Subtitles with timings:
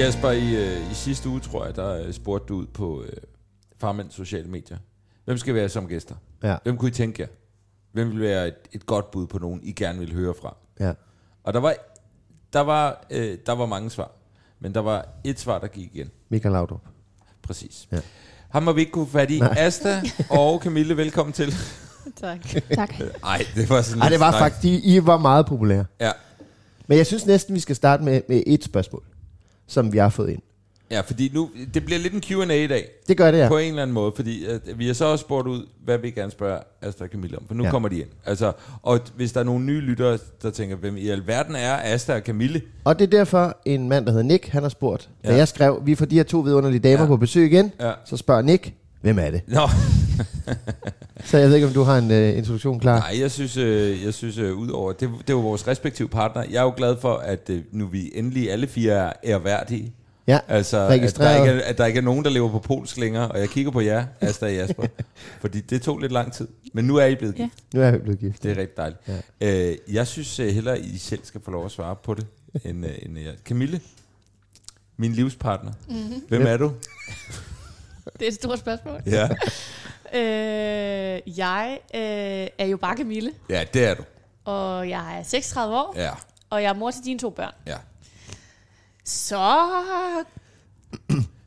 [0.00, 3.12] Jasper, i, øh, i sidste uge, tror jeg, der øh, spurgte du ud på øh,
[3.78, 4.78] Farmænds sociale medier.
[5.24, 6.14] Hvem skal være som gæster?
[6.42, 6.56] Ja.
[6.62, 7.28] Hvem kunne I tænke jer?
[7.92, 10.56] Hvem vil være et, et godt bud på nogen, I gerne vil høre fra?
[10.80, 10.92] Ja.
[11.44, 11.74] Og der var,
[12.52, 14.10] der var, øh, der var mange svar.
[14.60, 16.10] Men der var et svar, der gik igen.
[16.28, 16.82] Michael Laudrup.
[17.42, 17.88] Præcis.
[17.92, 18.00] Ja.
[18.48, 19.38] Ham har vi ikke kunne få fat i.
[19.38, 19.54] Nej.
[19.58, 21.54] Asta og Camille, velkommen til.
[22.16, 22.38] Tak.
[22.74, 22.94] Tak.
[23.22, 25.84] Nej, det var sådan Ej, det var faktisk, I, I var meget populære.
[26.00, 26.10] Ja.
[26.86, 29.02] Men jeg synes næsten, vi skal starte med, med et spørgsmål,
[29.70, 30.42] som vi har fået ind.
[30.90, 32.88] ja, fordi nu, det bliver lidt en Q&A i dag.
[33.08, 33.48] Det gør det, ja.
[33.48, 36.10] På en eller anden måde, fordi at vi har så også spurgt ud, hvad vi
[36.10, 37.70] gerne spørge Asta og Camille om, for nu Ja.
[37.70, 38.08] kommer de ind.
[38.26, 38.52] Altså,
[38.82, 42.20] og hvis der er nogle nye lyttere, der tænker, hvem i alverden er Asta og
[42.20, 42.62] Camille?
[42.84, 45.30] Og det er derfor, en mand, der hedder Nick, han har spurgt, ja.
[45.30, 47.00] da jeg skrev, vi får de her to vidunderlige damer.
[47.02, 47.06] Ja.
[47.06, 47.92] på besøg igen, Ja.
[48.04, 49.42] så spørger Nick, hvem er det?
[49.46, 49.68] Nå,
[51.24, 52.98] Så jeg ved ikke, om du har en uh, introduktion klar.
[52.98, 56.42] nej, jeg synes, øh, jeg synes øh, udover, det, det er jo vores respektive partner.
[56.50, 59.92] Jeg er jo glad for, at øh, nu vi endelig alle fire er ærværdige.
[60.26, 61.48] Ja, Altså, at der, Registreret.
[61.48, 63.70] ikke er, at der ikke er nogen, der lever på polsk længere, og jeg kigger
[63.70, 64.82] på jer, Asta og Jasper,
[65.40, 66.48] fordi det tog lidt lang tid.
[66.72, 67.42] Men nu er I blevet Ja.
[67.44, 67.54] gift.
[67.74, 68.42] nu er jeg blevet gift.
[68.42, 69.00] Det er rigtig dejligt.
[69.40, 69.70] Ja.
[69.70, 72.26] Øh, jeg synes øh, hellere, I selv skal få lov at svare på det,
[72.64, 73.32] end, øh, end jeg.
[73.44, 73.80] Camille,
[74.96, 75.72] min livspartner.
[75.88, 76.22] Mm-hmm.
[76.28, 76.72] Hvem er du?
[78.18, 79.00] Det er et stort spørgsmål.
[79.06, 79.28] Ja.
[80.14, 82.00] Øh, jeg øh,
[82.58, 84.02] er jo bare Camille, ja, det er du.
[84.44, 86.10] og jeg er 36 år, Ja,
[86.50, 87.52] og jeg er mor til dine to børn.
[87.66, 87.76] ja.
[89.04, 89.56] Så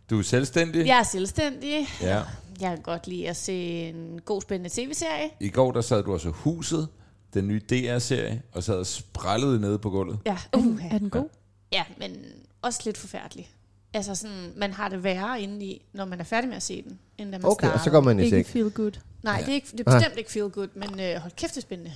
[0.10, 0.88] Du er selvstændig.
[0.88, 1.88] jeg er selvstændig.
[2.02, 2.22] ja.
[2.62, 3.54] Jeg kan godt lide at se
[3.90, 5.30] en god, spændende tv-serie.
[5.40, 6.88] I går der sad du også huset,
[7.34, 10.20] den nye DR-serie, og sad og sprællede nede på gulvet.
[10.26, 11.30] Ja, uh, er den god?
[11.72, 12.18] ja, men
[12.62, 13.50] også lidt forfærdelig.
[13.94, 17.00] Altså sådan, man har det værre indeni, når man er færdig med at se den,
[17.18, 17.84] end da man Okay, og startede.
[17.84, 18.46] så går man i Ikke seng.
[18.46, 18.92] feel good.
[19.24, 19.42] Nej, Ja.
[19.42, 21.62] det er, ikke, det er bestemt ikke feel good, men øh, hold kæft, det er
[21.62, 21.92] spændende.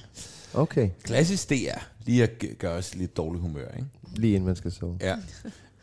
[0.54, 1.80] Okay, Klassisk DR.
[2.06, 3.88] Lige at g- gøre os lidt dårlig humør, ikke?
[4.16, 4.98] lige inden man skal sove.
[5.02, 5.16] Ja.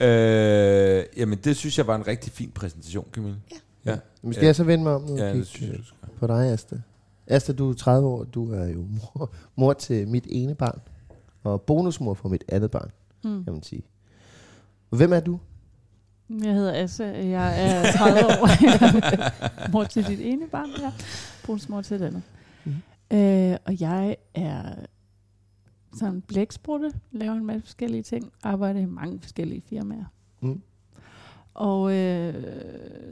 [0.06, 3.36] øh, jamen, det synes jeg var en rigtig fin præsentation, Camille.
[3.52, 3.56] Ja.
[3.92, 5.78] Ja, Men skal jeg så vende mig om nu og ja det kigge synes jeg,
[5.78, 5.98] du skal.
[6.18, 6.76] på dig, Asta?
[7.26, 10.80] Asta, du er 30 år, du er jo mor, mor til mit ene barn,
[11.44, 12.90] og bonusmor for mit andet barn,
[13.24, 13.44] Mm.
[13.44, 13.82] kan man sige.
[14.90, 15.38] Hvem er du?
[16.30, 18.48] Jeg hedder Asse, jeg er 30 år.
[19.72, 20.92] Mor til dit ene barn, ja.
[21.44, 22.22] Brunsmor til det andet.
[22.64, 22.74] Mhm.
[23.10, 24.74] Øh, og jeg er
[25.98, 30.04] sådan blæksprutte, laver en masse forskellige ting, arbejder i mange forskellige firmaer.
[30.40, 30.62] Mm.
[31.54, 32.34] Og øh,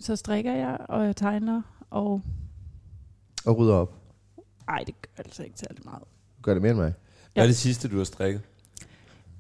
[0.01, 2.23] så strikker jeg, og jeg tegner, og
[3.47, 3.95] Og rydder op.
[4.69, 6.03] ej, det gør altså ikke særlig meget.
[6.39, 6.95] Du gør det mere end mig.
[7.35, 8.43] Hvad er det sidste, du har strikket?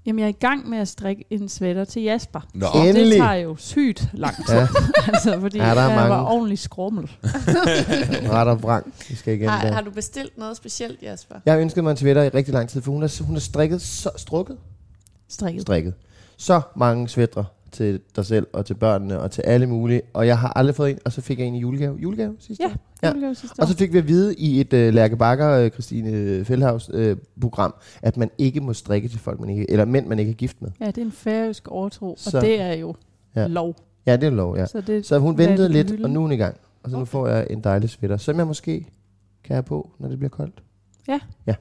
[0.06, 2.40] Jamen, jeg er i gang med at strikke en sweater til Jasper.
[2.54, 3.10] Nå, En- Endelig.
[3.10, 4.68] Det tager jo sygt lang tid, Ja,
[5.12, 6.10] altså, fordi Ja, ja, der er jeg mange.
[6.10, 7.10] var ordentlig skrummel.
[8.32, 8.94] ret og vrang.
[9.08, 9.72] Vi skal igen Har, der.
[9.72, 11.34] har du bestilt noget specielt, Jasper?
[11.46, 13.40] Jeg har ønsket mig en sweater i rigtig lang tid, for hun har, hun har
[13.40, 14.56] strikket, så, strukket,
[15.28, 15.62] Strikket.
[15.62, 15.94] strikket
[16.36, 20.02] så mange sweatre til dig selv og til børnene og til alle mulige.
[20.12, 21.96] Og jeg har aldrig fået en, og så fik jeg en i julegave.
[21.98, 22.76] Julegave sidste Ja, år.
[23.02, 23.08] Ja.
[23.08, 23.76] julegave sidste Og så år.
[23.76, 28.16] fik vi at vide i et uh, Lærke Bakker, uh, Christine Feldhaus uh, program, at
[28.16, 30.70] man ikke må strikke til folk, man ikke, eller mænd, man ikke er gift med.
[30.80, 32.94] Ja, det er en færøsk overtro, Så- og det er jo
[33.36, 33.40] Ja.
[33.40, 33.46] ja.
[33.46, 33.74] lov.
[34.06, 34.66] Ja, det er lov, ja.
[34.66, 36.04] Så, det, Så hun ventede lidt, hylden?
[36.04, 36.56] og nu er hun i gang.
[36.82, 37.10] Og så nu Okay.
[37.10, 38.86] får jeg en dejlig sweater, som jeg måske
[39.44, 40.62] kan have på, når det bliver koldt.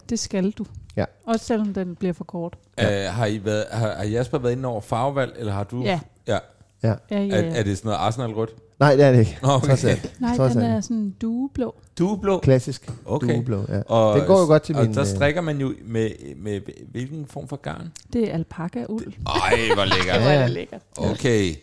[0.10, 0.66] Det skal du.
[0.95, 1.05] Ja.
[1.25, 2.53] Også selvom den bliver for kort.
[2.77, 3.07] Ja.
[3.09, 5.83] Uh, har, I været, har, har Jasper været inde over farvevalg, eller har du?
[5.83, 5.99] Ja.
[6.27, 6.38] ja.
[6.83, 7.17] Ja, ja.
[7.17, 8.49] Er, er det sådan noget Arsenal-rødt?
[8.79, 9.38] Nej, det er det ikke.
[9.43, 9.67] Nå, okay.
[9.67, 10.15] Trods alt.
[10.21, 11.75] Nej, trods den er sådan dueblå.
[11.99, 12.39] Du er blå.
[12.39, 13.27] Klassisk Okay.
[13.35, 13.81] dueblå, ja.
[13.81, 16.61] Og, Den går jo godt til og min, der øh, strikker man jo med, med,
[16.91, 17.91] hvilken form for garn?
[18.13, 19.13] Det er alpaka-uld.
[19.27, 20.15] Ej, hvor lækkert.
[20.21, 20.43] Hvor er Ja.
[20.43, 20.81] det lækkert.
[20.97, 21.55] Okay, Ja,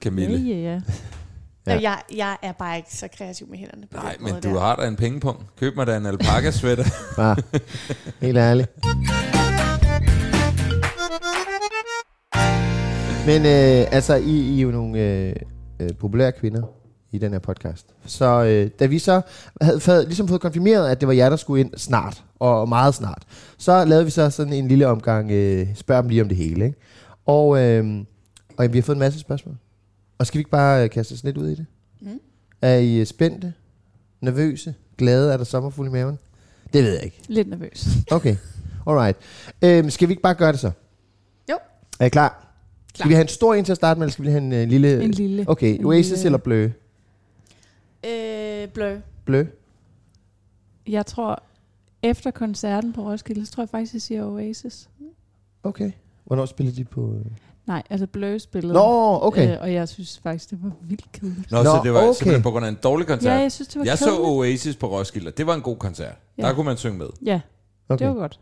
[0.00, 0.38] Camille.
[0.38, 0.72] ja, ja.
[0.72, 0.80] Ja.
[1.66, 1.78] Ja.
[1.82, 4.60] Jeg, jeg er bare ikke så kreativ med hænderne på Nej, men måde du der.
[4.60, 5.42] har da en pengepunkt.
[5.60, 6.84] Køb mig da en alpaca sweater.
[7.16, 7.36] Bare,
[8.20, 8.70] helt ærligt.
[13.26, 15.34] Men øh, altså, I, I er jo nogle øh,
[15.80, 16.62] øh, populære kvinder
[17.12, 17.86] i den her podcast.
[18.06, 19.20] Så øh, da vi så
[19.60, 22.94] havde, havde ligesom fået konfirmeret, at det var jer, der skulle ind snart, og meget
[22.94, 23.22] snart,
[23.58, 26.64] så lavede vi så sådan en lille omgang, øh, spørg dem lige om det hele.
[26.64, 26.78] Ikke?
[27.26, 28.04] Og, øh,
[28.58, 29.56] og vi har fået en masse spørgsmål.
[30.18, 31.66] Og skal vi ikke bare øh, kaste os lidt ud i det?
[32.00, 32.20] Mm.
[32.62, 33.52] Er I øh, spændte?
[34.20, 34.74] Nervøse?
[34.98, 35.32] Glade?
[35.32, 36.18] Er der sommerfuld i maven?
[36.72, 37.22] Det ved jeg ikke.
[37.28, 37.86] Lidt nervøs.
[38.10, 38.36] Okay,
[38.86, 39.16] alright.
[39.62, 40.70] Øhm, skal vi ikke bare gøre det så?
[41.50, 41.58] Jo.
[42.00, 42.40] Er I klar?
[42.88, 43.08] Skal Klar.
[43.08, 44.68] vi have en stor en til at starte med, eller skal vi have en uh,
[44.68, 45.02] lille...
[45.04, 45.44] En lille.
[45.48, 46.70] Okay, en Oasis lille- eller Blø?
[48.06, 48.98] Øh, blø.
[49.24, 49.44] Blø?
[50.86, 51.42] Jeg tror,
[52.02, 54.88] efter koncerten på Roskilde, så tror jeg faktisk, jeg siger Oasis.
[55.62, 55.90] Okay.
[56.24, 57.14] Hvornår spillede de på...
[57.14, 57.24] øh?
[57.66, 58.74] Nej, altså Blø spillede.
[58.74, 59.54] Nå, okay.
[59.54, 61.50] Øh, og jeg synes faktisk, det var vildt kedeligt.
[61.50, 62.12] Nå, Nå, så det var okay.
[62.18, 63.32] simpelthen på grund af en dårlig koncert.
[63.32, 64.26] Ja, jeg synes, det var jeg så kedeligt.
[64.26, 66.14] Oasis på Roskilde, og det var en god koncert.
[66.38, 66.42] Ja.
[66.42, 67.08] Der kunne man synge med.
[67.22, 67.40] Ja,
[67.88, 68.04] okay.
[68.04, 68.40] det var godt.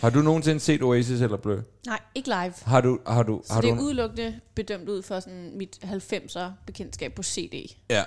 [0.00, 1.60] Har du nogensinde set Oasis eller Blø?
[1.86, 2.52] Nej, ikke live.
[2.62, 5.78] Har du, har du, Så har det du er udelukkende bedømt ud for sådan mit
[5.84, 7.74] 90'er bekendtskab på CD.
[7.90, 8.04] Ja.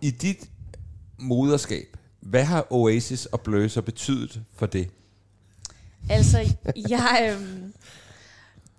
[0.00, 0.50] I dit
[1.18, 4.90] moderskab, hvad har Oasis og Blø så betydet for det?
[6.10, 6.38] Altså,
[6.88, 7.32] jeg...
[7.32, 7.63] Øhm,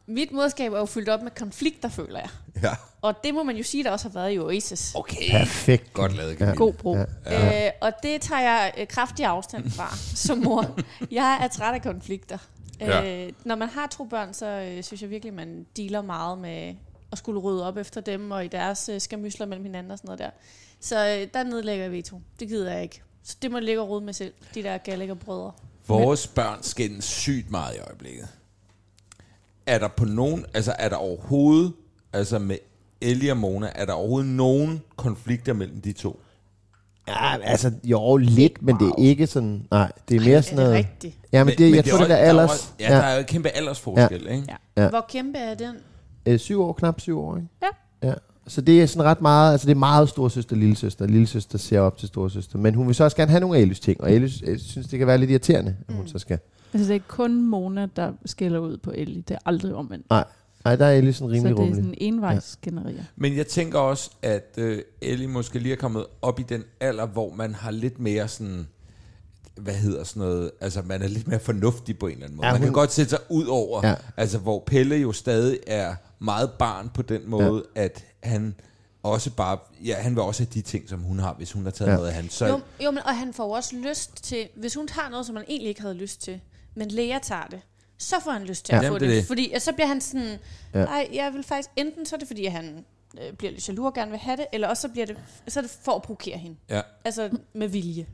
[0.08, 2.30] mit moderskab er jo fyldt op med konflikter, føler jeg.
[2.64, 2.72] Ja.
[3.02, 4.92] Og det må man jo sige, der også har været i Oasis.
[4.96, 5.32] Okay.
[5.32, 5.94] Perfekt.
[5.94, 6.58] Godt lavet, Camille.
[6.58, 6.96] God bro.
[6.96, 7.06] Ja.
[7.26, 7.66] Ja.
[7.66, 9.96] Øh, og det tager jeg øh, kraftig afstand fra
[10.28, 10.80] som mor.
[11.12, 12.38] Jeg er træt af konflikter.
[12.80, 13.26] Ja.
[13.26, 16.76] Øh, når man har to børn, så øh, synes jeg virkelig, man dealer meget med
[17.12, 20.08] at skulle rydde op efter dem, og i deres øh, skamysler mellem hinanden og sådan
[20.08, 20.30] noget der.
[20.80, 22.22] Så øh, der nedlægger jeg veto.
[22.40, 23.02] Det gider jeg ikke.
[23.24, 25.52] Så det må ligge og rode med selv, de der gallagher brødre.
[25.88, 28.28] Vores børn skændes sygt meget i øjeblikket.
[29.66, 31.74] Er der på nogen, altså er der overhovedet,
[32.14, 32.58] altså med
[33.02, 36.20] Ellie og Mona, er der overhovedet nogen konflikter mellem de to?
[37.08, 39.68] Ja, altså, jo, lidt, men det er ikke sådan...
[39.72, 40.78] Nej, det er mere er sådan det noget...
[40.78, 41.16] rigtigt?
[41.32, 42.50] Ja, men, det, jeg er tror, det der er alders...
[42.52, 44.44] også- Ja, der er jo kæmpe aldersforskel, ikke?
[44.78, 44.84] Ja.
[44.84, 44.90] Ja.
[44.90, 45.76] Hvor kæmpe er den?
[46.26, 47.48] Øh, syv år, knap syv år, ikke?
[48.04, 48.08] Ja.
[48.08, 48.14] ja.
[48.48, 51.08] Så det er sådan ret meget, altså det er meget storsøster lillesøster.
[51.08, 52.58] Lillesøster ser op til storsøster.
[52.58, 55.08] Men hun vil så også gerne have nogle Alice ting, og øh, synes, det kan
[55.08, 56.08] være lidt irriterende, at hun Mm.
[56.08, 56.40] så skal.
[56.74, 59.22] Altså, det er kun Mona, der skælder ud på Ellie.
[59.28, 60.06] Det er aldrig omvendt.
[60.10, 61.84] Nej, der er Alice sådan Så rimelig det er rummelig.
[61.84, 63.04] sådan envejsskænderier.
[63.16, 67.06] Men jeg tænker også, at øh, Ellie måske lige er kommet op i den alder,
[67.06, 68.68] hvor man har lidt mere sådan,
[69.56, 72.46] hvad hedder sådan noget, altså man er lidt mere fornuftig på en eller anden måde.
[72.48, 73.90] Ja, Ja, man kan hun- godt sætte sig ud over, Ja.
[73.90, 73.96] ja.
[74.18, 77.82] altså hvor Pelle jo stadig er meget barn på den måde, ja.
[77.84, 78.56] at han
[79.04, 81.72] også bare, ja, han vil også have de ting, som hun har, hvis hun har
[81.72, 81.92] taget Ja.
[81.94, 81.98] ja.
[81.98, 82.30] noget af han.
[82.30, 85.36] Så, Jo, jo, men, og han får også lyst til, hvis hun tager noget, som
[85.36, 86.40] han egentlig ikke havde lyst til,
[86.76, 87.60] men Lea tager det,
[87.98, 88.80] så får han lyst til Ja.
[88.80, 89.18] at få Jamen, det.
[89.18, 89.26] det.
[89.26, 90.28] Fordi og så bliver han sådan,
[90.74, 90.86] Ja.
[90.86, 92.86] nej, jeg vil faktisk, enten så er det, fordi han
[93.18, 95.16] øh, bliver lidt jaloux og gerne vil have det, eller også så, bliver det,
[95.48, 96.58] så er det for at provokere hende.
[96.70, 96.82] ja.
[97.06, 98.06] Altså med vilje.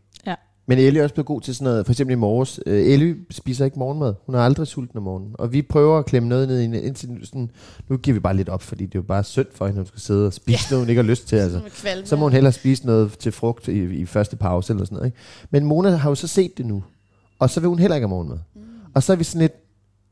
[0.65, 2.59] Men Ellie er også blevet god til sådan noget, for eksempel i morges.
[2.65, 4.13] Øh, Ellie spiser ikke morgenmad.
[4.25, 5.35] Hun er aldrig sulten om morgenen.
[5.39, 7.51] Og vi prøver at klemme noget ned i hende, indtil sådan,
[7.89, 9.81] nu giver vi bare lidt op, fordi det er jo bare synd for hende, at
[9.81, 10.71] hun skal sidde og spise ja.
[10.71, 11.35] noget, hun ikke har lyst til.
[11.45, 11.61] Altså.
[12.05, 15.07] Så må hun hellere spise noget til frugt i, i første pause eller sådan noget.
[15.07, 15.17] Ikke?
[15.49, 16.83] Men Mona har jo så set det nu.
[17.41, 18.37] Og så vil hun heller ikke have morgenmad.
[18.55, 18.61] Mm.
[18.95, 19.53] Og så er vi sådan lidt,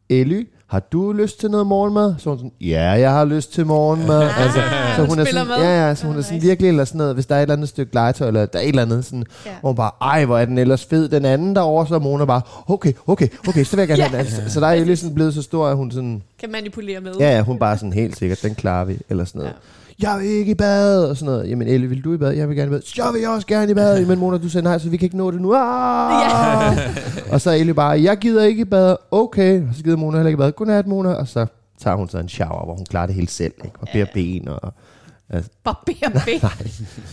[0.09, 2.15] Elly, har du lyst til noget morgenmad?
[2.17, 4.21] Så er hun sådan, ja, jeg har lyst til morgenmad.
[4.23, 4.59] Ah, altså,
[4.95, 5.55] så hun hun er sådan, med.
[5.55, 6.47] ja, ja, så hun er Ah, sådan nice.
[6.47, 8.63] virkelig, eller sådan noget, hvis der er et eller andet stykke legetøj, eller der er
[8.63, 9.51] et eller andet, sådan, Ja.
[9.61, 11.09] hvor hun bare, ej, hvor er den ellers fed.
[11.09, 14.11] Den anden derovre, så er Mona bare, okay, okay, okay, så vil jeg gerne have
[14.11, 14.19] den.
[14.19, 17.13] Altså, så der er Elly sådan blevet så stor, at hun sådan, Kan manipulere med.
[17.19, 19.51] ja, ja, hun bare sådan helt sikkert, den klarer vi, eller sådan noget.
[19.51, 19.57] Ja.
[20.01, 21.49] Jeg vil ikke i bad, og sådan noget.
[21.49, 22.31] Jamen, Elle, vil du i bad?
[22.31, 22.81] Jeg vil gerne i bad.
[22.81, 24.05] Så vil jeg også gerne i bad.
[24.05, 25.53] Men Mona, du sagde nej, så vi kan ikke nå det nu.
[25.55, 26.77] Ah!
[27.31, 28.95] og så er Elle bare, jeg gider ikke i bad.
[29.11, 29.61] Okay.
[29.61, 30.51] Og så gider Mona heller ikke i bad.
[30.51, 31.09] Godnat, Mona.
[31.13, 31.45] Og så
[31.81, 33.53] tager hun så en shower, hvor hun klarer det helt selv.
[33.65, 33.75] Ikke?
[33.81, 34.47] Og beder ben.
[34.47, 34.73] Og,
[35.63, 35.81] Barber
[36.25, 36.41] ben.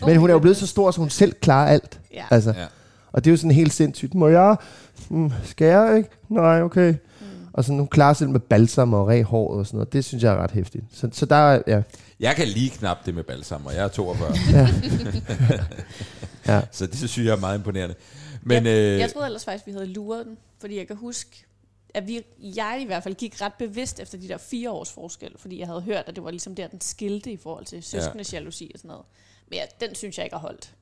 [0.07, 2.01] Men hun er jo blevet så stor, så hun selv klarer alt.
[2.15, 2.23] Ja.
[2.31, 2.65] Altså, Ja.
[3.13, 4.15] og det er jo sådan helt sindssygt.
[4.15, 4.57] Må jeg?
[5.09, 6.09] Mm, skal jeg ikke?
[6.29, 6.91] Nej, okay.
[6.91, 7.27] Mm.
[7.53, 9.93] Og så hun klarer selv med balsam og ræg håret og sådan noget.
[9.93, 10.85] Det synes jeg er ret hæftigt.
[10.93, 11.83] Så, så der er, ja.
[12.21, 14.35] Jeg kan lige knap det med balsam, og jeg er 42.
[14.53, 14.69] Ja.
[16.47, 16.61] Ja.
[16.73, 17.95] Så det synes jeg er meget imponerende.
[18.43, 21.45] Men jeg, øh, jeg troede ellers faktisk, vi havde luret den, fordi jeg kan huske,
[21.95, 25.33] at vi, jeg i hvert fald gik ret bevidst efter de der fire års forskel,
[25.39, 28.33] fordi jeg havde hørt, at det var ligesom der, den skilte i forhold til søskendes
[28.33, 29.05] jalousi og sådan noget.
[29.51, 30.75] Men ja, den synes jeg ikke har holdt.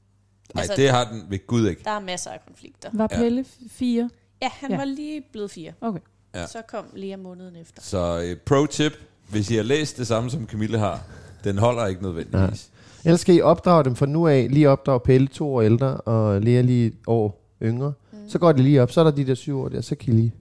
[0.55, 1.85] Nej, Altså- det har den ved Gud ikke.
[1.85, 2.91] Der er masser af konflikter.
[2.93, 3.17] Var Ja.
[3.17, 4.11] Pelle f- fire?
[4.43, 4.77] Ja, han Ja.
[4.77, 5.73] var lige blevet fire.
[5.81, 6.01] Okay.
[6.35, 6.41] Ja.
[6.41, 6.47] Ja.
[6.47, 7.83] Så kom Lea måneden efter.
[7.83, 8.93] Så øh, pro tip,
[9.29, 11.03] hvis I har læst det samme som Camille har,
[11.45, 12.71] den holder ikke nødvendigvis.
[13.05, 16.41] Ellers skal I opdrage dem fra nu af, lige opdrage Pelle to år ældre, og
[16.41, 17.93] Lea lige et år yngre.
[18.13, 18.19] Mm.
[18.29, 20.13] Så går det lige op, så er der de der syv år der, så kan
[20.13, 20.35] I lige...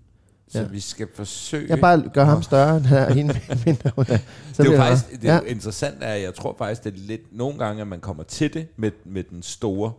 [0.47, 0.65] Så Ja.
[0.65, 1.65] vi skal forsøge...
[1.69, 3.91] Jeg bare gør ham større, end han er hende mindre.
[3.95, 4.17] hun er.
[4.53, 5.39] Så det er jo faktisk, det er ja.
[5.39, 8.53] jo interessant, er, jeg tror faktisk, det er lidt nogle gange, at man kommer til
[8.53, 9.91] det med, med den store.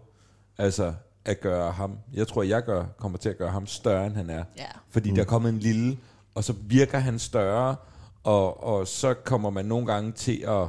[0.59, 0.93] Altså
[1.25, 4.31] at gøre ham, jeg tror, jeg gør, kommer til at gøre ham større, end han
[4.31, 4.45] er.
[4.59, 4.65] Ja.
[4.91, 5.15] Fordi mm.
[5.15, 5.97] der er kommet en lille,
[6.35, 7.77] og så virker han større,
[8.25, 10.69] og, og så kommer man nogle gange til at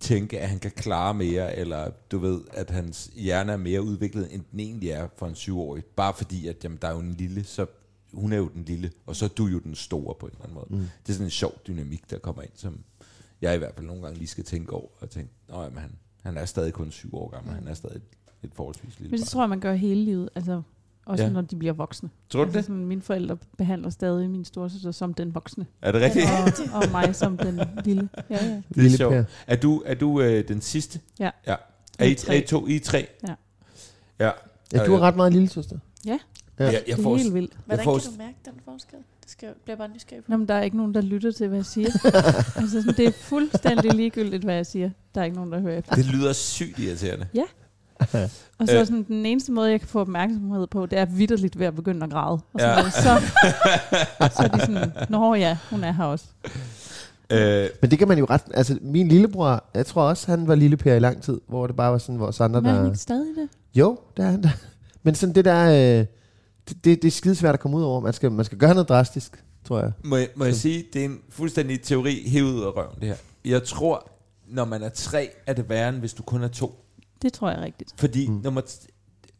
[0.00, 4.34] tænke, at han kan klare mere, eller du ved, at hans hjerne er mere udviklet,
[4.34, 5.84] end den egentlig er for en syvårig.
[5.84, 7.66] Bare fordi, at jamen, der er jo en lille, så
[8.12, 10.42] hun er jo den lille, og så er du jo den store på en eller
[10.42, 10.66] anden måde.
[10.70, 10.78] Mm.
[10.78, 12.80] Det er sådan en sjov dynamik, der kommer ind, som
[13.40, 15.90] jeg i hvert fald nogle gange lige skal tænke over, og tænke, nej, men han,
[16.22, 18.02] han er stadig kun syv år gammel, han er stadig et,
[18.42, 19.30] et forholdsvis lille Men det barn.
[19.30, 20.28] tror jeg, man gør hele livet.
[20.34, 20.62] Altså,
[21.06, 21.28] også Ja.
[21.28, 21.32] ja.
[21.34, 22.10] når de bliver voksne.
[22.30, 22.64] Tror du altså, det?
[22.64, 25.66] Sådan, mine forældre behandler stadig min storesøster som den voksne.
[25.82, 26.26] Er det rigtigt?
[26.72, 28.08] Og, og mig som den lille.
[28.30, 28.50] Ja, ja.
[28.50, 29.12] Det er Lille sjovt.
[29.14, 29.24] Per.
[29.46, 31.00] Er du, er du øh, den sidste?
[31.20, 31.30] Ja.
[31.46, 31.54] ja.
[31.98, 32.38] Er I, er tre.
[32.38, 32.66] I to?
[32.66, 33.06] I tre?
[33.28, 33.34] Ja.
[34.20, 34.30] Ja.
[34.72, 35.78] Ja, du er ret meget lille søster.
[36.06, 36.10] Ja.
[36.58, 36.64] Ja.
[36.64, 37.52] Jeg, jeg det er får, helt vildt.
[37.66, 38.98] Hvordan får- kan du mærke den forskel?
[39.22, 40.30] Det skal jeg bliver bare nysgerrig på.
[40.30, 41.88] Nå, men der er ikke nogen, der lytter til, hvad jeg siger.
[42.60, 44.90] altså, sådan, det er fuldstændig ligegyldigt, hvad jeg siger.
[45.14, 45.94] Der er ikke nogen, der hører efter.
[45.94, 47.26] det lyder sygt irriterende.
[48.58, 48.80] Og så Øh.
[48.80, 48.86] øh.
[48.86, 52.04] sådan, den eneste måde, jeg kan få opmærksomhed på, det er vidderligt ved at begynde
[52.04, 52.32] at græde.
[52.52, 52.76] Og sådan Ja.
[52.76, 52.92] noget.
[52.92, 53.22] Så,
[54.36, 56.24] så er de sådan, nå ja, hun er her også.
[57.30, 58.42] Øh, Men det kan man jo ret...
[58.54, 61.76] Altså, min lillebror, jeg tror også, han var lille Per i lang tid, hvor det
[61.76, 63.48] bare var sådan vores andre, Men er han ikke stadig det?
[63.74, 64.52] Jo, det er han da.
[65.02, 65.68] Men sådan det der...
[66.00, 66.06] Øh,
[66.68, 68.00] det, det, det er skidesvært at komme ud over.
[68.00, 69.92] Man skal, man skal gøre noget drastisk, tror jeg.
[70.04, 73.08] må, jeg, må jeg sige, det er en fuldstændig teori hævet ud af røven, det
[73.08, 73.16] her.
[73.44, 74.10] Jeg tror,
[74.48, 76.81] når man er tre, er det værre, end hvis du kun er to.
[77.22, 77.94] Det tror jeg er rigtigt.
[77.96, 78.40] Fordi mm.
[78.44, 78.62] nummer,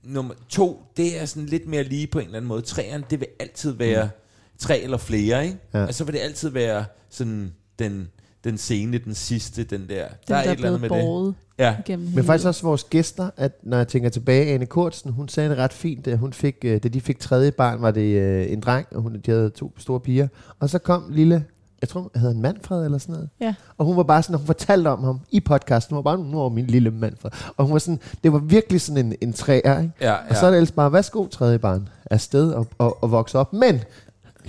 [0.03, 2.63] nummer to, det er sådan lidt mere lige på en eller anden måde.
[2.63, 4.11] Treeren, det vil altid være mm.
[4.59, 5.59] tre eller flere, ikke?
[5.75, 5.85] Ja.
[5.85, 8.09] Og så vil det altid være sådan den,
[8.45, 10.09] den scene, den sidste, den der.
[10.09, 11.35] Den, der er der, et eller andet med det.
[11.59, 15.51] Ja, Men faktisk også vores gæster, at når jeg tænker tilbage, Anne Kortsen, hun sagde
[15.51, 18.53] det ret fint, da, hun fik, øh, da de fik tredje barn, var det øh,
[18.53, 20.29] en dreng, og hun, de havde to store piger.
[20.59, 21.45] Og så kom lille,
[21.83, 23.29] jeg tror, han hedder Manfred eller sådan noget.
[23.41, 23.55] Ja.
[23.79, 26.39] Og hun var bare sådan, hun fortalte om ham i podcasten, hun var bare, nu
[26.39, 27.31] var min lille Manfred.
[27.57, 29.93] Og hun var sådan, det var virkelig sådan en, en træer, ikke?
[30.01, 33.39] ja, Og så er det ellers bare, værsgo tredje barn, afsted og, og, og vokse
[33.39, 33.53] op.
[33.53, 33.81] Men,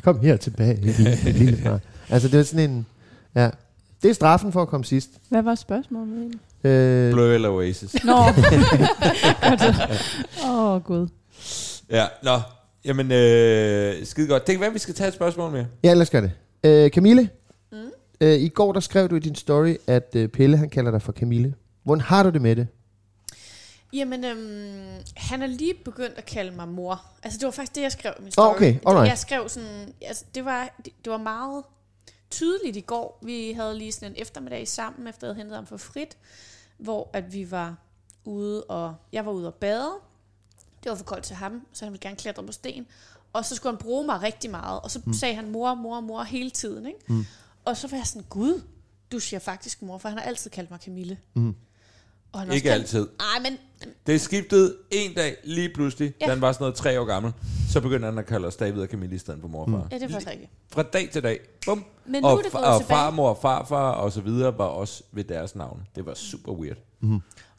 [0.01, 1.79] kom her tilbage, lille, lille far.
[2.09, 2.85] Altså det er sådan en,
[3.35, 3.49] ja,
[4.03, 5.09] det er straffen for at komme sidst.
[5.29, 6.39] Hvad var spørgsmålet egentlig?
[6.63, 7.95] Øh, Blø eller Oasis.
[8.03, 8.13] Nå,
[10.49, 11.07] Åh, oh, gud.
[11.89, 12.39] Ja, nå.
[12.85, 14.47] Jamen, øh, skide godt.
[14.47, 15.65] Det kan være, vi skal tage et spørgsmål mere.
[15.83, 16.31] Ja, lad os gøre det.
[16.63, 17.29] Øh, Camille,
[17.71, 17.91] mm.
[18.21, 21.01] øh, i går der skrev du i din story, at øh, Pelle han kalder dig
[21.01, 21.55] for Camille.
[21.83, 22.67] Hvordan har du det med det?
[23.93, 27.05] Jamen, øhm, han er lige begyndt at kalde mig mor.
[27.23, 28.55] Altså, det var faktisk det, jeg skrev i min story.
[28.55, 29.09] Okay, alright.
[29.09, 31.63] Jeg skrev sådan, altså, det var, det, det var meget
[32.31, 33.19] tydeligt i går.
[33.21, 36.17] Vi havde lige sådan en eftermiddag sammen, efter jeg havde hentet ham for frit,
[36.77, 37.75] hvor at vi var
[38.25, 39.91] ude, og jeg var ude og bade.
[40.83, 42.87] Det var for koldt til ham, så han ville gerne klatre på sten.
[43.33, 44.79] Og så skulle han bruge mig rigtig meget.
[44.81, 45.13] Og så mm.
[45.13, 46.85] sagde han mor, mor, mor hele tiden.
[46.85, 46.99] Ikke?
[47.07, 47.25] Mm.
[47.65, 48.61] Og så var jeg sådan, gud,
[49.11, 51.17] du siger faktisk mor, for han har altid kaldt mig Camille.
[51.33, 51.55] Mm.
[52.31, 53.07] Og han Ikke også kaldt- altid.
[53.19, 53.57] Ej, men
[54.07, 56.25] Det skiftede en dag lige pludselig, ja.
[56.25, 57.33] Da han var sådan noget tre år gammel.
[57.69, 59.87] Så begyndte han at kalde os David og Camille i stedet for mor og far.
[59.91, 60.51] ja, det er faktisk rigtigt.
[60.71, 61.39] Fra dag til dag.
[61.65, 61.85] Bum.
[62.05, 65.03] Men nu og, er det gået og farmor og farfar og så videre var også
[65.11, 65.87] ved deres navn.
[65.95, 66.77] Det var super weird.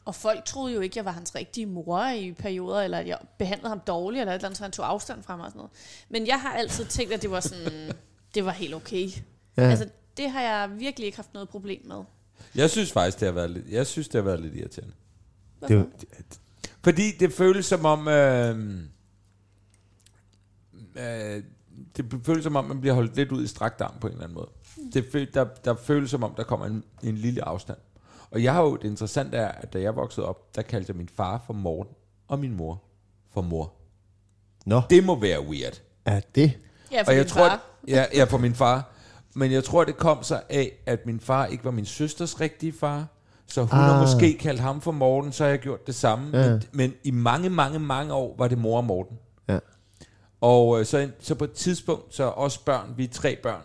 [0.05, 3.17] Og folk troede jo ikke, jeg var hans rigtige mor i perioder, eller at jeg
[3.39, 5.57] behandlede ham dårligt, eller et eller andet, så han tog afstand fra mig og sådan
[5.59, 5.71] noget.
[6.09, 7.91] Men jeg har altid tænkt, at det var sådan,
[8.35, 9.09] det var helt okay.
[9.57, 9.61] Ja.
[9.69, 12.03] Altså, det har jeg virkelig ikke haft noget problem med.
[12.55, 14.93] Jeg synes faktisk, det har været lidt, jeg synes, det har været lidt irriterende.
[15.67, 15.87] Det, var-
[16.83, 18.07] Fordi det føles som om...
[18.07, 18.79] Øh,
[20.95, 21.43] øh,
[21.97, 24.23] det føles som om, man bliver holdt lidt ud i strakt arm på en eller
[24.23, 24.49] anden måde.
[24.93, 27.77] Det føl, der, der føles som om, der kommer en, en lille afstand.
[28.35, 30.97] Og jeg har jo, det interessante er, at da jeg voksede op, der kaldte jeg
[30.97, 31.95] min far for Morten,
[32.27, 32.81] og min mor
[33.33, 33.73] for mor.
[34.65, 35.81] Nå, Det må være weird.
[36.05, 36.53] er det?
[36.91, 37.53] Ja, for Og jeg tror, far.
[37.53, 38.91] at, ja, ja, for min far.
[39.33, 42.73] Men jeg tror, det kom sig af, at min far ikke var min søsters rigtige
[42.73, 43.07] far.
[43.47, 43.85] Så hun ah.
[43.85, 46.37] har måske kaldt ham for Morten, så har jeg gjort det samme.
[46.37, 46.49] Ja.
[46.49, 49.19] Men, men i mange, mange, mange år var det mor og Morten.
[49.47, 49.59] Ja.
[50.41, 53.61] Og øh, så, så på et tidspunkt, så os børn, vi er tre børn,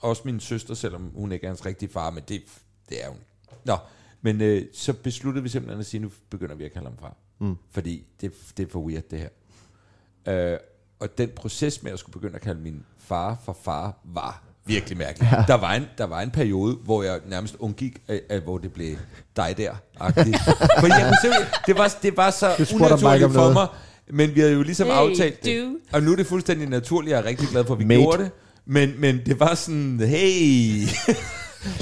[0.00, 2.42] også min søster, selvom hun ikke er hans rigtige far, men det,
[2.88, 3.18] det er hun.
[3.64, 3.76] Nå,
[4.22, 7.16] men øh, så besluttede vi simpelthen at sige, nu begynder vi at kalde ham far.
[7.40, 7.54] Mm.
[7.70, 10.52] Fordi det, det er for weird, det her.
[10.52, 10.58] Øh,
[11.00, 14.98] og den proces med at skulle begynde at kalde min far for far, var virkelig
[14.98, 15.32] mærkeligt.
[15.32, 15.44] Ja.
[15.48, 18.72] Der, var en, der var en periode, hvor jeg nærmest undgik, at, at, hvor det
[18.72, 18.96] blev
[19.36, 20.44] dig der -agtigt.
[20.80, 23.52] For jeg kunne simpelthen, det var, det var så Du unaturligt for noget.
[23.54, 23.68] mig,
[24.10, 25.62] men vi havde jo ligesom Hey, aftalt det.
[25.62, 25.78] dude.
[25.92, 28.00] Og nu er det fuldstændig naturligt, jeg er rigtig glad for, at vi Mate.
[28.00, 28.30] gjorde det.
[28.64, 30.88] Men, men det var sådan, hey.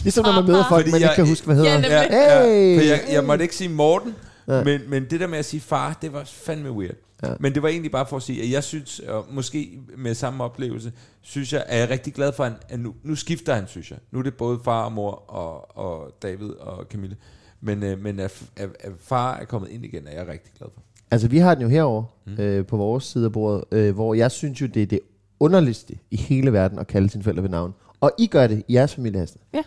[0.03, 1.71] Ligesom når man møder folk, Fordi man ikke jeg- kan huske, hvad hedder.
[1.71, 2.03] Ja.
[2.03, 2.75] Ja, Hey!
[2.75, 4.15] ja, for jeg, jeg måtte ikke sige Morten,
[4.49, 4.65] Ja.
[4.65, 6.95] men, men det der med at sige far, det var fandme weird.
[7.23, 7.29] Ja.
[7.41, 10.45] Men det var egentlig bare for at sige, at jeg synes, og måske med samme
[10.45, 13.99] oplevelse, synes jeg, er jeg rigtig glad for, at nu, nu skifter han, synes jeg.
[14.11, 17.17] Nu er det både far og mor og, og David og Camille.
[17.61, 20.69] Men, øh, men at, at, at far er kommet ind igen, er jeg rigtig glad
[20.75, 20.83] for.
[21.11, 22.43] Altså, vi har den jo herovre mm.
[22.43, 25.01] øh, på vores side af bordet, øh, hvor jeg synes jo, det er det
[25.41, 27.75] underligste i hele verden at kalde sine forældre ved navn.
[28.01, 29.41] Og I gør det i jeres familie, Hester.
[29.53, 29.63] Ja.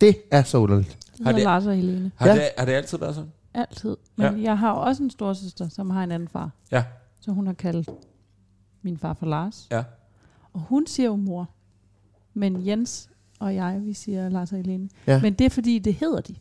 [0.00, 0.98] Det er så underligt.
[1.24, 2.10] Har det- Lars og Helene.
[2.16, 2.34] Har, Ja.
[2.34, 3.30] det, har det altid været sådan?
[3.54, 3.96] Altid.
[4.16, 4.42] Men Ja.
[4.42, 6.50] jeg har også en storsøster, som har en anden far.
[6.72, 6.84] Ja.
[7.20, 7.88] Så hun har kaldt
[8.82, 9.66] min far for Lars.
[9.70, 9.82] Ja.
[10.52, 11.50] Og hun siger jo mor.
[12.34, 13.08] Men Jens
[13.40, 14.88] og jeg, vi siger Lars og Helene.
[15.06, 15.20] Ja.
[15.22, 16.34] Men det er fordi, det hedder de.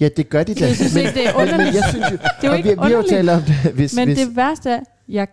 [0.00, 0.66] Ja, det gør de da.
[0.66, 1.74] Jeg synes ikke, det er men underligt.
[1.74, 3.08] jeg synes jo, Det er jo og ikke vi, vi har jo underligt.
[3.10, 5.28] talt om det, hvis, Men hvis, det værste er, jeg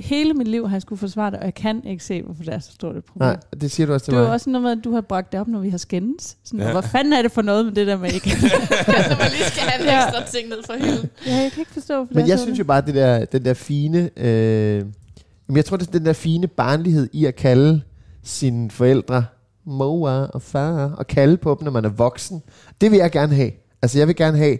[0.00, 2.54] hele mit liv har jeg skulle forsvare det, og jeg kan ikke se, hvorfor det
[2.54, 3.26] er så stort et problem.
[3.28, 4.34] Nej, det siger du også til Det er jo mig.
[4.34, 6.36] også noget med, at du har bragt det op, når vi har skændes.
[6.44, 6.72] Sådan, Ja.
[6.72, 8.28] Hvad fanden er det for noget med det der med ikke?
[9.10, 10.04] Når man lige skal have en Ja.
[10.06, 11.10] ekstra ting ned for hylden.
[11.26, 13.24] ja, jeg kan ikke forstå, hvorfor Men det er jeg synes jo bare, det der,
[13.24, 14.10] den der fine...
[14.16, 14.84] Øh,
[15.54, 17.80] jeg tror, det er den der fine barnlighed i at kalde
[18.22, 19.24] sine forældre
[19.64, 22.42] mor og far, og kalde på dem, når man er voksen.
[22.80, 23.50] Det vil jeg gerne have.
[23.82, 24.58] Altså, jeg vil gerne have,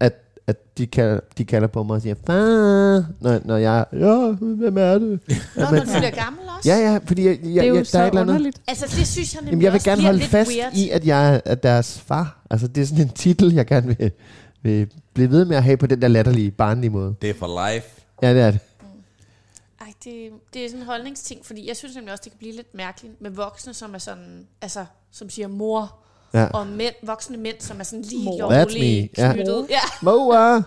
[0.00, 0.14] at,
[0.50, 4.78] at de, kalder, de kalder på mig og siger, far, når, når jeg, ja, hvem
[4.78, 5.02] er det?
[5.02, 5.16] Nå,
[5.56, 6.68] når men, du bliver gammel også?
[6.70, 8.34] ja, ja, fordi jeg, jeg, det er jo jeg, der så er et eller andet.
[8.34, 8.62] underligt.
[8.68, 10.74] Altså, det synes jeg nemlig Jamen, jeg vil gerne holde lidt fast weird.
[10.74, 12.42] i, at jeg er deres far.
[12.50, 14.12] Altså, det er sådan en titel, jeg gerne vil,
[14.62, 17.14] vil blive ved med at have på den der latterlige, barnlige måde.
[17.22, 17.86] Det er for life.
[18.22, 18.60] Ja, det er det.
[19.80, 22.56] Ej, det, det er sådan en holdningsting, fordi jeg synes nemlig også, det kan blive
[22.56, 25.96] lidt mærkeligt med voksne, som er sådan, altså, som siger mor,
[26.34, 26.44] Ja.
[26.46, 28.32] og mænd, voksne mænd, som er sådan lige Mor.
[28.50, 29.32] That's lovligt me, ja.
[29.32, 29.66] knyttet.
[29.70, 29.78] Ja.
[30.02, 30.34] Mor!
[30.36, 30.62] Ja.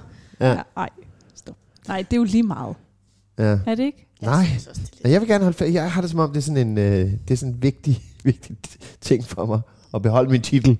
[0.49, 0.61] Ja.
[0.75, 0.89] Nej,
[1.35, 1.55] stop.
[1.87, 2.75] Nej, det er jo lige meget.
[3.39, 3.43] ja.
[3.43, 4.07] Er det ikke?
[4.21, 4.45] Jeg Nej.
[4.45, 5.73] synes også, det er lidt- Jeg vil gerne holde fast.
[5.73, 8.01] Jeg har det som om, det er sådan en, øh, det er sådan en vigtig,
[8.23, 8.57] vigtig
[9.01, 9.61] ting for mig
[9.93, 10.77] at beholde min titel.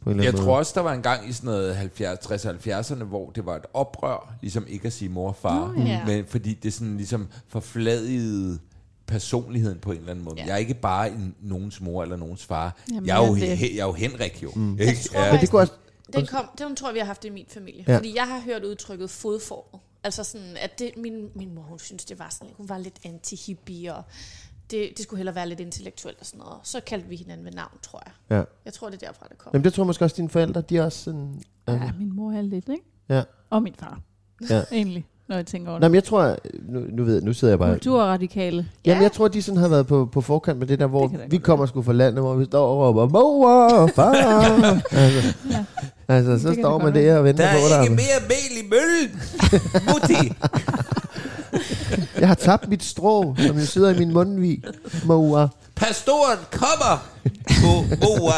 [0.00, 0.58] På en eller Jeg anden tror måde.
[0.58, 3.64] også, der var en gang i sådan noget 70, 60 70'erne, hvor det var et
[3.74, 5.72] oprør, ligesom ikke at sige mor og far.
[5.76, 6.04] Nå, ja.
[6.06, 8.58] Men fordi det sådan ligesom forfladigede
[9.12, 10.36] personligheden på en eller anden måde.
[10.38, 10.44] Ja.
[10.46, 12.76] Jeg er ikke bare en, nogens mor eller nogens far.
[12.90, 13.58] Jamen, jeg, er jo, det.
[13.58, 14.50] he, jeg er jo Henrik jo.
[14.56, 14.78] Mm.
[14.78, 15.00] Jeg Ikke?
[15.08, 15.32] tror Ja.
[15.32, 15.72] Men det kunne også,
[16.12, 17.84] Den, kom, den tror jeg, vi har haft i min familie.
[17.86, 17.92] Ja.
[17.92, 17.98] Ja.
[17.98, 19.80] Fordi jeg har hørt udtrykket fodformet.
[20.04, 22.98] Altså sådan, at det, min, min mor, hun synes, det var sådan, hun var lidt
[23.06, 24.02] anti-hippie, og
[24.70, 26.58] det, det skulle hellere være lidt intellektuelt og sådan noget.
[26.62, 28.36] Så kaldte vi hinanden ved navn, tror jeg.
[28.38, 28.42] ja.
[28.64, 29.50] Jeg tror, det er derfra, det kom.
[29.54, 31.42] Jamen, det tror jeg måske også, dine forældre, de er også sådan...
[31.68, 32.84] Ja, Altså, min mor er lidt, ikke?
[33.08, 33.22] ja.
[33.50, 34.00] Og min far.
[34.50, 34.62] Ja.
[34.72, 35.90] Egentlig, når jeg tænker over det.
[35.90, 36.36] men jeg tror,
[36.68, 37.70] nu, nu ved jeg, nu sidder jeg bare...
[37.70, 38.66] Kulturradikale.
[38.84, 41.20] Jamen, jeg tror, de sådan har været på, på forkant med det der, hvor Det
[41.30, 44.12] vi kommer sgu fra landet, hvor vi står og råber, mor, far.
[44.92, 45.64] altså, Ja.
[46.08, 47.82] altså, så Det står det man der og venter Der på er dig.
[47.82, 49.20] ikke mere mel i møllen.
[49.92, 50.32] Mutti.
[52.20, 54.62] Jeg har tabt mit strå, som jo sidder i min mundvig.
[55.04, 55.54] Mor.
[55.74, 57.08] Pastoren kommer.
[57.46, 58.32] På mor.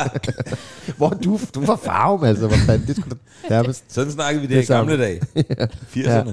[0.96, 2.46] Hvor du, du var farve, altså.
[2.46, 3.84] Hvor fanden, det skulle da nærmest...
[3.88, 5.20] Sådan snakkede vi det, Det i gamle dage.
[5.96, 6.32] 80'erne.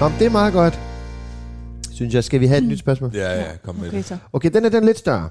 [0.00, 0.80] Nå, men det er meget godt.
[1.92, 3.10] Synes jeg, skal vi have et nyt spørgsmål?
[3.14, 4.18] Ja, ja, kom med Okay, det.
[4.32, 5.28] Okay, den er den er lidt større.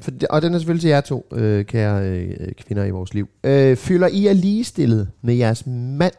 [0.00, 3.28] For, og den er selvfølgelig til jer to, øh, kære øh, kvinder i vores liv.
[3.44, 6.12] Øh, føler I er ligestillet med jeres mand?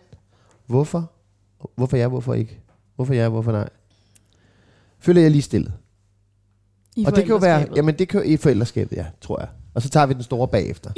[0.70, 1.12] Hvorfor?
[1.76, 2.60] Hvorfor ja, hvorfor ikke?
[2.96, 3.70] Hvorfor ja, hvorfor nej?
[5.00, 5.74] Føler I er ligestillet?
[6.96, 9.50] I og det kan jo være, jamen det kan jo i forældreskabet, ja, tror jeg.
[9.74, 10.92] Og så tager vi den store bagefter.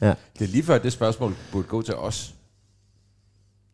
[0.00, 0.14] Ja.
[0.38, 2.34] Det er lige før, det spørgsmål burde gå til os.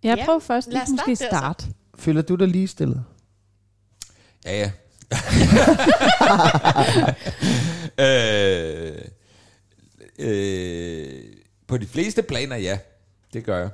[0.03, 1.67] Jeg Ja, prøver først lad lige os måske starte starte.
[1.95, 3.05] Føler du dig ligestillet?
[4.45, 4.71] Ja, ja.
[8.05, 8.99] øh,
[10.19, 11.23] øh,
[11.67, 12.79] på de fleste planer, ja.
[13.33, 13.71] Det gør jeg.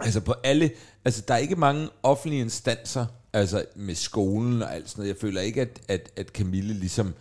[0.00, 0.70] Altså på alle,
[1.04, 5.08] altså der er ikke mange offentlige instanser, altså med skolen og alt sådan noget.
[5.14, 7.14] Jeg føler ikke, at, at, at Camille ligesom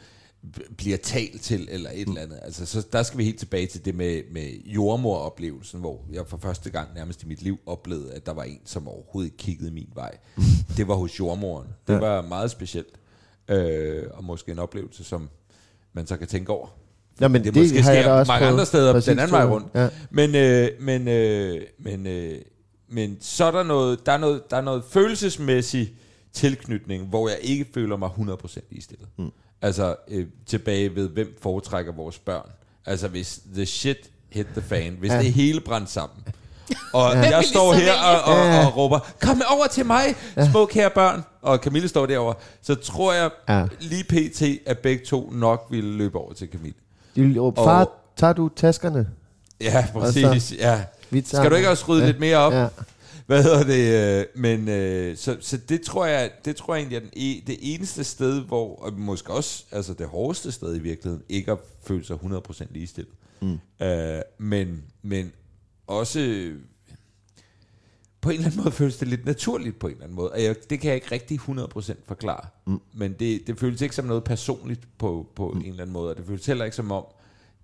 [0.77, 2.39] bliver talt til eller et eller andet.
[2.41, 6.37] Altså så der skal vi helt tilbage til det med, med jordmoroplevelsen, hvor jeg for
[6.37, 9.71] første gang nærmest i mit liv oplevede, at der var en, som overhovedet ikke kiggede
[9.71, 10.17] min vej.
[10.77, 11.67] Det var hos jordmoren.
[11.87, 11.99] Det Ja.
[11.99, 12.87] var meget specielt.
[13.49, 15.29] Øh, og måske en oplevelse, som
[15.93, 16.67] man så kan tænke over.
[17.19, 18.51] Nå, men det, det måske sker mange prøvet.
[18.51, 19.67] andre steder den anden vej rundt.
[19.75, 19.89] Ja.
[20.11, 22.41] Men, øh, men, øh, men, øh,
[22.89, 25.93] men så er der noget, der er noget, der er noget følelsesmæssig
[26.33, 29.07] tilknytning, hvor jeg ikke føler mig 100% ligestillet.
[29.17, 29.31] Mm.
[29.61, 32.49] Altså øh, tilbage ved, hvem foretrækker vores børn.
[32.85, 33.97] Altså hvis the shit
[34.29, 35.19] hit the fan, hvis Ja.
[35.19, 36.23] det hele brændte sammen,
[36.93, 37.19] Og Ja.
[37.35, 38.65] jeg står her og, og, Ja.
[38.67, 40.03] og råber, kom over til mig,
[40.51, 41.23] små kære børn.
[41.41, 42.33] Og Camille står derovre.
[42.61, 43.65] Så tror jeg Ja.
[43.79, 46.75] lige pt, at begge to nok ville løbe over til Camille.
[47.15, 49.09] De vil råbe, Og- far, tager du taskerne?
[49.61, 50.53] Ja, præcis.
[50.59, 50.83] Ja.
[51.09, 52.07] Vi tager Skal du ikke også rydde ja.
[52.07, 52.53] lidt mere op?
[52.53, 52.67] Ja.
[53.25, 54.19] Hvad hedder det?
[54.19, 57.41] øh, Men øh, så, så det tror jeg, det tror jeg egentlig er den e,
[57.47, 61.57] det eneste sted, hvor og måske også altså det hårdeste sted i virkeligheden, ikke at
[61.83, 63.13] føle sig 100% ligestillet.
[63.41, 63.59] Mm.
[63.85, 65.31] Øh, men, men
[65.87, 66.51] også
[68.21, 70.31] på en eller anden måde føles det lidt naturligt på en eller anden måde.
[70.31, 72.47] Og jeg, det kan jeg ikke rigtig 100% forklare.
[72.67, 72.79] Mm.
[72.93, 75.59] Men det, det føles ikke som noget personligt på, på mm.
[75.59, 76.09] en eller anden måde.
[76.09, 77.05] Og det føles heller ikke som om,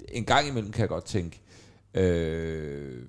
[0.10, 1.42] en gang imellem kan jeg godt tænke,
[1.94, 3.04] øh,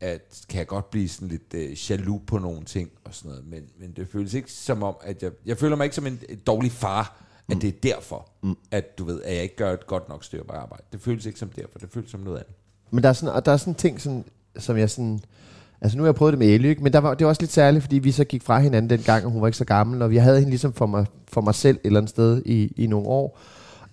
[0.00, 3.46] at kan jeg godt blive sådan lidt øh, jaloux på nogle ting og sådan noget,
[3.46, 6.20] men, men det føles ikke som om, at jeg, jeg føler mig ikke som en,
[6.46, 7.60] dårlig far, at mm.
[7.60, 8.56] det er derfor, mm.
[8.70, 10.82] at du ved, at jeg ikke gør et godt nok stykke arbejde.
[10.92, 12.52] Det føles ikke som derfor, det føles som noget andet.
[12.90, 14.24] Men der er sådan, og der er sådan ting, sådan,
[14.58, 15.20] som jeg sådan...
[15.80, 16.82] Altså nu har jeg prøvet det med ikke?
[16.82, 19.24] men der var, det var også lidt særligt, fordi vi så gik fra hinanden dengang,
[19.24, 21.54] og hun var ikke så gammel, og vi havde hende ligesom for mig, for mig
[21.54, 23.38] selv et eller andet sted i, i nogle år.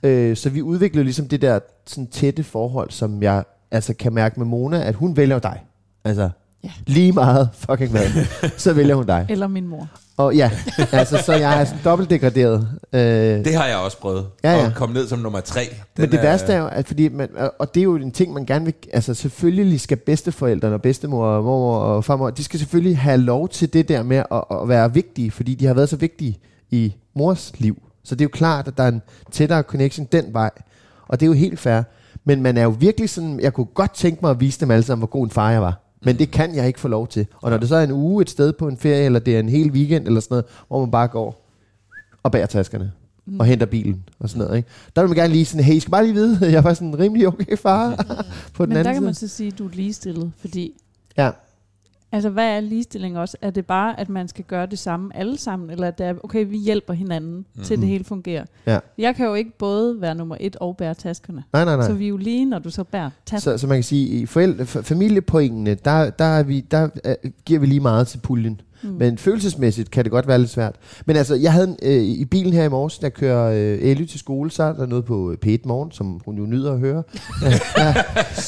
[0.03, 4.39] Øh, så vi udviklede ligesom det der sådan tætte forhold, som jeg altså kan mærke
[4.39, 5.63] med Mona, at hun vælger dig.
[6.05, 6.29] Altså,
[6.63, 6.71] Ja.
[6.87, 8.07] lige meget fucking hvad,
[8.57, 9.25] så vælger hun dig.
[9.29, 9.87] Eller min mor.
[10.17, 10.51] Og ja,
[10.91, 12.67] altså, så jeg er sådan dobbelt degraderet.
[12.93, 12.99] Øh,
[13.45, 14.65] Det har jeg også prøvet, Ja, ja.
[14.65, 15.61] at komme ned som nummer tre.
[15.97, 18.45] Men det værste er jo, at fordi man, og det er jo en ting, man
[18.45, 22.97] gerne vil, altså selvfølgelig skal bedsteforældrene og bedstemor og mor og farmor, de skal selvfølgelig
[22.97, 25.95] have lov til det der med at, at være vigtige, fordi de har været så
[25.95, 26.37] vigtige
[26.71, 27.81] i mors liv.
[28.03, 30.49] Så det er jo klart, at der er en tættere connection den vej,
[31.07, 31.81] og det er jo helt fair.
[32.25, 34.83] Men man er jo virkelig sådan, jeg kunne godt tænke mig at vise dem alle
[34.83, 35.81] sammen, hvor god en far jeg var.
[36.03, 37.27] Men det kan jeg ikke få lov til.
[37.41, 39.39] Og når det så er en uge et sted på en ferie, eller det er
[39.39, 41.41] en hel weekend eller sådan noget, hvor man bare går
[42.23, 42.91] og bærer taskerne
[43.25, 43.39] mm.
[43.39, 44.58] og henter bilen og sådan noget.
[44.58, 44.69] Ikke?
[44.95, 46.99] Der vil man gerne lige sådan, hey, I skal bare lige vide, jeg var sådan
[46.99, 47.95] rimelig okay far
[48.53, 49.29] på den Men der anden kan man side.
[49.29, 50.73] så sige, at du er ligestillet, fordi
[51.17, 51.31] Ja.
[52.11, 53.37] Altså, hvad er ligestilling også?
[53.41, 56.13] Er det bare, at man skal gøre det samme alle sammen, eller at det er,
[56.23, 57.63] okay, vi hjælper hinanden, mm.
[57.63, 58.45] til det hele fungerer?
[58.67, 58.79] Ja.
[58.97, 61.43] Jeg kan jo ikke både være nummer et og bære taskerne.
[61.53, 61.87] Nej, nej, nej.
[61.87, 63.57] Så vi er jo lige, når du så bærer taskerne.
[63.57, 67.59] Så, så man kan sige, i forældre, familiepoengene, der, der, er vi, der uh, giver
[67.59, 68.61] vi lige meget til puljen.
[68.83, 68.89] Mm.
[68.89, 70.75] Men følelsesmæssigt kan det godt være lidt svært.
[71.05, 74.19] Men altså, jeg havde øh, i bilen her i morges, der kører øh, Elly til
[74.19, 77.03] skole, så er der noget på øh, P1 Morgen, som hun jo nyder at høre.
[77.41, 77.49] Ja,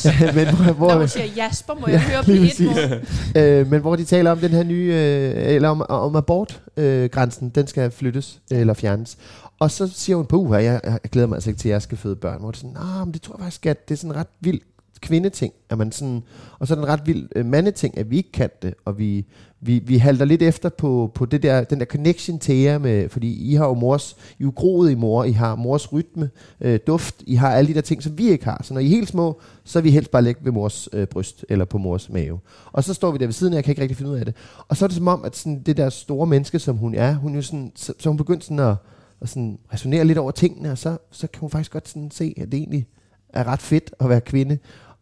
[0.06, 2.60] ja, men hvor, hvor, Når hun siger Jasper, må jeg høre præcis.
[2.60, 3.44] mål.
[3.44, 7.10] øh, men hvor de taler om den her nye, øh, eller om, om abortgrænsen, øh,
[7.10, 9.18] grænsen, den skal flyttes øh, eller fjernes.
[9.60, 11.98] Og så siger hun, på jeg, jeg glæder mig altså ikke til, at jeg skal
[11.98, 12.40] føde børn.
[12.40, 14.18] Hvor det er sådan, nah, men det tror jeg faktisk, at det er sådan en
[14.18, 14.60] ret vild
[15.02, 16.24] kvindeting, at man sådan,
[16.60, 18.98] og så er det en ret vild øh, mandeting, at vi ikke kan det, og
[18.98, 19.26] vi,
[19.62, 23.10] vi, vi halter lidt efter på, på det der, den der connection til jer, med,
[23.10, 26.30] fordi I har jo mors, I er jo groet i mor, I har mors rytme,
[26.62, 28.62] øh, duft, I har alle de der ting, som vi ikke har.
[28.64, 31.08] Så når I er helt små, så er vi helst bare lægge ved mors øh,
[31.08, 32.40] bryst, eller på mors mave.
[32.72, 34.26] Og så står vi der ved siden af, jeg kan ikke rigtig finde ud af
[34.26, 34.36] det.
[34.68, 37.14] Og så er det som om, at sådan, det der store menneske, som hun er,
[37.14, 38.76] hun er jo sådan, så, så hun begyndt sådan at,
[39.22, 42.34] at sådan resonere lidt over tingene, og så, så kan hun faktisk godt sådan se,
[42.38, 42.88] at det egentlig
[43.30, 44.58] er ret fedt at være kvinde.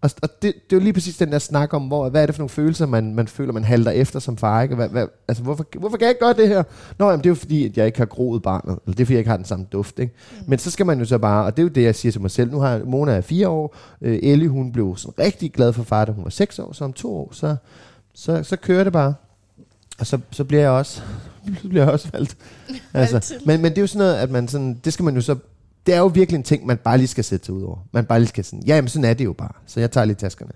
[0.06, 2.26] Og, og det, det er jo lige præcis den der snak om, hvor, hvad er
[2.26, 4.62] det for nogle følelser, man, man føler, man halter efter som far.
[4.62, 4.76] Ikke?
[4.76, 6.64] Hvad, hvad, altså, hvorfor, hvorfor kan jeg ikke gøre det her?
[7.00, 8.80] Nå, jamen, det er jo fordi, at jeg ikke har groet barnet.
[8.86, 10.00] Eller det er fordi, jeg ikke har den samme duft.
[10.00, 10.14] Ikke?
[10.32, 10.38] Mm.
[10.48, 12.22] Men så skal man jo så bare, og det er jo det, jeg siger til
[12.22, 12.52] mig selv.
[12.52, 13.76] Nu har Mona er fire år.
[14.02, 16.74] Øh, Ellie, hun blev sådan rigtig glad for far, da hun var seks år.
[16.74, 17.56] Så om to år, så,
[18.14, 19.14] så, så kører det bare.
[20.00, 21.02] Og så, så bliver jeg også,
[21.62, 22.38] så bliver jeg også valgt.
[22.94, 25.22] Altså, men, men det er jo sådan noget, at man sådan, det skal man jo
[25.22, 25.36] så
[25.86, 27.78] det er jo virkelig en ting, man bare lige skal sætte sig ud over.
[27.92, 29.52] Man bare lige skal sådan, ja, jamen sådan er det jo bare.
[29.68, 30.52] Så jeg tager lige taskerne.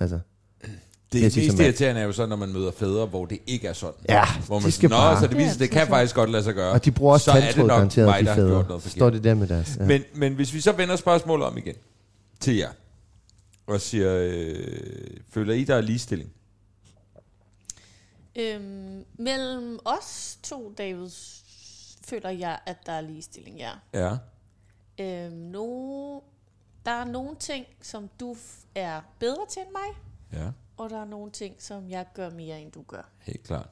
[0.00, 0.18] Altså,
[1.12, 3.72] Det som mest irriterende er jo så, når man møder fædre, hvor det ikke er
[3.72, 3.94] sådan.
[4.08, 5.80] Ja, hvor de man skal Nå, bare- så det Det er viser, det altid kan
[5.80, 5.88] sådan.
[5.92, 6.72] faktisk godt lade sig gøre.
[6.72, 8.68] og de bruger også så er det tandtråd garanteret, mig, de der har gjort fædre.
[8.68, 9.76] noget Står det der med deres.
[9.80, 9.84] Ja.
[9.84, 11.74] Men, men hvis vi så vender spørgsmålet om igen
[12.40, 12.68] til jer,
[13.66, 14.66] og siger, øh,
[15.30, 16.30] føler I, der er ligestilling?
[18.38, 21.08] Øhm, mellem os to, David,
[22.08, 23.70] føler jeg, at der er ligestilling, ja.
[23.94, 24.16] Ja.
[24.98, 26.20] Øhm, no,
[26.86, 28.36] der er nogle ting, som du
[28.74, 30.02] er bedre til end mig,
[30.40, 33.08] Ja, og der er nogle ting, som jeg gør mere, end du gør.
[33.20, 33.68] helt klart.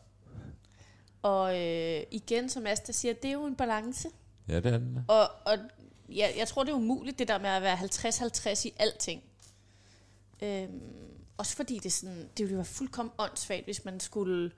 [1.23, 4.09] Og øh, igen, som Asta siger, det er jo en balance.
[4.49, 4.99] Ja, det er den.
[5.09, 5.59] Og, og
[6.09, 9.23] ja, jeg tror, det er umuligt, det der med at være 50-50 i alting.
[10.43, 10.81] Øhm,
[11.37, 14.51] også fordi det, sådan, det ville være fuldkommen åndssvagt, hvis man skulle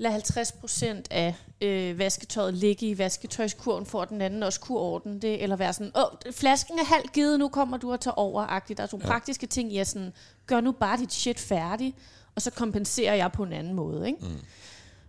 [0.00, 5.20] lade 50% af øh, vasketøjet ligge i vasketøjskurven, for at den anden også kunne ordne
[5.20, 8.46] det, eller være sådan, åh, flasken er halvt givet, nu kommer du at tage over,
[8.46, 8.74] -agtigt.
[8.74, 9.10] Der er nogle Ja.
[9.12, 10.12] praktiske ting, jeg sådan,
[10.46, 11.96] gør nu bare dit shit færdigt,
[12.34, 14.18] og så kompenserer jeg på en anden måde, ikke?
[14.24, 14.36] Mm.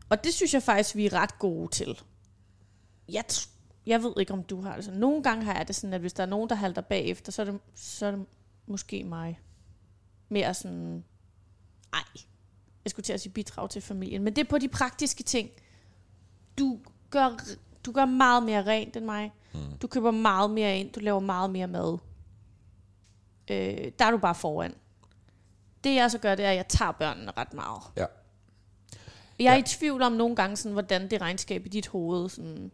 [0.09, 2.01] Og det synes jeg faktisk, vi er ret gode til.
[3.09, 3.23] Jeg,
[3.85, 4.99] jeg ved ikke, om du har det sådan.
[4.99, 7.41] Nogle gange har jeg det sådan, at hvis der er nogen, der halter bagefter, så
[7.41, 8.25] er det, så er det
[8.67, 9.39] måske mig.
[10.29, 11.03] Mere sådan,
[11.93, 11.99] ej,
[12.85, 15.49] jeg skulle til at sige bidrag til familien, men det er på de praktiske ting.
[16.59, 17.37] Du gør,
[17.85, 19.31] du gør meget mere rent end mig.
[19.53, 19.59] Mm.
[19.81, 21.97] Du køber meget mere ind, du laver meget mere mad.
[23.51, 24.73] Øh, der er du bare foran.
[25.83, 27.81] Det jeg så gør, det er, at jeg tager børnene ret meget.
[27.97, 28.05] Ja.
[29.39, 29.59] Jeg er Ja.
[29.59, 32.71] i tvivl om nogle gange, sådan, hvordan det regnskab i dit hoved, sådan,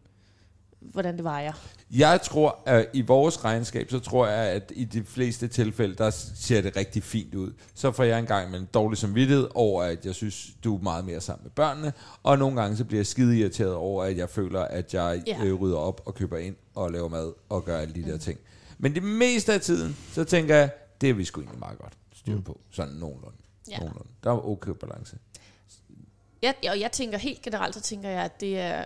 [0.79, 1.53] hvordan det vejer.
[1.91, 6.09] Jeg tror, at i vores regnskab, så tror jeg, at i de fleste tilfælde, der
[6.35, 7.51] ser det rigtig fint ud.
[7.75, 11.05] Så får jeg engang med en dårlig samvittighed over, at jeg synes, du er meget
[11.05, 11.93] mere sammen med børnene.
[12.23, 15.43] Og nogle gange så bliver jeg skide irriteret over, at jeg føler, at jeg Ja.
[15.43, 18.39] øh, rydder op og køber ind og laver mad og gør alle de der ting.
[18.77, 20.69] Men det meste af tiden, så tænker jeg,
[21.01, 22.59] det er vi sgu egentlig meget godt styr på.
[22.71, 23.37] Sådan nogenlunde.
[23.71, 23.77] Ja.
[23.77, 24.09] nogenlunde.
[24.23, 25.17] Der er okay balance.
[26.41, 28.83] Jeg, og jeg tænker helt generelt, så tænker jeg, at det er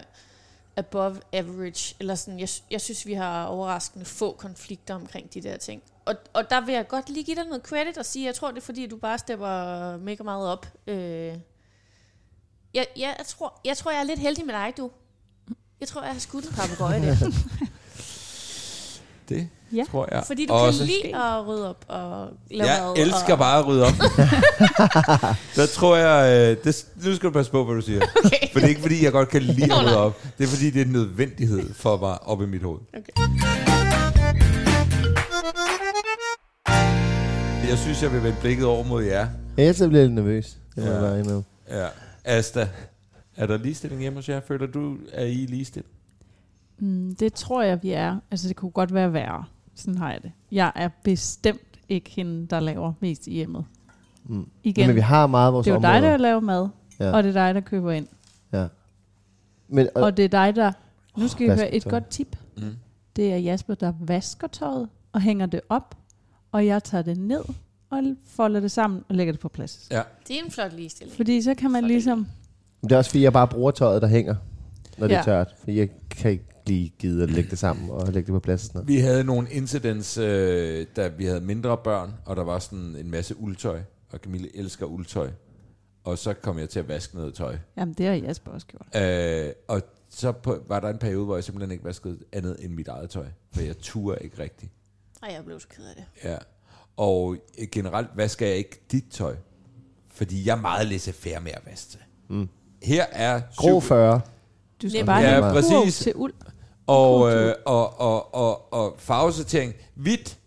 [0.77, 5.57] above average, eller sådan, jeg, jeg synes, vi har overraskende få konflikter omkring de der
[5.57, 5.84] ting.
[6.05, 8.47] Og, og der vil jeg godt lige give dig noget credit og sige, jeg tror,
[8.51, 10.65] det er fordi, du bare stepper mega meget op.
[10.88, 11.38] Øh, jeg,
[12.73, 14.91] jeg, jeg, tror, jeg tror, jeg er lidt heldig med dig, du.
[15.79, 17.15] Jeg tror, jeg har skudt en papegøje der.
[19.36, 19.84] Det Ja.
[19.91, 20.80] tror jeg Fordi du også.
[20.80, 23.06] kan lide at rydde op og lave Jeg mad.
[23.06, 23.94] elsker og, bare at rydde op.
[25.56, 26.50] der tror jeg...
[26.52, 28.02] øh, Det, nu skal du passe på, hvad du siger.
[28.26, 28.38] Okay.
[28.54, 30.24] For det er ikke, fordi jeg godt kan lide at rydde op.
[30.38, 32.80] Det er, fordi det er en nødvendighed for mig op i mit hoved.
[32.94, 33.32] Okay.
[37.70, 39.28] Jeg synes, jeg vil vende blikket over mod jer.
[39.58, 40.58] Ellers så bliver jeg lidt nervøs.
[40.76, 41.04] Det må Ja.
[41.06, 41.44] jeg indrømme.
[41.70, 41.88] Ja.
[42.26, 42.70] Asta,
[43.38, 44.41] er der ligestilling hjemme hos jer?
[44.48, 45.90] Føler du, at I er ligestillet?
[46.82, 48.17] Mm, det tror jeg, vi er.
[48.32, 49.44] Altså, det kunne godt være værre.
[49.76, 50.32] Sådan har jeg det.
[50.52, 53.65] Jeg er bestemt ikke hende, der laver mest i hjemmet.
[54.26, 54.48] Mm.
[54.63, 56.00] Igen, Men vi har meget af vores det er jo områder.
[56.00, 56.67] dig, der laver mad,
[57.00, 57.06] Ja.
[57.06, 57.12] ja.
[57.15, 58.08] og det er dig, der køber ind.
[58.54, 58.67] Ja.
[59.67, 60.72] Men, og, Og det er dig, der...
[61.17, 62.38] Nu skal I vasker høre et godt tip.
[62.58, 62.63] Mm.
[63.15, 65.98] Det er Jasper, der vasker tøjet og hænger det op,
[66.52, 67.44] og jeg tager det ned
[67.89, 69.88] og folder det sammen og lægger det på plads.
[69.91, 70.02] Ja.
[70.28, 71.15] Det er en flot ligestilling.
[71.17, 72.28] Fordi så kan man Så det ligesom...
[72.84, 74.36] det er også fordi, jeg bare bruger tøjet, der hænger,
[74.98, 75.24] når det er Ja.
[75.24, 75.56] tørt.
[75.60, 78.62] Fordi jeg kan ikke lige gide at lægge det sammen og lægge det på plads
[78.62, 78.88] og sådan noget.
[78.88, 83.12] Vi havde nogle incidents, øh, da vi havde mindre børn, og der var sådan en
[83.12, 85.30] masse uldtøj, og Camille elsker uldtøj.
[86.04, 87.58] Og så kom jeg til at vaske noget tøj.
[87.78, 89.04] Jamen, det har Jasper også gjort.
[89.04, 92.74] Øh, og så på, var der en periode, hvor jeg simpelthen ikke vaskede andet end
[92.74, 93.26] mit eget tøj.
[93.54, 94.71] For jeg turde ikke rigtigt.
[95.24, 96.30] Ej, jeg blev så ked af det.
[96.30, 96.38] Ja.
[96.97, 99.36] Og øh, generelt vasker jeg ikke dit tøj.
[100.10, 101.97] Fordi jeg er meget laissez-faire med at vaske.
[102.30, 102.50] Mm.
[102.84, 104.21] Her er Grå syv- 40.
[104.82, 105.98] Du skal Ja, bare ja, have præcis.
[105.98, 106.34] til uld.
[106.88, 109.74] Og, øh, og, og, og, og farvesortering.
[109.96, 110.38] Hvidt.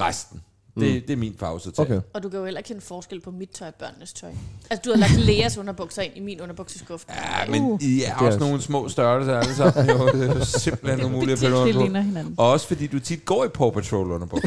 [0.00, 0.40] Resten.
[0.80, 1.92] Det, det er min farvesortering.
[1.92, 2.00] Okay.
[2.14, 4.30] Og du kan jo heller ikke kende forskel på mit tøj og børnenes tøj.
[4.70, 7.06] Altså, du har lagt Leas underbukser ind i min underbukseskuffe.
[7.10, 7.82] Ja, men Uh.
[7.82, 9.88] I er Det er også også- nogle små størrelser alle sammen.
[9.88, 12.42] Jo, det er jo simpelthen umuligt at finde Det rundt på.
[12.42, 14.38] Og også fordi du tit går i Paw Patrol under på.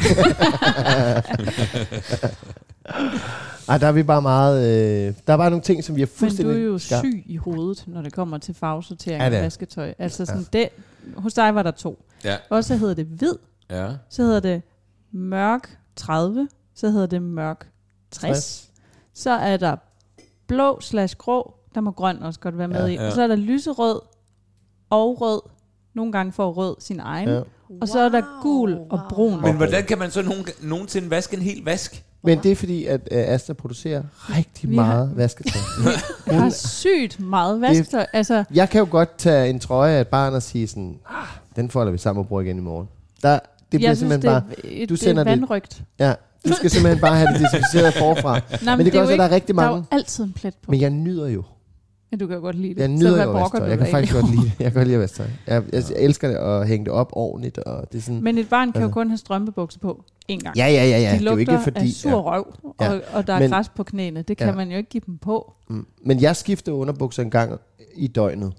[3.72, 4.66] Ej, der er vi bare meget...
[5.08, 6.56] Øh, der er bare nogle ting, som vi er Men du fuldstændig...
[6.56, 9.42] er jo syg i hovedet, når det kommer til farvesortering Ja, ja, er.
[9.42, 9.94] vasketøj.
[9.98, 10.68] Altså sådan det,
[11.16, 12.04] hos dig var der to.
[12.24, 12.36] Ja.
[12.50, 13.34] Og så hedder det hvid,
[13.70, 13.88] Ja.
[14.08, 14.62] så hedder det
[15.12, 17.70] mørk 30, så hedder det mørk
[18.10, 18.20] 60.
[18.36, 18.70] 60.
[19.14, 19.76] Så er der
[20.46, 22.94] blå slash grå, der må grøn også godt være med Ja, i.
[22.94, 23.06] ja.
[23.06, 24.00] Og så er der lyserød
[24.90, 25.40] og rød.
[25.94, 27.28] Nogle gange får rød sin egen.
[27.28, 27.34] Ja.
[27.34, 27.42] Ja.
[27.80, 29.40] Og så er der gul og brun.
[29.42, 32.04] Men hvordan kan man så nogen, nogensinde vaske en hel vask?
[32.24, 34.02] Men det er fordi, at øh, Asta producerer
[34.36, 35.60] rigtig Vi har- meget vasketøj.
[36.26, 38.06] Jeg har sygt meget vasketøj.
[38.12, 41.26] Altså, Jeg kan jo godt tage en trøje af et barn og sige sådan, ah,
[41.56, 42.88] den folder vi sammen og bruger igen i morgen.
[43.22, 45.82] Der, det bliver jeg simpelthen det bare, er, et, du det sender er det- vandrygt.
[45.98, 46.14] ja,
[46.48, 48.40] du skal simpelthen bare have det desinficeret forfra.
[48.64, 49.86] Nej, Men det kan er også være, der er rigtig Der er mange.
[49.92, 50.70] jo altid en plet på.
[50.70, 51.42] Men jeg nyder jo.
[52.10, 52.80] Men du kan jo godt lide det.
[52.80, 55.16] Jeg nyder jo du Jeg kan faktisk godt lide Jeg kan godt lide at vaske
[55.16, 55.26] tøj.
[55.46, 57.58] Jeg, jeg, jeg elsker det at hænge det op ordentligt.
[57.58, 58.94] Og det er sådan, Men et barn kan jo Altså.
[58.94, 60.56] kun have strømpebukser på én gang.
[60.56, 61.12] ja, ja, ja, ja.
[61.12, 61.80] de Det er jo lugter ikke fordi...
[61.80, 62.98] af sur røv, og, Ja.
[63.12, 64.22] og der er Men- græs på knæene.
[64.22, 64.54] Det kan Ja.
[64.54, 65.52] man jo ikke give dem på.
[65.68, 65.86] Mm.
[66.04, 67.60] Men jeg skifter underbukser en gang
[67.96, 68.52] i døgnet.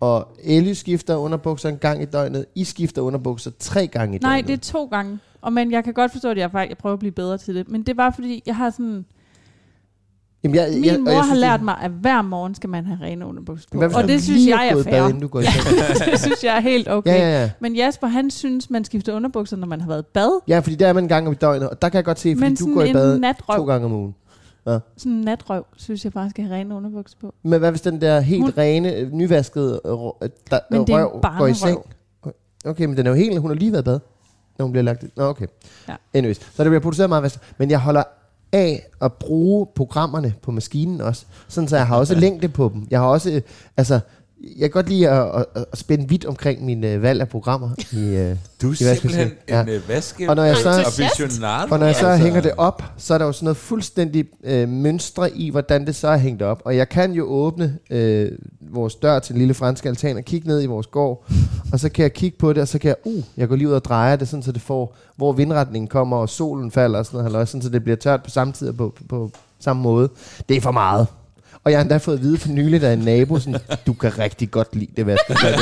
[0.00, 2.46] Og Ellie skifter underbukser en gang i døgnet.
[2.54, 4.48] I skifter underbukser tre gange i Nej, døgnet.
[4.48, 5.18] det er to gange.
[5.40, 7.54] Og men jeg kan godt forstå, at jeg faktisk jeg prøver at blive bedre til
[7.54, 7.68] det.
[7.68, 9.04] Men det er bare fordi, jeg har sådan...
[10.44, 12.70] Jamen, jeg, Min jeg, mor jeg har synes, lært det- mig, at hver morgen skal
[12.70, 13.78] man have rene underbukser på.
[13.96, 15.02] Og det synes jeg er bad, fair.
[15.08, 16.10] inden du går i seng?
[16.12, 17.10] det synes jeg er helt okay.
[17.10, 17.50] Ja, ja, ja.
[17.60, 20.40] Men Jasper, han synes, man skifter underbukser, når man har været i bad.
[20.48, 22.18] Ja, fordi der er man en gang om i døgnet, og der kan jeg godt
[22.18, 24.14] se, fordi Men du går i bad natrøv, to gange om ugen.
[24.96, 27.34] sådan en natrøv, synes jeg bare skal have rene underbukser på.
[27.42, 30.94] Men hvad hvis den der helt Hun- rene, øh, nyvaskede øh, øh, der, Men det
[30.94, 31.78] røv går i seng?
[32.66, 33.98] Okay, men den er jo helt, hun har lige været i bad,
[34.58, 35.06] når hun bliver lagt i.
[35.16, 35.46] Nå, okay.
[35.88, 35.94] Ja.
[36.14, 37.38] Anyways, så der bliver produceret meget vask.
[37.58, 38.02] Men jeg holder
[38.54, 41.24] af at bruge programmerne på maskinen også.
[41.48, 42.86] Sådan så jeg har også længde på dem.
[42.90, 43.40] Jeg har også, øh,
[43.76, 44.00] altså,
[44.56, 47.70] jeg kan godt lide at, at, at spænde vidt omkring min øh, valg af programmer.
[47.92, 49.62] I, øh, Du er simpelthen Ja.
[49.62, 50.68] en vaske Og når jeg så-
[51.70, 52.24] og når jeg så altså.
[52.24, 55.94] hænger det op, så er der jo sådan noget fuldstændig øh, mønstre i, hvordan det
[55.94, 56.62] så er hængt op.
[56.64, 60.62] Og jeg kan jo åbne øh, vores dør til lille franske altan og kigge ned
[60.62, 61.26] i vores gård.
[61.74, 63.68] Og så kan jeg kigge på det, og så kan jeg, uh, jeg går lige
[63.68, 67.06] ud og drejer det, sådan så det får, hvor vindretningen kommer, og solen falder og
[67.06, 69.30] sådan noget, halløj, sådan så det bliver tørt på samme tid og på, på, på
[69.58, 70.08] samme måde.
[70.48, 71.06] Det er for meget.
[71.64, 74.18] Og jeg har endda fået at vide for nylig, er en nabo, sådan, du kan
[74.18, 75.50] rigtig godt lide det vasketøj.
[75.50, 75.56] der."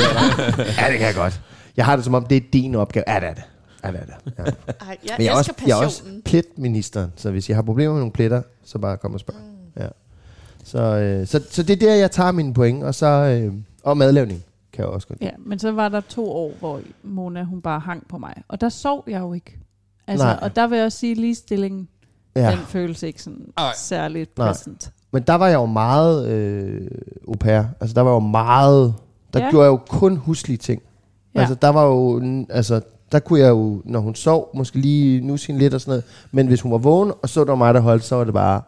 [0.57, 1.41] ja, det kan jeg godt.
[1.77, 3.03] Jeg har det som om, det er din opgave.
[3.07, 3.43] Ja, det er det.
[3.83, 4.33] Ja, det er det.
[4.37, 4.43] Ja.
[4.43, 6.21] Ej, jeg Men jeg er, også, jeg er også passionen.
[6.21, 9.35] pletministeren, så hvis jeg har problemer med nogle pletter, så bare kom og spørg.
[9.75, 9.81] Mm.
[9.81, 9.87] Ja.
[10.63, 13.97] Så, øh, så, så det er der, jeg tager mine point, og så øh, og
[13.97, 15.21] madlavning kan jeg også godt.
[15.21, 18.33] Ja, men så var der to år, hvor Mona hun bare hang på mig.
[18.47, 19.59] Og der sov jeg jo ikke.
[20.07, 20.39] Altså, Nej.
[20.41, 21.87] og der vil jeg også sige, at ligestillingen,
[22.35, 22.51] ja.
[22.51, 23.71] Den føles ikke sådan Ej.
[23.75, 24.47] særligt Nej.
[24.47, 24.91] present.
[25.11, 26.87] Men der var jeg jo meget øh,
[27.27, 27.63] au pair.
[27.81, 28.95] Altså der var jo meget,
[29.33, 29.49] der Ja.
[29.49, 30.81] gjorde jeg jo kun huslige ting.
[31.35, 31.39] Ja.
[31.39, 32.81] Altså der var jo, altså
[33.11, 36.03] der kunne jeg jo, når hun sov, måske lige nu sin lidt og sådan noget.
[36.31, 38.33] Men hvis hun var vågen, og så der var mig, der holdt, så var det
[38.33, 38.61] bare,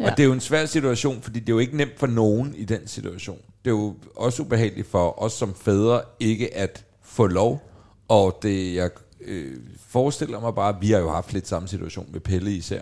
[0.00, 0.10] Ja.
[0.10, 2.54] Og det er jo en svær situation, fordi det er jo ikke nemt for nogen
[2.56, 3.38] i den situation.
[3.64, 7.62] Det er jo også ubehageligt for os som fædre ikke at få lov.
[8.08, 8.90] Og det, jeg
[9.24, 9.56] øh,
[9.88, 12.80] forestiller mig bare, vi har jo haft lidt samme situation med Pelle især,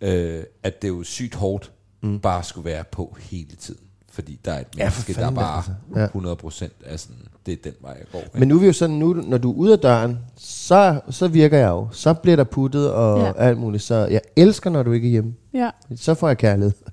[0.00, 2.20] øh, at det er jo sygt hårdt mm.
[2.20, 3.80] bare skulle være på hele tiden.
[4.12, 5.72] Fordi der er et Ja, menneske, der fanden da, bare altså.
[6.60, 6.66] Ja.
[6.66, 8.18] 100% er sådan, det er den vej, jeg går.
[8.18, 8.38] ikke?
[8.38, 11.28] Men nu er vi jo sådan, nu, når du er ude af døren, så, så
[11.28, 11.88] virker jeg jo.
[11.92, 13.26] Så bliver der puttet og Ja.
[13.26, 13.32] ja.
[13.36, 13.82] alt muligt.
[13.82, 15.34] Så jeg elsker, når du ikke er hjemme.
[15.54, 16.72] Ja, Så får jeg kærlighed.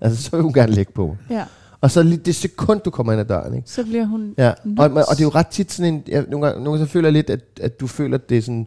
[0.00, 1.16] Altså, så vil hun gerne lægge på.
[1.30, 1.44] ja.
[1.84, 3.70] Og så lige det sekund, du kommer ind ad døren, ikke?
[3.70, 4.34] Så bliver hun...
[4.38, 6.02] Ja, og, og det er jo ret tit sådan en...
[6.08, 8.38] Jeg, nogle, gange, nogle gange så føler jeg lidt, at, at du føler, at det
[8.38, 8.66] er sådan...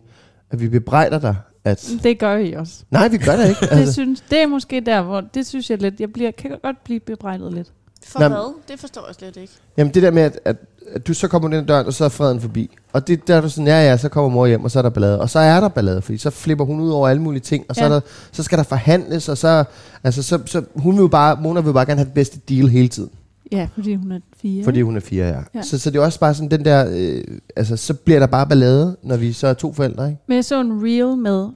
[0.51, 1.35] At vi bebrejder dig.
[1.63, 2.83] At, Det gør I også.
[2.91, 3.61] nej, vi gør det ikke.
[3.65, 5.21] Det, Altså, synes, det er måske der, hvor...
[5.21, 5.99] Det synes jeg lidt...
[5.99, 7.73] Jeg bliver, kan godt blive bebrejdet lidt.
[8.07, 8.53] For Nå, hvad?
[8.71, 9.53] Det forstår jeg slet ikke.
[9.77, 10.55] jamen det der med, at, at,
[10.91, 12.69] at du så kommer ind ad døren, og så er freden forbi.
[12.93, 14.83] Og det der er du sådan, ja ja, så kommer mor hjem, og så er
[14.83, 15.21] der ballade.
[15.21, 17.65] Og så er der ballade, fordi så flipper hun ud over alle mulige ting.
[17.69, 17.85] Og så, Ja.
[17.87, 17.99] er der,
[18.31, 19.63] så skal der forhandles, og så...
[20.03, 21.37] Altså, så, så hun vil jo bare...
[21.41, 23.09] Mona vil bare gerne have det bedste deal hele tiden.
[23.51, 24.63] Ja, fordi hun er fire.
[24.63, 25.31] Fordi hun er fire, ja.
[25.33, 25.39] Ja.
[25.55, 25.61] ja.
[25.61, 26.85] Så, så det er også bare sådan den der...
[26.91, 27.23] Øh,
[27.55, 30.21] altså, så bliver der bare ballade, når vi så er to forældre, ikke?
[30.27, 31.47] Men jeg så en reel med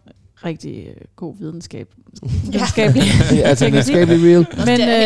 [0.46, 1.90] rigtig øh, god videnskab.
[2.52, 3.04] Videnskabelig.
[3.32, 4.48] Ja, altså, Jeg kan sige- videnskabelig real.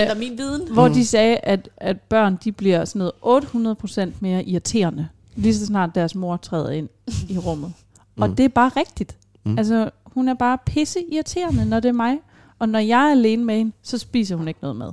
[0.08, 0.74] Men, øh, min viden.
[0.74, 0.94] hvor Mm.
[0.94, 5.90] de sagde, at, at børn de bliver sådan noget 800% mere irriterende, lige så snart
[5.96, 6.90] deres mor træder ind
[7.30, 7.74] i rummet.
[8.18, 8.36] Og Mm.
[8.36, 9.16] det er bare rigtigt.
[9.46, 9.58] Mm.
[9.58, 12.18] Altså, hun er bare pisse irriterende, når det er mig.
[12.60, 14.92] Og når jeg er alene med hende, så spiser hun ikke noget mad.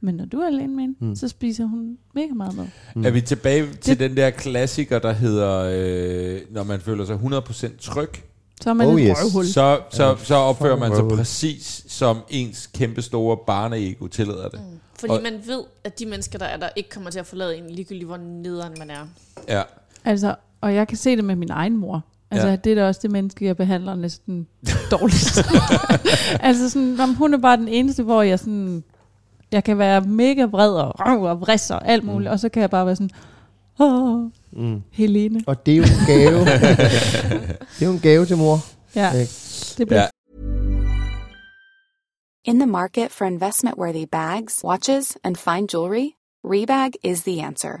[0.00, 1.06] Men når du er alene med hende, Mm.
[1.06, 1.16] mm.
[1.16, 3.04] så spiser hun mega meget mad.
[3.06, 7.16] Er vi tilbage til Det- den der klassiker, der hedder, øh, når man føler sig
[7.16, 8.08] 100% tryg,
[8.62, 9.16] Så er man Oh, et yes.
[9.24, 9.46] røvhul.
[9.46, 14.60] så, så, så opfører man sig præcis som ens kæmpe store barneego tillader det.
[14.60, 14.78] Mm.
[15.00, 17.56] Fordi Og- man ved, at de mennesker, der er der, ikke kommer til at forlade
[17.56, 19.06] en, ligegyldigt hvor nederen man er.
[19.48, 19.62] Ja.
[20.04, 22.02] Altså, og jeg kan se det med min egen mor.
[22.30, 22.56] Altså, Ja.
[22.56, 24.46] det er da også det menneske, jeg behandler næsten
[24.90, 25.38] dårligst.
[26.48, 28.84] altså, sådan, om hun er bare den eneste, hvor jeg sådan...
[29.52, 32.32] Jeg kan være mega vred og røv og vris og alt muligt, mm.
[32.32, 33.10] og så kan jeg bare være sådan...
[33.80, 34.24] Åh,
[34.56, 34.82] Mm.
[34.92, 35.42] Helene.
[35.46, 36.38] Og det er jo en gave.
[37.78, 38.58] det er jo en gave til mor.
[38.96, 39.32] Ja, Ikke?
[39.78, 40.08] det bliver Ja.
[42.46, 46.08] In the market for investment worthy bags, watches, and fine jewelry,
[46.44, 47.80] Rebag is the answer.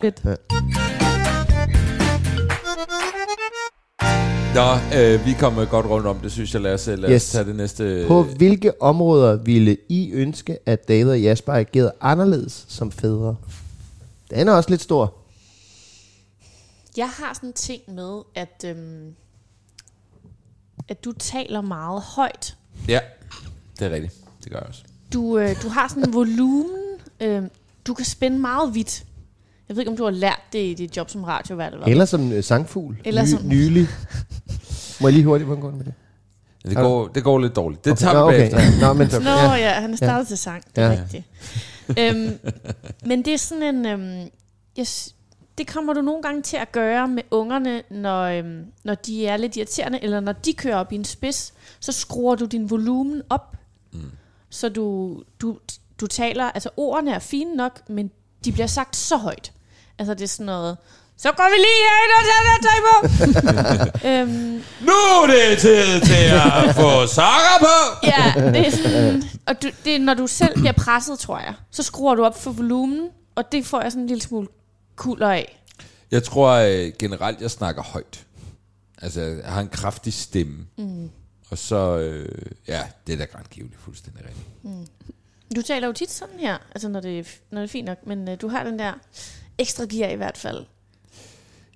[0.00, 0.24] fedt.
[4.54, 6.62] Nå, øh, vi kommer godt rundt om det, synes jeg.
[6.62, 7.30] Lad os, lad os Yes.
[7.30, 8.04] tage det næste...
[8.08, 13.36] På hvilke områder ville I ønske, at David og Jasper agerede anderledes som fædre?
[14.30, 15.14] Den er også lidt stor.
[16.96, 19.14] Jeg har sådan en ting med, at, øhm,
[20.88, 22.56] at du taler meget højt.
[22.88, 23.00] Ja,
[23.78, 24.14] det er rigtigt.
[24.44, 24.82] Det gør jeg også.
[25.12, 26.76] Du, øh, du har sådan en volumen.
[27.20, 27.42] Øh,
[27.86, 29.04] du kan spænde meget vidt.
[29.68, 31.90] Jeg ved ikke, om du har lært det i dit job som radiovært eller hvad?
[31.92, 32.96] Eller som øh, sangfugl.
[33.04, 33.88] Eller Ny, som- Nylig.
[35.00, 35.94] Må jeg lige hurtigt på en grund med det?
[36.64, 37.84] Det går, det går lidt dårligt.
[37.84, 38.60] Det tager Nå, vi bagefter.
[38.60, 38.80] Ja.
[38.86, 39.54] Nå, men så, Nå ja.
[39.54, 40.62] ja, han er startet til sang.
[40.76, 40.92] Det er Ja.
[40.94, 41.02] ja.
[41.02, 41.24] rigtigt.
[41.98, 42.38] øhm,
[43.06, 43.86] men det er sådan en...
[43.86, 44.28] Øhm,
[44.76, 45.14] jeg, s-
[45.58, 49.36] det kommer du nogle gange til at gøre med ungerne, når, øhm, når de er
[49.36, 53.22] lidt irriterende, eller når de kører op i en spids, så skruer du din volumen
[53.30, 53.56] op,
[53.92, 54.00] mm.
[54.50, 55.58] så du, du,
[56.00, 56.44] du taler...
[56.44, 58.10] Altså ordene er fine nok, men
[58.44, 59.52] de bliver sagt så højt.
[59.98, 60.76] Altså det er sådan noget...
[61.16, 62.94] Så går vi lige herind og tager det tøj på.
[64.08, 66.24] øhm, Nu er det tid til
[66.68, 68.06] at få sokker på!
[68.06, 71.54] Ja, det er sådan, og du, det er, når du selv bliver presset, tror jeg,
[71.70, 74.48] så skruer du op for volumen, og det får jeg sådan en lille smule
[74.96, 75.60] kulder af.
[76.10, 78.24] Jeg tror øh, generelt, jeg snakker højt.
[79.02, 80.66] Altså, jeg har en kraftig stemme.
[80.78, 81.10] Mm.
[81.50, 84.46] Og så, øh, ja, det er da grængiveligt fuldstændig rigtigt.
[85.56, 88.06] Du taler jo tit sådan her, altså når det, er, når det er fint nok,
[88.06, 88.92] men uh, du har den der
[89.58, 90.64] ekstra gear i hvert fald.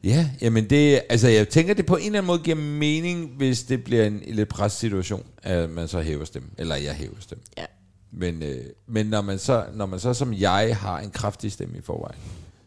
[0.05, 3.63] Ja, jamen det, altså jeg tænker, det på en eller anden måde giver mening, hvis
[3.63, 7.45] det bliver en, en lidt pressituation, at man så hæver stemmen, eller jeg hæver stemmen.
[7.59, 7.65] Ja.
[8.13, 11.79] Men, øh, men når, man så, når man så som jeg har en kraftig stemme
[11.79, 12.19] i forvejen,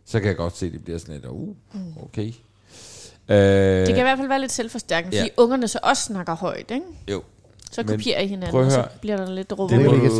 [0.06, 1.56] så kan jeg godt se, at det bliver sådan lidt, uh,
[2.04, 2.34] okay.
[3.30, 5.24] Øh, Det kan i hvert fald være lidt selvforstærkende, Ja.
[5.24, 6.86] fordi ungerne så også snakker højt, ikke?
[7.12, 7.24] Jo,
[7.72, 9.68] Så kopierer I hinanden, prøv at og så bliver der lidt det, du,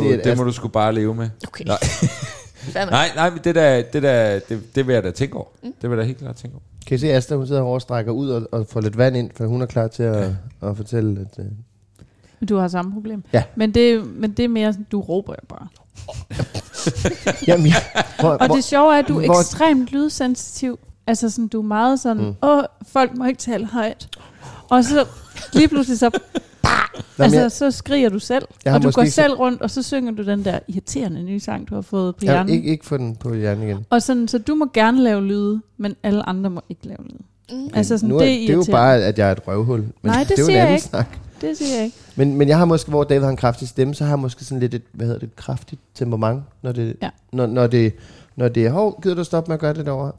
[0.02, 1.30] se, at det Ast- må du sgu bare leve med.
[1.48, 1.78] Okay, Nej.
[2.74, 5.46] Nej, nej, men det der, det der, det, det vil jeg da tænke over.
[5.62, 5.72] Mm.
[5.82, 6.62] Det vil jeg da helt klart tænke over.
[6.86, 9.30] Kan I se, Asta, hun sidder og strækker ud og, og får lidt vand ind,
[9.36, 10.30] for hun er klar til at,
[10.62, 11.38] at fortælle, at...
[11.38, 13.24] Uh, Du har samme problem.
[13.32, 13.42] Ja.
[13.56, 15.68] Men det, men det er mere sådan, du råber jo bare.
[17.48, 17.74] jamen, ja,
[18.20, 20.78] hvor, Og det sjove er, at du er hvor- ekstremt lydsensitiv.
[21.06, 22.34] Altså sådan, du er meget sådan, mm.
[22.42, 24.08] åh, folk må ikke tale højt.
[24.70, 25.06] Og så
[25.52, 26.10] lige pludselig så,
[27.18, 28.44] Nå, altså, jeg- så skriger du selv.
[28.64, 31.68] Jeg Og du går selv rundt, og så synger du den der irriterende nye sang,
[31.68, 32.54] du har fået på jeg hjernen.
[32.54, 33.86] ikke, ikke få den på hjernen igen.
[33.90, 37.22] Og sådan, så du må gerne lave lyde, men alle andre må ikke lave lyde.
[37.64, 37.70] Mm.
[37.74, 39.78] Altså sådan, nu er, det er det er jo bare, at jeg er et røvhul.
[39.80, 40.82] Men Nej, det det er siger jeg ikke.
[40.84, 41.18] snak.
[41.40, 41.96] Det siger jeg ikke.
[42.16, 44.44] Men, men jeg har måske, hvor David har en kraftig stemme, så har jeg måske
[44.44, 47.08] sådan lidt et, hvad hedder det, et kraftigt temperament, når det, Ja.
[47.32, 47.92] når, når det,
[48.36, 50.12] når det er, hov, gider du stoppe med at gøre det derovre?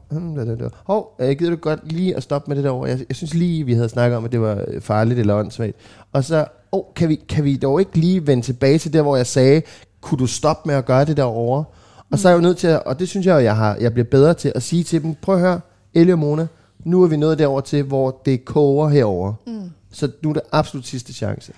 [0.56, 0.68] Der?
[0.84, 2.88] Hov, øh, gider du godt lige at stoppe med det derovre?
[2.88, 5.76] Jeg, jeg synes lige, vi havde snakket om, at det var farligt eller åndssvagt.
[6.12, 9.16] Og så, oh, kan, vi, kan vi dog ikke lige vende tilbage til der, hvor
[9.16, 9.62] jeg sagde,
[10.00, 11.64] kunne du stoppe med at gøre det derovre?
[12.10, 13.76] Og så er jeg jo nødt til at, og det synes jeg, jo, jeg, har,
[13.80, 15.60] jeg bliver bedre til at sige til dem, prøv at høre,
[15.94, 16.46] Ellie og Mona,
[16.84, 19.34] nu er vi nået derover til, hvor det koger herover.
[19.46, 19.70] Mm.
[19.92, 21.52] Så nu er det absolut sidste chance.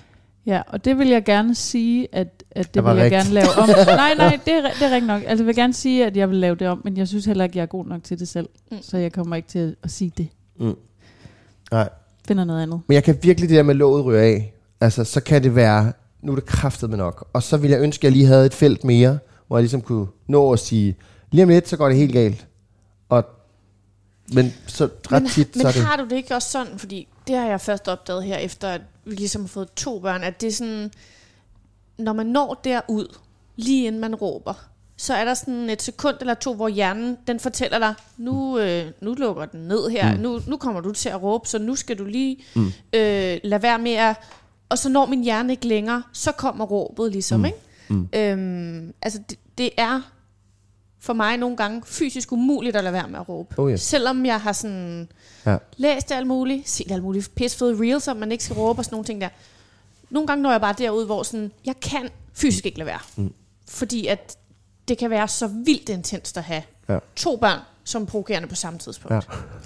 [0.47, 3.23] Ja, og det vil jeg gerne sige, at, at det vil jeg rigtigt.
[3.23, 3.69] gerne lave om.
[3.87, 5.23] nej, nej, det er, det er rigtigt nok.
[5.27, 7.45] Altså, jeg vil gerne sige, at jeg vil lave det om, men jeg synes heller
[7.45, 8.49] ikke, jeg er god nok til det selv.
[8.71, 8.77] Mm.
[8.77, 8.83] Mm.
[8.83, 10.29] Så jeg kommer ikke til at sige det.
[11.73, 11.89] Nej.
[12.29, 12.81] Finder noget andet.
[12.87, 14.55] Men jeg kan virkelig det der med låget ryge af.
[14.81, 17.29] Altså, så kan det være, nu er det kraftet med nok.
[17.33, 19.81] Og så ville jeg ønske, at jeg lige havde et felt mere, hvor jeg ligesom
[19.81, 20.97] kunne nå at sige,
[21.31, 22.47] lige om lidt, så går det helt galt.
[23.09, 23.25] Og,
[24.33, 25.83] men så ret men, tit, men så er det...
[25.83, 28.81] har du det ikke også sådan, fordi det har jeg først opdaget her, efter at
[29.05, 30.91] vi ligesom har fået to børn, at det er sådan,
[31.99, 33.17] når man når derud,
[33.57, 34.55] lige inden man råber,
[34.97, 38.87] så er der sådan et sekund eller to, hvor hjernen den fortæller dig, nu, øh,
[39.01, 40.21] nu lukker den ned her, mm.
[40.21, 42.67] nu, nu kommer du til at råbe, så nu skal du lige mm.
[42.93, 44.17] øh, lade være med at...
[44.71, 47.45] Og så når min hjerne ikke længere, så kommer råbet ligesom, mm.
[47.45, 47.59] ikke?
[47.89, 48.09] Mm.
[48.13, 50.01] Øhm, altså, det, det er
[51.01, 53.55] for mig nogle gange fysisk umuligt at lade være med at råbe.
[53.59, 53.81] Oh, yes.
[53.83, 55.09] Selvom jeg har sådan
[55.47, 55.57] Ja.
[55.77, 58.95] læst alt muligt, set alt muligt pissefede reels, om man ikke skal råbe og sådan
[58.95, 59.29] nogle ting der.
[60.11, 62.99] Nogle gange når jeg bare derud, hvor sådan, jeg kan fysisk ikke lade være.
[63.17, 63.33] Mm.
[63.69, 64.37] Fordi at
[64.89, 66.99] det kan være så vildt intenst at have Ja.
[67.17, 69.15] to børn, som er provokerende på samme tidspunkt.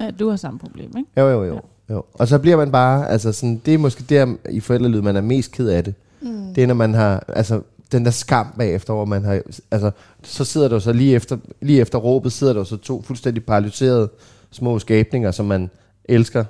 [0.00, 0.04] Ja.
[0.04, 1.10] Ja, du har samme problem, ikke?
[1.20, 1.60] Jo, jo, jo.
[1.90, 2.04] Jo.
[2.14, 5.20] Og så bliver man bare, altså sådan, det er måske der i forældrelyd, man er
[5.20, 5.94] mest ked af det.
[6.20, 6.54] Mm.
[6.54, 7.60] Det er, når man har, altså
[7.92, 9.90] den der skam bagefter, hvor man har, altså,
[10.22, 14.08] så sidder der så lige efter, lige efter råbet, sidder der så to fuldstændig paralyserede
[14.50, 15.70] små skabninger, som man
[16.04, 16.44] elsker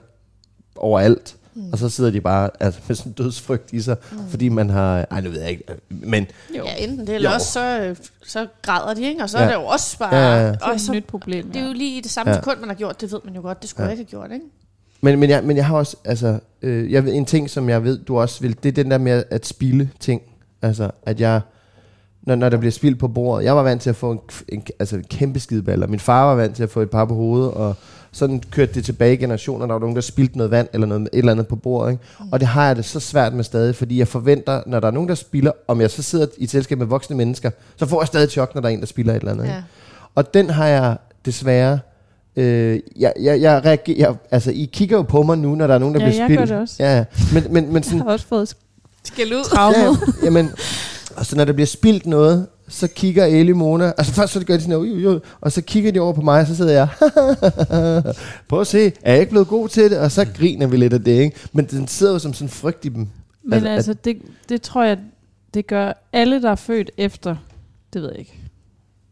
[0.76, 1.37] overalt.
[1.55, 1.72] Mm.
[1.72, 4.18] Og så sidder de bare altså, med sådan en dødsfrygt i sig, mm.
[4.28, 6.26] fordi man har, ej, nu ved jeg ikke, men
[6.59, 6.64] Jo.
[6.64, 7.35] Ja, enten det, eller Jo.
[7.35, 7.95] også så,
[8.26, 9.22] så græder de, ikke?
[9.22, 9.45] Og så Ja.
[9.45, 10.14] er det jo også bare...
[10.16, 10.49] Ja, ja, ja.
[10.53, 11.47] Det er Og et så, nyt problem.
[11.47, 11.66] det er ja.
[11.66, 12.37] jo lige i det samme Ja.
[12.37, 12.41] ja.
[12.43, 13.91] sekund, man har gjort, det ved man jo godt, det skulle Ja.
[13.91, 13.97] ja.
[13.97, 14.47] jeg ikke have gjort, ikke?
[15.05, 17.84] Men, men, jeg, men jeg har også, altså, øh, jeg ved, en ting, som jeg
[17.84, 20.22] ved, du også vil, det er den der med at spille ting.
[20.62, 21.40] Altså, at jeg,
[22.22, 24.62] når, når der bliver spildt på bordet, jeg var vant til at få en, en,
[24.78, 25.86] altså en kæmpe skideballer.
[25.86, 27.74] Min far var vant til at få et par på hovedet, og
[28.12, 31.02] sådan kørte det tilbage i generationer, der var nogen, der spildte noget vand eller noget,
[31.02, 31.92] et eller andet på bordet.
[31.92, 32.02] Ikke?
[32.20, 32.32] Mm.
[32.32, 34.92] Og det har jeg det så svært med stadig, fordi jeg forventer, når der er
[34.92, 38.00] nogen, der spiller, om jeg så sidder i et selskab med voksne mennesker, så får
[38.00, 39.44] jeg stadig chok, når der er en, der spiller et eller andet.
[39.44, 39.55] Ikke?
[39.55, 39.62] Ja.
[40.14, 41.78] Og den har jeg desværre...
[42.37, 45.74] Øh, jeg, jeg, jeg reagerer, jeg, altså, I kigger jo på mig nu, når der
[45.74, 46.39] er nogen, der Ja, bliver jeg spildt.
[46.39, 46.76] gør det også.
[46.82, 47.05] Ja, ja.
[47.32, 48.55] men, men, men Jeg sådan, har også fået
[49.05, 49.45] Skal ud.
[49.57, 50.51] ja, jamen,
[51.16, 54.55] og så når der bliver spildt noget, så kigger Ellie Mona, altså først så gør
[54.57, 56.72] de sådan, "Ui, ui, ui," og så kigger de over på mig, og så sidder
[56.72, 56.89] jeg,
[58.49, 59.99] prøv at se, er jeg ikke blevet god til det?
[59.99, 61.37] Og så griner vi lidt af det, ikke?
[61.53, 63.09] Men den sidder jo som sådan frygt i dem.
[63.45, 64.16] Men Altså, altså, at- altså det,
[64.49, 64.99] det tror jeg,
[65.55, 67.37] det gør alle, der er født efter,
[67.93, 68.41] det ved jeg ikke,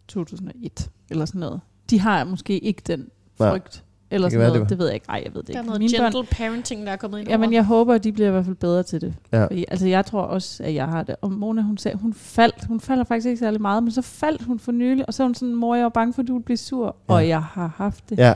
[0.09, 1.61] 2001 eller sådan noget.
[1.91, 3.07] De har måske ikke den
[3.41, 3.51] Nej.
[3.51, 3.85] frygt.
[4.11, 4.63] Eller Det kan sådan være, noget.
[4.63, 5.07] det Det, ved jeg ikke.
[5.09, 5.67] Nej, jeg ved det Der er ikke.
[5.67, 7.55] noget Mine gentle børn, parenting, der er kommet ind Jamen, over.
[7.55, 9.15] jeg håber, at de bliver i hvert fald bedre til det.
[9.33, 9.45] Ja.
[9.47, 11.17] Fordi, altså, jeg tror også, at jeg har det.
[11.21, 12.65] Og Mona, hun sagde, hun faldt.
[12.65, 15.05] Hun falder faktisk ikke særlig meget, men så faldt hun for nylig.
[15.09, 16.97] Og så er hun sådan, mor, jeg var bange for, at du ville blive sur.
[17.09, 17.15] Ja.
[17.15, 18.33] Og jeg har haft det Ja,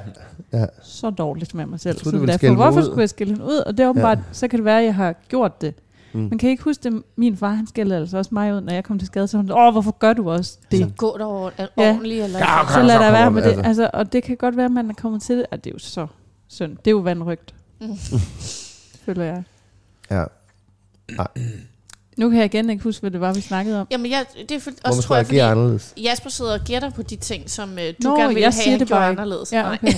[0.52, 0.66] ja.
[0.82, 1.90] så dårligt med mig selv.
[1.90, 2.84] Jeg troede, så du ville derfor, hvorfor ud.
[2.84, 3.62] skulle jeg skille hende ud?
[3.66, 4.22] Og det er åbenbart, ja.
[4.32, 5.74] så kan det være, at jeg har gjort det.
[6.16, 6.22] Mm.
[6.30, 7.02] Men kan ikke huske det?
[7.16, 9.28] Min far, han skældte altså også mig ud, når jeg kom til skade.
[9.28, 10.78] Så hun åh, hvorfor gør du også det?
[10.80, 11.66] Så gå der Ja.
[11.76, 12.24] ordentligt.
[12.24, 13.56] Eller Ja, så lad der være med man, det.
[13.56, 13.68] altså.
[13.68, 15.46] Altså, og det kan godt være, at man er kommet til det.
[15.50, 16.06] Og det er jo så
[16.48, 16.76] synd.
[16.76, 17.96] Det er jo vandrygt, Mm.
[19.06, 19.42] føler jeg.
[20.10, 20.24] ja.
[22.16, 23.86] Nu kan jeg igen ikke huske, hvad det var, vi snakkede om.
[23.90, 25.94] Jamen, jeg, det er for, man også, tror jeg, fordi anderledes.
[26.02, 28.52] Jasper sidder og gætter på de ting, som øh, du Nå, gerne vil jeg have,
[28.52, 29.20] siger han det gjorde ikke.
[29.22, 29.52] anderledes.
[29.52, 29.72] Ja, Nej.
[29.82, 29.92] okay.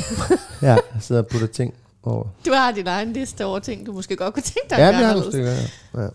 [0.63, 2.25] Ja, jeg sidder og putter ting over.
[2.47, 4.95] Du har din egen liste over ting, du måske godt kunne tænke dig Ja, at
[4.95, 6.03] gøre har stykker, ja.
[6.03, 6.09] ja.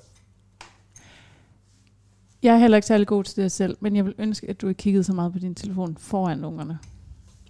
[2.43, 4.67] Jeg er heller ikke særlig god til det selv, men jeg vil ønske, at du
[4.67, 6.79] ikke kiggede så meget på din telefon foran ungerne.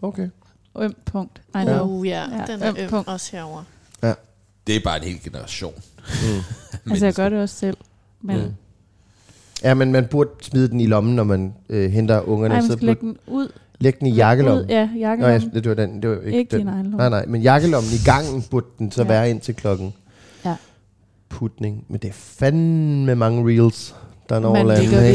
[0.02, 0.30] Okay.
[0.80, 1.42] Øm punkt.
[1.56, 1.88] I know.
[1.88, 3.08] Uh, ja, Ja, den er øm øm punkt.
[3.08, 3.64] også herover.
[4.68, 5.74] Det er bare en hel generation.
[6.06, 6.42] Mm.
[6.92, 7.78] Altså, jeg gør det også selv.
[8.22, 8.54] Men Mm.
[9.64, 12.56] Ja, men man burde smide den i lommen, når man øh, henter ungerne.
[12.56, 13.52] Ej, så man skal lægge den ud.
[13.84, 14.70] lægge den i Ud, jakkelommen.
[14.70, 15.52] ja, Nå, jakkelommen.
[15.54, 16.02] ja, det var den.
[16.02, 16.68] Det var ikke, Ikke den.
[16.68, 16.86] din.
[16.98, 19.08] Nej, nej, men jakkelommen i gangen burde den så Ja.
[19.08, 19.94] være ind til klokken.
[20.46, 20.56] Ja.
[21.30, 21.86] Putning.
[21.90, 23.96] Men det er fandme mange reels,
[24.30, 24.98] der når Man landet, ikke?
[24.98, 25.14] af.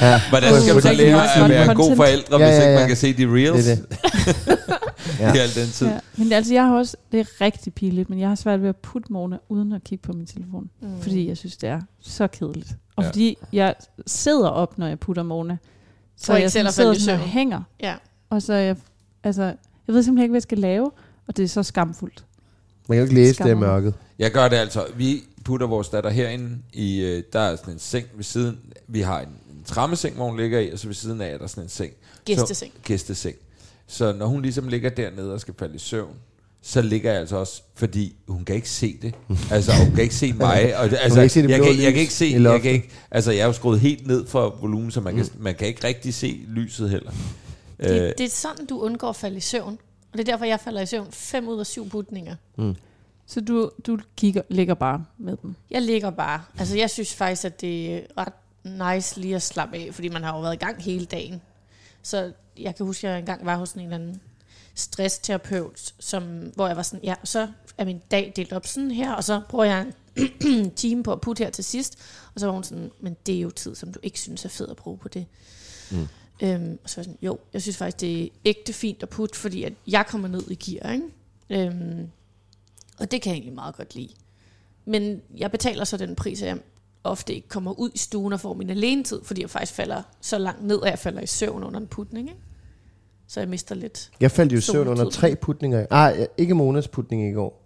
[0.00, 1.76] ja, Hvordan skal man så lære at være en content.
[1.88, 2.78] god forældre, Ja, hvis ja, ikke ja.
[2.78, 5.34] man kan se de reels det er det.
[5.36, 5.86] i al den tid?
[5.86, 5.98] Ja.
[6.16, 8.76] Men altså, jeg har også, det er rigtig pinligt, men jeg har svært ved at
[8.76, 10.70] putte Mona uden at kigge på min telefon.
[10.82, 10.88] Mm.
[11.00, 12.68] Fordi jeg synes, det er så kedeligt.
[12.96, 13.06] Og Ja.
[13.06, 13.08] ja.
[13.10, 13.74] fordi jeg
[14.06, 15.56] sidder op, når jeg putter Mona.
[16.20, 17.62] Så jeg selv sådan sidder sådan og hænger.
[17.80, 17.94] Ja.
[18.30, 18.76] Og så jeg,
[19.24, 19.54] altså, jeg
[19.94, 20.90] ved simpelthen ikke, hvad jeg skal lave.
[21.26, 22.24] Og det er så skamfuldt.
[22.88, 23.68] Man kan jo ikke læse det i Skammer mig.
[23.68, 23.94] mørket.
[24.18, 24.86] Jeg gør det altså.
[24.96, 26.58] Vi putter vores datter herinde.
[26.72, 28.58] I, øh, der er sådan en seng ved siden.
[28.88, 31.38] Vi har en, en trammeseng, hvor hun ligger i, og så ved siden af er
[31.38, 31.92] der sådan en seng.
[32.24, 32.72] Gæsteseng.
[32.72, 33.36] Så, gæsteseng.
[33.86, 36.14] Så når hun ligesom ligger dernede og skal falde i søvn,
[36.62, 39.14] så ligger jeg altså også, fordi hun kan ikke se det.
[39.50, 40.76] Altså, hun kan ikke se mig.
[40.78, 42.90] Og, det- altså, ikke se det jeg, kan, jeg kan ikke se, jeg kan ikke,
[43.10, 45.42] altså, jeg er jo skruet helt ned for volumen, så man, kan, Mm.
[45.42, 47.12] man kan ikke rigtig se lyset heller.
[47.78, 49.78] Øh, Det, det er sådan, du undgår at falde i søvn.
[50.12, 52.36] Og det er derfor, jeg falder i søvn fem ud af syv putninger.
[53.26, 55.54] Så du, du kigger, ligger bare med dem.
[55.70, 56.42] Jeg ligger bare.
[56.58, 60.22] Altså, jeg synes faktisk, at det er ret nice lige at slappe af, fordi man
[60.22, 61.40] har jo været i gang hele dagen.
[62.02, 64.20] Så jeg kan huske, at jeg engang var hos en eller anden
[64.80, 66.22] stressterapeut, som,
[66.54, 69.40] hvor jeg var sådan, ja, så er min dag delt op sådan her, og så
[69.48, 71.98] bruger jeg en time på at putte her til sidst.
[72.34, 74.48] Og så var hun sådan, men det er jo tid, som du ikke synes er
[74.48, 75.26] fed at bruge på det.
[75.90, 76.08] Mm.
[76.42, 79.08] Øhm, og så var jeg sådan, jo, jeg synes faktisk, det er ægte fint at
[79.08, 81.06] putte, fordi at jeg kommer ned i gear, ikke?
[81.50, 82.10] Øhm,
[82.98, 84.12] og det kan jeg egentlig meget godt lide.
[84.84, 86.58] Men jeg betaler så den pris, at jeg
[87.04, 90.38] ofte ikke kommer ud i stuen og får min alenetid, fordi jeg faktisk falder så
[90.38, 92.28] langt ned, at jeg falder i søvn under en putning.
[92.28, 92.40] Ikke?
[93.32, 94.10] Så jeg mister lidt.
[94.20, 95.86] Jeg faldt jo i søvn under tre putninger.
[95.90, 97.62] Ah, ikke Monas putning i går.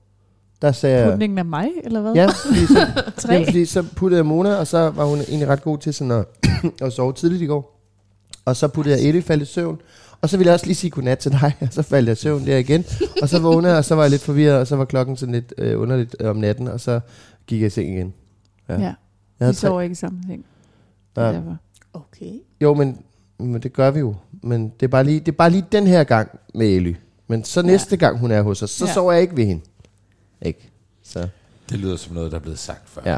[0.63, 1.11] Der sagde.
[1.11, 2.15] Putningen af mig, eller hvad?
[2.15, 3.33] Ja, fordi så, Tre.
[3.33, 6.11] jamen, fordi så puttede jeg Mona, og så var hun egentlig ret god til sådan
[6.11, 6.25] at,
[6.87, 7.81] at sove tidligt i går.
[8.45, 9.81] Og så puttede jeg Eddie faldt i søvn.
[10.21, 12.17] Og så ville jeg også lige sige godnat til dig, og så faldt jeg i
[12.21, 12.85] søvn der igen.
[13.23, 15.35] Og så vågnede jeg, og så var jeg lidt forvirret, og så var klokken sådan
[15.35, 17.01] lidt øh, underligt øh, om natten, og så
[17.47, 18.15] gik jeg i seng igen.
[18.69, 18.81] Ja.
[18.81, 18.95] ja.
[19.41, 20.23] Jeg Vi sover ikke i samme
[21.17, 21.33] Ja.
[21.33, 21.57] derfor.
[21.93, 22.33] Okay.
[22.61, 22.99] Jo, men,
[23.39, 24.15] men det gør vi jo.
[24.45, 26.95] Men det er bare lige, det er bare lige den her gang med Elly.
[27.29, 28.93] Men så næste gang hun er hos os, så Ja.
[28.93, 29.63] sover jeg ikke ved hende.
[30.43, 30.71] Ikke?
[31.03, 31.29] Så,
[31.71, 33.03] det lyder som noget, der er blevet sagt før.
[33.05, 33.17] ja.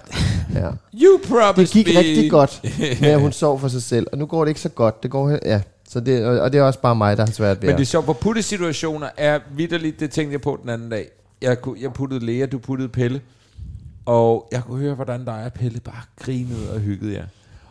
[0.55, 0.71] ja.
[0.95, 1.99] You promised Det gik me.
[2.01, 2.61] rigtig godt
[3.01, 4.07] med, at hun sov for sig selv.
[4.13, 5.03] Og nu går det ikke så godt.
[5.03, 5.61] Det går, ja.
[5.89, 7.87] Så det, og det er også bare mig, der har svært ved Men det er
[7.87, 11.09] sjovt, hvor puttesituationer er vidderligt, det tænkte jeg på den anden dag.
[11.43, 13.21] Jeg, kunne- jeg puttede Lea, du puttede Pelle.
[14.05, 17.25] Og jeg kunne høre, hvordan dig og Pelle bare grinede og hyggede jer.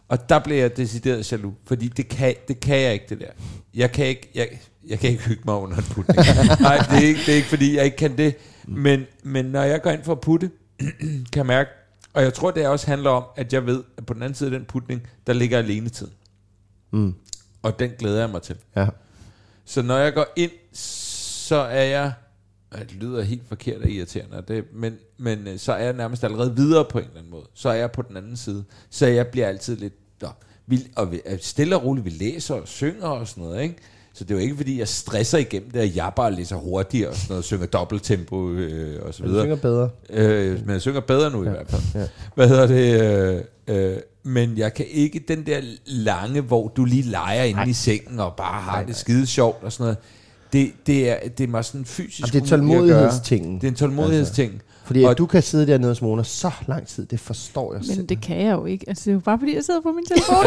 [0.07, 3.31] Og der blev jeg decideret jaloux, fordi det kan, det kan jeg ikke, det der.
[3.73, 6.17] Jeg kan ikke, jeg, jeg kan ikke hygge mig under en putning.
[6.61, 8.35] Nej, det er, ikke, det er ikke, fordi jeg ikke kan det.
[8.67, 10.51] Men, men når jeg går ind for at putte,
[11.31, 11.69] kan jeg mærke,
[12.13, 14.51] og jeg tror, det også handler om, at jeg ved, at på den anden side
[14.51, 16.07] af den putning, der ligger alene tid.
[16.91, 17.15] Mm.
[17.61, 18.55] Og den glæder jeg mig til.
[18.75, 18.87] Ja.
[19.65, 22.13] Så når jeg går ind, så er jeg...
[22.79, 26.23] Det lyder helt forkert og irriterende, og det, men, men øh, så er jeg nærmest
[26.23, 27.43] allerede videre på en eller anden måde.
[27.53, 28.63] Så er jeg på den anden side.
[28.89, 29.93] Så jeg bliver altid lidt...
[30.21, 30.27] Nå,
[30.67, 33.75] vi, og vi, er stille og roligt, vi læser og synger og sådan noget, ikke?
[34.13, 37.09] Så det er jo ikke, fordi jeg stresser igennem det, at jeg bare læser hurtigere
[37.09, 39.43] og sådan noget, synger dobbelttempo øh, og så Men videre.
[39.45, 39.89] synger bedre.
[40.09, 41.49] Øh, men jeg synger bedre nu ja.
[41.49, 41.81] i hvert fald.
[41.95, 42.07] ja.
[42.35, 43.01] Hvad hedder det?
[43.67, 47.69] Øh, øh, men jeg kan ikke den der lange, hvor du lige leger inde Nej.
[47.69, 48.93] i sengen og bare har Nej, det nej.
[48.97, 49.97] skide sjovt og sådan noget.
[50.55, 53.55] Det, det, er, det er mig sådan fysisk Og det er tålmodighedstingen.
[53.55, 54.61] Det er en tålmodighedsting.
[54.85, 57.79] Fordi at Og- du kan sidde dernede hos Mona så lang tid, det forstår jeg
[57.87, 58.07] Men selv.
[58.07, 58.85] det kan jeg jo ikke.
[58.89, 60.45] Altså, det er jo bare fordi, jeg sidder på min telefon.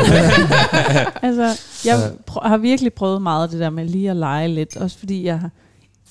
[1.28, 4.76] altså, jeg prø- har virkelig prøvet meget det der med lige at lege lidt.
[4.76, 5.50] Også fordi jeg har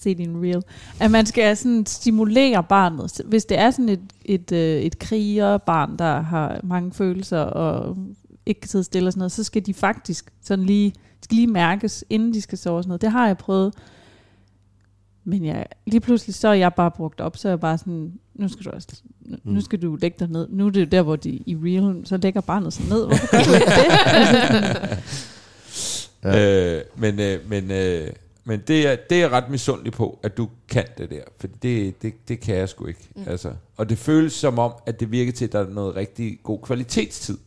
[0.01, 0.61] set i en reel.
[0.99, 3.21] At man skal sådan stimulere barnet.
[3.25, 7.97] Hvis det er sådan et, et, øh, et krigerbarn, der har mange følelser og
[8.45, 11.35] ikke kan sidde stille og sådan noget, så skal de faktisk sådan lige, de skal
[11.35, 13.01] lige mærkes, inden de skal sove og sådan noget.
[13.01, 13.73] Det har jeg prøvet.
[15.23, 18.13] Men jeg, lige pludselig så er jeg bare brugt op, så er jeg bare sådan,
[18.35, 18.87] nu skal du også,
[19.21, 20.47] nu, nu skal du lægge dig ned.
[20.49, 23.05] Nu er det jo der, hvor de i real, så lægger barnet sig ned.
[23.05, 24.97] Hvorfor gør du ikke det?
[26.23, 26.75] Ja.
[26.77, 28.07] Øh, men øh, men, øh,
[28.43, 31.21] men det, er, det er ret misundelig på, at du kan det der.
[31.39, 33.09] For det, det, det kan jeg sgu ikke.
[33.15, 33.23] Mm.
[33.27, 33.51] Altså.
[33.77, 36.59] Og det føles som om, at det virker til, at der er noget rigtig god
[36.63, 37.37] kvalitetstid.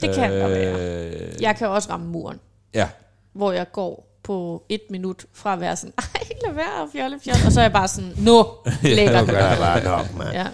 [0.00, 1.06] Det kan godt være.
[1.10, 2.38] Øh, Jeg kan også ramme muren,
[2.74, 2.88] Ja,
[3.32, 6.04] hvor jeg går på et minut fra at være sådan, ej,
[6.46, 7.40] lad være, fjolle, fjolle.
[7.46, 8.44] Og så er jeg bare sådan, nu,
[8.82, 9.20] lækker.
[9.20, 10.30] nu gør jeg bare nok, mand.
[10.32, 10.46] Ja.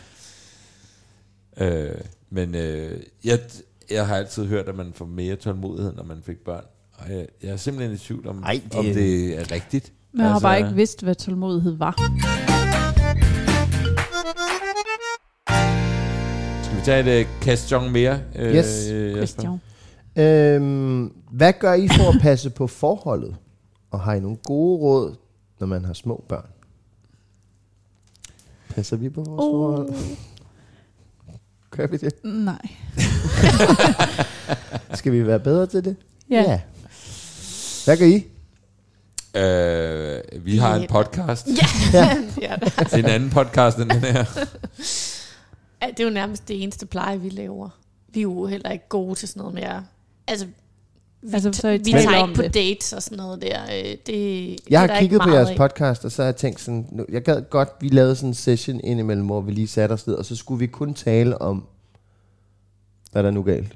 [1.66, 2.00] øh,
[2.30, 3.38] men øh, jeg,
[3.90, 6.64] jeg har altid hørt, at man får mere tålmodighed, når man fik børn.
[6.98, 8.74] Og jeg, jeg er simpelthen i tvivl om, Ej, det...
[8.74, 9.92] om det er rigtigt.
[10.12, 11.94] men jeg har Altså- bare ikke vidst, hvad tålmodighed var.
[16.64, 18.20] Skal vi tage et øh, kastjong mere?
[18.36, 18.66] Øh, Yes.
[18.66, 19.16] Jesper?
[19.16, 19.60] Christian.
[20.16, 23.36] Øhm, hvad gør I for at passe på forholdet?
[23.90, 25.14] Og har I nogle gode råd,
[25.60, 26.46] når man har små børn?
[28.74, 29.52] Passer vi på vores Oh.
[29.52, 30.16] forhold?
[31.70, 32.14] Gør vi det?
[32.24, 32.68] Nej.
[34.98, 35.96] Skal vi være bedre til det?
[36.30, 36.60] Ja.
[37.84, 38.26] Hvad gør I?
[39.36, 41.46] Øh, vi har en podcast.
[41.92, 42.08] Ja.
[42.48, 42.56] ja.
[42.78, 44.24] Det er en anden podcast end den her.
[45.82, 47.68] Ja, det er jo nærmest det eneste pleje, vi laver.
[48.08, 49.84] Vi er jo heller ikke gode til sådan noget mere.
[50.28, 50.52] Altså, vi,
[51.32, 52.54] Altså, så vi tager ikke på det.
[52.54, 53.62] dates og sådan noget der.
[53.62, 55.56] Øh, Det, er Jeg har kigget på jeres af.
[55.56, 58.34] podcast, og så har jeg tænkt sådan, nu, jeg gad godt, vi lavede sådan en
[58.34, 61.66] session indimellem, hvor vi lige satte os ned, og så skulle vi kun tale om,
[63.12, 63.72] hvad der er nu galt.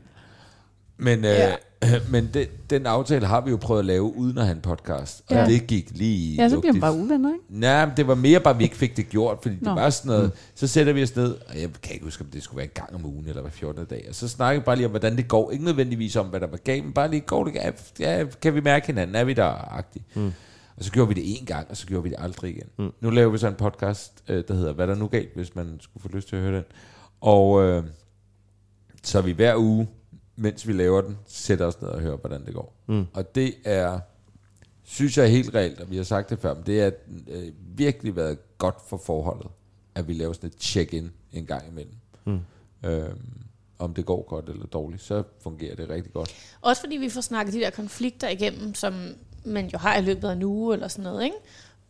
[0.96, 1.54] Men, øh, Ja.
[2.12, 5.22] men det, den aftale har vi jo prøvet at lave uden at have en podcast.
[5.28, 5.46] Og Ja.
[5.46, 7.44] det gik lige Ja, så bliver man bare uvenner, ikke?
[7.48, 9.74] Nej, men det var mere bare, at vi ikke fik det gjort, fordi det Nå.
[9.74, 12.42] var sådan noget, så sætter vi os ned, og jeg kan ikke huske, om det
[12.42, 13.84] skulle være en gang om ugen, eller hver 14.
[13.84, 16.40] dag, og så snakker vi bare lige om, hvordan det går, ikke nødvendigvis om, hvad
[16.40, 19.32] der var galt, men bare lige, går det, ja, kan vi mærke hinanden, er vi
[19.32, 20.16] der, agtigt.
[20.16, 20.32] Mm.
[20.76, 22.68] Og så gjorde vi det en gang, og så gjorde vi det aldrig igen.
[22.78, 22.90] Mm.
[23.00, 25.76] Nu laver vi så en podcast, øh, der hedder Hvad der nu galt, hvis man
[25.80, 26.64] skulle få lyst til at høre den.
[27.20, 27.84] Og øh,
[29.02, 29.88] så er vi hver uge,
[30.40, 32.74] mens vi laver den, sætter os ned og hører, hvordan det går.
[32.86, 33.06] Mm.
[33.12, 34.00] Og det er,
[34.82, 36.92] synes jeg er helt reelt, og vi har sagt det før, men det har
[37.28, 39.46] øh, virkelig været godt for forholdet,
[39.94, 41.94] at vi laver sådan et check-in en gang imellem.
[42.24, 42.40] Mm.
[42.84, 43.18] Øhm,
[43.78, 46.34] om det går godt eller dårligt, så fungerer det rigtig godt.
[46.60, 49.14] Også fordi vi får snakket de der konflikter igennem, som
[49.44, 51.36] man jo har i løbet af en uge eller sådan noget, ikke?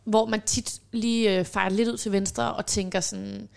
[0.03, 3.49] Hvor man tit lige øh, fejrer lidt ud til venstre og tænker sådan,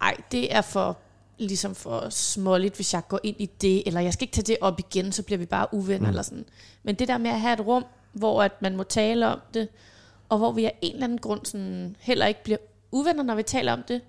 [0.00, 0.98] ej, det er for
[1.42, 4.56] ligesom for småligt, hvis jeg går ind i det, eller jeg skal ikke tage det
[4.60, 6.08] op igen, så bliver vi bare uvenner, mm.
[6.08, 6.44] eller sådan.
[6.82, 9.68] Men det der med at have et rum, hvor at man må tale om det,
[10.28, 12.58] og hvor vi af en eller anden grund sådan, heller ikke bliver
[12.90, 14.00] uvenner, når vi taler om det.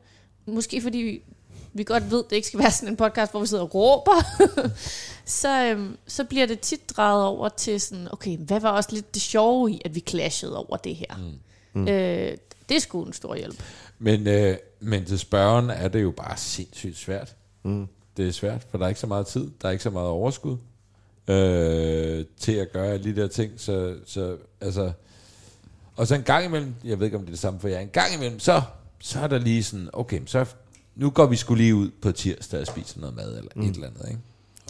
[0.45, 1.21] Måske fordi vi,
[1.73, 3.75] vi godt ved, at det ikke skal være sådan en podcast, hvor vi sidder og
[3.75, 4.23] råber,
[5.25, 9.13] så, øhm, så bliver det tit drejet over til sådan, okay, hvad var også lidt
[9.13, 11.33] det sjove i, at vi clashede over det her?
[11.73, 11.87] Mm.
[11.87, 12.37] Øh,
[12.69, 13.63] det er sgu en stor hjælp.
[13.99, 17.35] Men, øh, men til spørgeren er det jo bare sindssygt svært.
[17.63, 17.87] Mm.
[18.17, 20.09] Det er svært, for der er ikke så meget tid, der er ikke så meget
[20.09, 20.57] overskud
[21.27, 23.51] øh, til at gøre alle de der ting.
[23.57, 24.91] Så, så altså,
[25.95, 27.79] og så en gang imellem, jeg ved ikke om det er det samme for jer,
[27.79, 28.61] en gang imellem, så,
[28.99, 30.45] så er der lige sådan, okay, så
[30.95, 33.61] nu går vi skulle lige ud på tirsdag og spiser noget mad, eller mm.
[33.61, 34.19] et eller andet, ikke?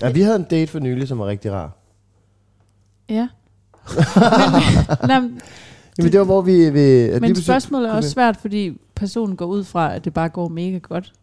[0.02, 1.72] Ja, vi havde en date for nylig, som var rigtig rar.
[3.10, 3.28] Ja.
[5.08, 5.42] men, nej,
[5.98, 6.70] Jamen, det var, hvor vi...
[6.70, 10.30] vi at men spørgsmålet er også svært, fordi personen går ud fra, at det bare
[10.30, 11.14] går mega godt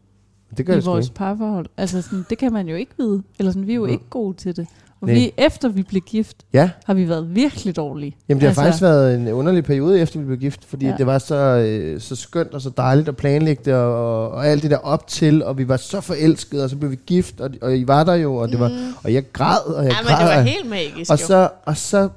[0.57, 1.15] Det gør i det vores ikke.
[1.15, 1.67] parforhold.
[1.77, 3.23] Altså sådan, det kan man jo ikke vide.
[3.39, 3.93] Eller sådan, vi er jo Mhm.
[3.93, 4.67] ikke gode til det.
[5.01, 5.15] Og Nej.
[5.15, 8.17] vi, efter vi blev gift, Ja, har vi været virkelig dårlige.
[8.29, 10.95] jamen det har Altså- faktisk været en underlig periode, efter vi blev gift, fordi Ja.
[10.99, 14.47] det var så, øh, så skønt og så dejligt at planlægge det, og, og, og
[14.47, 17.41] alt det der op til, og vi var så forelskede, og så blev vi gift,
[17.41, 18.73] og, og I var der jo, og, det var,
[19.05, 20.37] og jeg græd, og jeg Ja, men det græd.
[20.37, 21.27] var helt magisk og, jo.
[21.27, 22.09] så, og så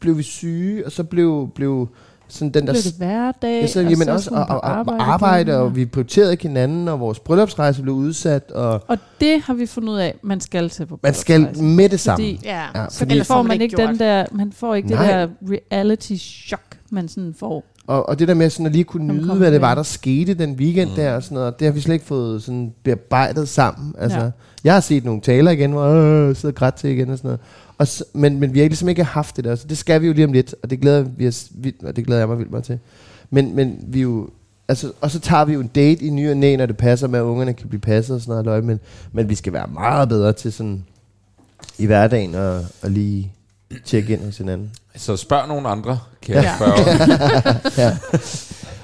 [0.00, 1.88] blev vi syge, og så blev, blev
[2.28, 2.72] sådan den der...
[2.72, 5.76] Blev det hverdag, Ja, så, og jamen så også og, og, og, arbejde, arbejde, og
[5.76, 9.88] vi prioriterede ikke hinanden, og vores bryllupsrejse blev udsat, og Og det har vi fundet
[9.92, 12.16] ud af, man skal til på man skal med det samme.
[12.24, 13.88] Fordi Ja, Ja, så fordi- ellers får man ikke gjort.
[13.88, 15.22] den der, man får ikke Nej.
[15.22, 18.84] det der reality chok, man sådan får Og, og det der med sådan at lige
[18.84, 20.96] kunne Som nyde, hvad det var, der skete den weekend Mm.
[20.96, 23.94] der og sådan noget, det har vi slet ikke fået sådan bearbejdet sammen.
[23.98, 24.30] Altså, Ja.
[24.64, 27.28] Jeg har set nogle taler igen, hvor øh, jeg sidder grædt til igen og sådan
[27.28, 27.40] noget.
[27.80, 30.06] Og så, men, men vi har ligesom ikke haft det der, så det skal vi
[30.06, 32.38] jo lige om lidt, og det glæder, vi os, vildt, og det glæder jeg mig
[32.38, 32.78] vildt meget til.
[33.30, 34.28] Men, men vi jo,
[34.68, 37.08] altså, og så tager vi jo en date i ny og næ, når det passer
[37.08, 38.80] med, at ungerne kan blive passet og sådan noget, løg, men,
[39.12, 40.84] men vi skal være meget bedre til sådan
[41.78, 43.32] i hverdagen og, og lige
[43.84, 44.70] tjekke ind hos hinanden.
[44.96, 46.56] Så spørg nogle andre, kan jeg Ja.
[46.56, 46.80] spørge.
[47.86, 47.96] ja.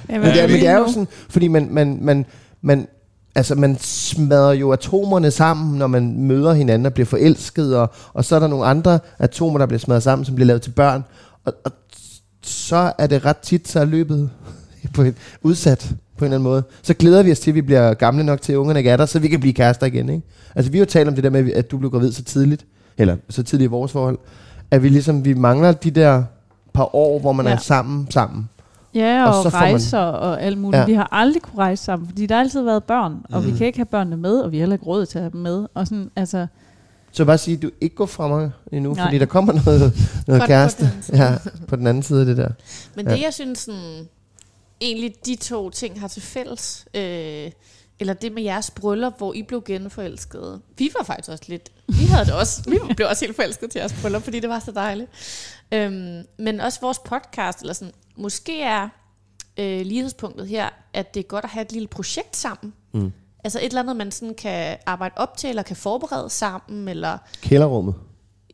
[0.09, 2.27] Ja, Men det, er, men det er jo sådan, fordi man, man, man,
[2.63, 2.89] man,
[3.37, 8.25] altså man smadrer jo atomerne sammen, når man møder hinanden og bliver forelsket, og, og
[8.25, 11.05] så er der nogle andre atomer, der bliver smadret sammen, som bliver lavet til børn.
[11.45, 11.73] Og, og
[12.43, 14.31] så er det ret tit, så er løbet
[14.95, 16.63] på et, udsat på en eller anden måde.
[16.83, 18.97] Så glæder vi os til, at vi bliver gamle nok til, at ungerne ikke er
[18.97, 20.09] der, så vi kan blive kærester igen.
[20.09, 20.27] Ikke?
[20.55, 22.67] Altså vi har jo talt om det der med, at du blev gravid så tidligt,
[22.99, 24.19] eller så tidligt i vores forhold,
[24.71, 26.23] at vi ligesom, vi mangler de der
[26.75, 27.47] par år, hvor man.
[27.47, 27.53] Ja.
[27.53, 28.49] er sammen, sammen.
[28.97, 30.81] Ja, Og og, så får man- rejser og alt muligt.
[30.81, 30.87] Ja.
[30.87, 33.53] Vi har aldrig kunne rejse sammen, fordi der har altid været børn, og Mhm.
[33.53, 35.33] vi kan ikke have børnene med, og vi har heller ikke råd til at have
[35.33, 35.67] dem med.
[35.75, 36.47] Og sådan, altså,
[37.13, 39.07] Så bare sige, at du ikke går fra mig endnu, Nej.
[39.07, 39.93] fordi der kommer noget,
[40.27, 41.33] noget På- kæreste på ja,
[41.69, 42.49] på den anden side af det der.
[42.95, 43.15] Men Ja.
[43.15, 44.09] det, jeg synes, sådan,
[44.81, 47.51] egentlig de to ting har til fælles, øh,
[48.01, 50.61] eller det med jeres bryllup, hvor I blev genforelskede.
[50.79, 53.79] Vi var faktisk også lidt, vi havde det også, vi blev også helt forelsket til
[53.79, 55.11] jeres bryllup, fordi det var så dejligt.
[55.73, 58.89] Øhm, men også vores podcast, eller sådan, måske er
[59.57, 62.73] øh, lighedspunktet her, at det er godt at have et lille projekt sammen.
[62.95, 63.13] Mm.
[63.45, 67.19] Altså et eller andet, man sådan kan arbejde op til, eller kan forberede sammen, eller
[67.43, 67.95] Kælderrummet.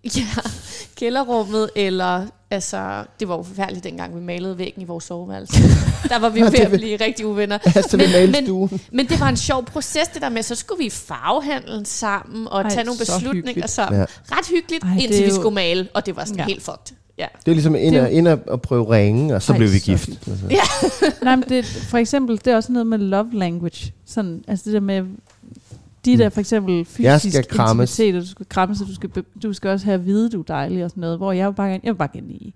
[0.16, 0.26] Ja,
[0.96, 5.62] kælderrummet, eller altså, det var jo forfærdeligt dengang, vi malede væggen i vores soveværelse.
[6.08, 7.58] Der var vi jo ved at blive rigtig uvenner.
[7.76, 8.80] Altså, Men- men-.
[8.92, 12.48] Men det var en sjov proces, det der med, så skulle vi i farvehandlen sammen,
[12.48, 13.70] og Ej, tage nogle beslutninger hyggeligt.
[13.70, 14.00] sammen.
[14.00, 14.06] Ja.
[14.36, 16.44] Ret hyggeligt, Ej, indtil er vi jo- skulle male, og det var sådan Ja.
[16.44, 16.96] helt fucked.
[17.22, 17.26] Ja.
[17.36, 19.58] Det var ligesom ind, Det er og, ind og, og prøve ringe, og så Ej,
[19.58, 20.08] blev vi så gift.
[20.08, 20.46] Altså.
[21.24, 23.92] nej, men det, for eksempel, det er også noget med love language.
[24.04, 25.04] Sådan, altså det der med,
[26.04, 29.10] de der for eksempel fysisk Jeg skal intimitet, og du skal krammes, og du skal,
[29.42, 31.54] du skal også have at vide, du er dejlig og sådan noget, hvor jeg vil
[31.54, 32.54] bare gerne, jeg vil bare gerne i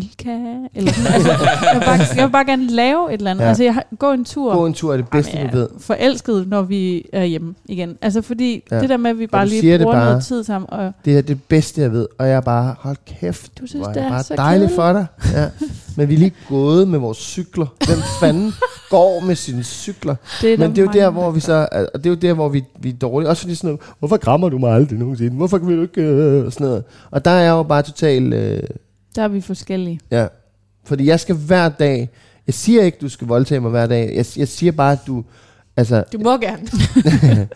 [0.00, 0.30] Bilka,
[0.74, 3.42] eller sådan, altså, jeg, vil bare, jeg vil bare gerne lave et eller andet.
[3.44, 3.48] Ja.
[3.48, 4.54] Altså, jeg har, gå en tur.
[4.54, 5.68] Gå en tur er det bedste, Jamen, vi ved.
[5.80, 7.96] forelsket, når vi er hjemme igen.
[8.02, 8.80] Altså fordi Ja.
[8.80, 10.04] det der med, at vi bare lige bruger bare.
[10.04, 12.06] noget tid sammen, og Det er det bedste, jeg ved.
[12.18, 15.06] Og jeg er bare, hold kæft, du synes, det er bare så dejligt for dig.
[15.34, 15.46] Ja.
[15.96, 17.66] Men vi er lige gået med vores cykler.
[17.86, 18.52] Hvem fanden
[18.90, 20.14] går med sine cykler?
[20.42, 22.32] Det er Men det er jo der, hvor vi så, og det er jo der,
[22.32, 23.28] hvor vi, vi er dårlige.
[23.30, 25.30] Også fordi sådan noget, hvorfor krammer du mig aldrig nogensinde?
[25.36, 26.84] Hvorfor kan vi ikke, øh, og sådan noget.
[27.10, 28.62] Og der er jeg jo bare totalt, øh,
[29.16, 30.00] Der er vi forskellige.
[30.10, 30.26] ja.
[30.86, 32.10] Fordi jeg skal hver dag,
[32.46, 34.12] jeg siger ikke, du skal voldtage mig hver dag.
[34.16, 35.24] Jeg, jeg siger bare, at du,
[35.76, 36.66] altså, Du må gerne.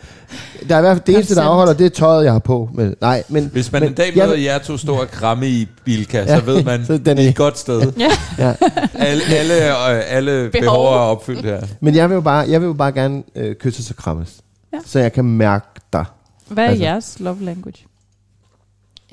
[0.68, 2.70] der er i hvert fald det eneste, der afholder, det er tøjet, jeg har på.
[2.74, 5.08] Men, nej, men, Hvis man men, en dag jeg møder vil- jer to stå og
[5.08, 7.92] kramme i Bilka, Ja, så ved man, så den er et godt sted.
[7.98, 8.10] Ja.
[8.38, 8.54] Ja.
[8.94, 9.54] Alle, alle,
[9.90, 10.50] øh, alle behov.
[10.50, 10.76] Behov.
[10.76, 11.60] behov er opfyldt her.
[11.80, 14.36] Men jeg vil jo bare, jeg vil jo bare gerne øh, kysses og krammes.
[14.72, 14.78] Ja.
[14.86, 16.04] Så jeg kan mærke dig.
[16.48, 16.84] Hvad er Altså.
[16.84, 17.78] jeres love language?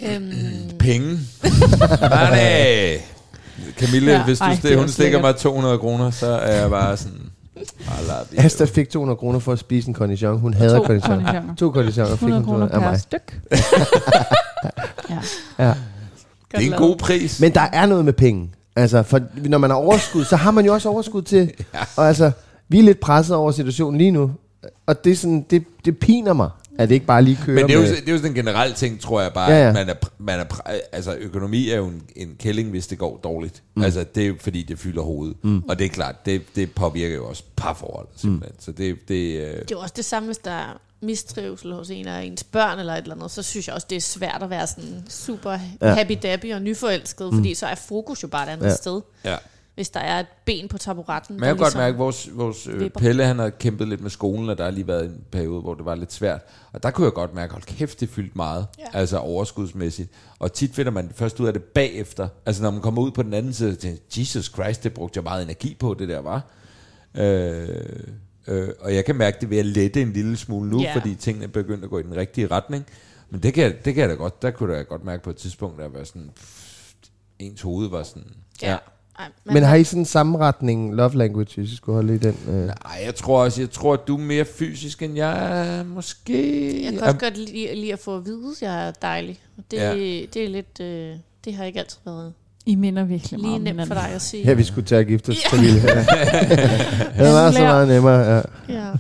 [0.06, 0.32] Øhm,
[0.80, 1.08] Penge.
[2.02, 2.98] Money.
[3.80, 6.70] Camille, ja, Ja, hvis du ej, er hun stikker mig 200 kroner, så er jeg
[6.70, 7.20] bare sådan...
[8.38, 10.40] Asta fik 200 kroner for at spise en cornichon.
[10.40, 11.10] Hun hader To cornichon.
[11.24, 11.56] cornichoner.
[11.56, 13.00] To cornichoner fik 100 hun kroner af per mig.
[13.00, 13.40] styk.
[15.10, 15.20] ja.
[15.60, 15.74] Ja.
[16.52, 17.40] Det er en god pris.
[17.40, 18.50] Men der er noget med penge.
[18.76, 21.52] Altså, for når man har overskud, så har man jo også overskud til...
[21.96, 22.32] Og altså,
[22.70, 24.32] vi er lidt presset over situationen lige nu.
[24.86, 26.50] Og det, er sådan, det, det piner mig,
[26.80, 27.96] at det ikke bare lige kører Men det er, jo, med...
[27.96, 30.40] det er jo sådan en generel ting, tror jeg bare, Ja, ja, man er, man
[30.40, 30.46] er,
[30.92, 33.64] altså økonomi er jo en, en kælling, hvis det går dårligt.
[33.76, 33.84] Mm.
[33.84, 35.38] Altså det er jo fordi, det fylder hovedet.
[35.44, 35.64] Mm.
[35.70, 38.54] Og det er klart, det, det påvirker jo også parforhold, simpelthen.
[38.56, 38.62] Mm.
[38.62, 41.90] Så det, det øh, det er jo også det samme, hvis der er mistrivsel hos
[41.90, 44.44] en af ens børn eller et eller andet, så synes jeg også, det er svært
[44.44, 45.96] at være sådan super Ja.
[45.96, 48.76] happy-dappy og nyforelsket, fordi så er fokus jo bare et andet ja.
[48.76, 49.02] sted.
[49.26, 49.36] ja.
[49.80, 51.36] Hvis der er et ben på taburetten.
[51.36, 53.00] Jeg kan godt ligesom- mærke, at vores, vores øh, vipper.
[53.00, 55.74] Pelle han har kæmpet lidt med skolen, og der har lige været en periode, hvor
[55.74, 56.42] det var lidt svært.
[56.74, 58.68] Og der kunne jeg godt mærke, hold kæft, det fyldte meget.
[58.80, 58.84] Ja.
[58.94, 59.00] Ja.
[59.00, 60.12] Altså overskudsmæssigt.
[60.40, 62.28] Og tit finder man først ud af det bagefter.
[62.46, 65.18] Altså når man kommer ud på den anden side, tænker jeg, Jesus Christ, det brugte
[65.18, 66.42] jeg meget energi på, det der var.
[67.16, 67.70] Øh,
[68.48, 70.96] øh, og jeg kan mærke det ved at lette en lille smule nu, Ja.
[70.96, 72.86] fordi tingene er begyndt at gå i den rigtige retning.
[73.30, 75.24] Men det kan, jeg- det kan jeg da godt, der kunne jeg da godt mærke
[75.24, 76.94] på et tidspunkt, der var sådan, pff,
[77.40, 78.28] ens hoved var sådan,
[78.62, 78.78] Ja.
[79.20, 82.38] Ej, Men har I sådan en sammenretning, love language, hvis I skulle holde i den?
[82.50, 82.54] Øh?
[82.66, 86.84] Nej, jeg tror også, jeg tror, at du er mere fysisk, end jeg er, måske.
[86.86, 89.40] Jeg kan også godt lide, lide at få at vide, at jeg er dejlig.
[89.72, 89.94] Det, Ja.
[90.34, 90.80] det er lidt...
[90.82, 91.16] Øh,
[91.46, 92.34] det har ikke altid været
[92.66, 94.44] I minder virkelig meget lige nemt for dig at sige.
[94.46, 95.50] Ja, vi skulle tage at gifte os, Ja.
[95.50, 95.82] Camille.
[95.88, 97.26] Ja.
[97.26, 98.92] det var så meget nemmere, ja.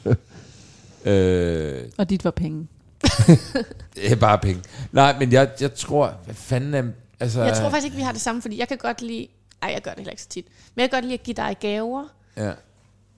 [1.05, 1.11] Ja.
[1.11, 2.67] Øh, Og dit var penge.
[3.95, 4.61] det er bare penge.
[4.91, 6.84] Nej, men jeg, jeg tror, hvad fanden er...
[7.20, 9.28] Altså, Jeg tror faktisk ikke, vi har det samme, fordi jeg kan godt lide
[9.62, 10.45] ej, jeg gør det heller ikke så tit.
[10.76, 12.05] Men jeg kan godt lide at give dig gaver.
[12.38, 12.51] Ja.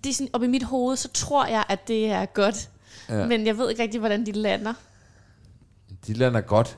[0.04, 2.70] Det er sådan, op i mit hoved, så tror jeg, at det er godt.
[3.10, 3.26] Ja.
[3.26, 4.74] Men jeg ved ikke rigtig, hvordan de lander.
[6.08, 6.78] De lander godt.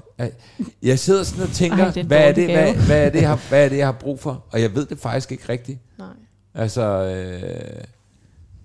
[0.81, 3.21] Jeg sidder sådan og tænker, Ej, det er hvad, er det, hvad, hvad, er det,
[3.21, 4.45] jeg har, hvad er det, jeg har brug for?
[4.51, 5.79] Og jeg ved det faktisk ikke rigtigt.
[5.97, 6.07] Nej.
[6.53, 7.83] Altså, øh,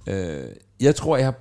[0.06, 1.34] øh, jeg tror, jeg har...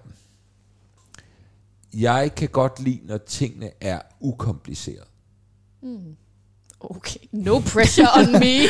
[1.93, 5.07] Jeg kan godt lide, når tingene er ukompliceret.
[6.79, 8.37] Okay, no pressure on me.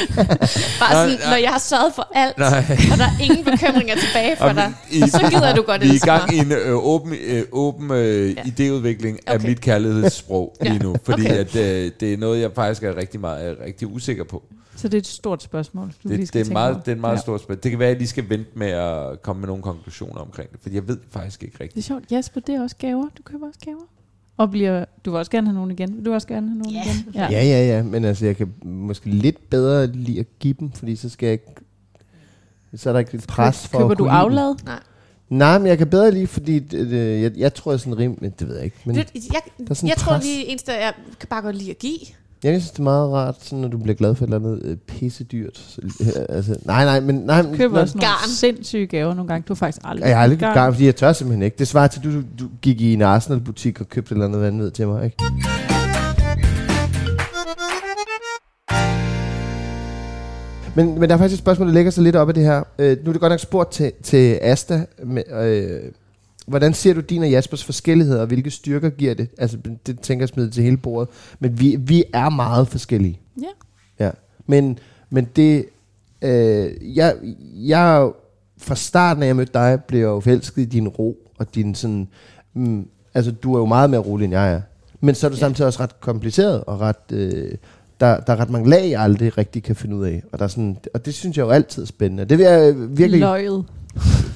[0.79, 1.29] Bare Nej, sådan, nej.
[1.29, 2.47] når jeg har sørget for alt, Nej.
[2.91, 5.93] og der er ingen bekymringer tilbage for dig, vi- så gider du godt Vi er
[5.93, 8.41] i gang i en øh, åben, øh, åben øh, Ja.
[8.41, 9.47] idéudvikling af Okay.
[9.47, 10.69] mit kærlighedssprog Ja.
[10.69, 10.95] lige nu.
[11.03, 11.37] Fordi Okay.
[11.37, 14.43] at, øh, det er noget, jeg faktisk er rigtig, meget, er rigtig usikker på.
[14.75, 16.81] Så det er et stort spørgsmål, du lige Det, skal det, er tænke meget, over.
[16.83, 17.21] det er en meget Ja.
[17.21, 17.63] stort spørgsmål.
[17.63, 20.51] Det kan være, at jeg lige skal vente med at komme med nogle konklusioner omkring
[20.51, 20.59] det.
[20.63, 21.85] For jeg ved faktisk ikke Det er rigtigt.
[21.85, 22.03] sjovt.
[22.11, 23.05] Jasper, det er også gaver.
[23.17, 23.79] Du køber også gaver.
[24.37, 25.95] Og bliver, du vil også gerne have nogen igen.
[25.97, 26.81] Vil du også gerne have nogen Ja.
[26.83, 27.13] igen?
[27.15, 30.95] Ja, ja, ja, men altså, jeg kan måske lidt bedre lide at give dem, fordi
[30.95, 31.45] så skal jeg ikke...
[32.75, 34.55] Så er der ikke et pres for Køber at du aflad?
[34.65, 34.79] Nej.
[35.29, 37.97] Nej, men jeg kan bedre lide, fordi det, det, jeg, jeg tror, jeg er sådan
[37.97, 38.17] rim...
[38.21, 40.23] men Det ved jeg ikke, men Du, jeg, jeg, er sådan jeg tror pres.
[40.23, 41.99] lige, eneste jeg kan bare godt lide at give.
[42.43, 44.61] Jeg synes, det er meget rart, sådan, når du bliver glad for et eller andet
[44.65, 45.57] øh, pisse dyrt.
[45.57, 47.15] Så, øh, altså, nej, nej, men...
[47.15, 48.29] Nej, men- Køber også nogle Garn.
[48.29, 49.45] sindssyge gaver nogle gange.
[49.47, 51.55] Du har faktisk aldrig Jeg har aldrig købt garn, fordi jeg tør simpelthen ikke.
[51.59, 54.41] Det svarer til, at du, du gik i en Arsenal-butik og købte et eller andet
[54.41, 55.17] vanvid til mig, ikke?
[60.75, 62.63] Men, men der er faktisk et spørgsmål, der lægger sig lidt op af det her.
[62.79, 64.85] Øh, nu er det godt nok spurgt til, til Asta.
[65.05, 65.91] Med, øh,
[66.47, 69.29] hvordan ser du din og Jaspers forskelligheder, og hvilke styrker giver det?
[69.37, 71.09] Altså, det tænker jeg smide til hele bordet.
[71.39, 73.19] Men vi, vi er meget forskellige.
[73.41, 74.05] Ja.
[74.05, 74.11] Ja.
[74.47, 74.79] Men,
[75.09, 75.65] men det...
[76.21, 77.15] Øh, jeg,
[77.55, 78.11] jeg
[78.57, 81.75] fra starten af, jeg mødte dig, blev jeg jo forelsket i din ro, og din
[81.75, 82.07] sådan...
[82.53, 84.61] Mm, altså, du er jo meget mere rolig, end jeg er.
[85.01, 85.39] Men så er du Ja.
[85.39, 87.11] samtidig også ret kompliceret, og ret...
[87.11, 87.51] Øh,
[87.99, 90.23] der, der er ret mange lag, jeg aldrig rigtig kan finde ud af.
[90.31, 92.25] Og, der er sådan, og det synes jeg jo altid er spændende.
[92.25, 93.19] Det vil jeg virkelig...
[93.19, 93.65] Løget.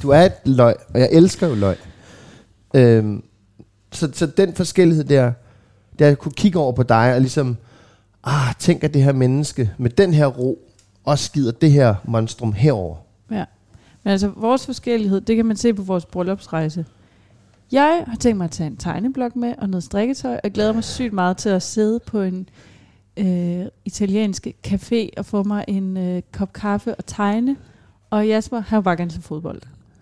[0.02, 1.76] Du er et løg, og jeg elsker jo løg.
[2.74, 3.24] Øhm,
[3.92, 5.32] så, så den forskellighed der,
[6.00, 7.58] der jeg kunne kigge over på dig og ligesom,
[8.24, 10.60] ah, tænk at det her menneske med den her ro,
[11.04, 12.96] også skider det her monstrum herover.
[13.32, 13.46] Ja.
[14.04, 16.86] Men altså, vores forskellighed, det kan man se på vores bryllupsrejse.
[17.72, 20.84] Jeg har tænkt mig at tage en tegneblok med og noget strikketøj, og glæder mig
[20.84, 22.50] sygt meget til at sidde på en
[23.18, 27.56] øh, italiensk café og få mig en øh, kop kaffe og tegne.
[28.10, 29.62] Og Jasper, han vil bare gerne fodbold.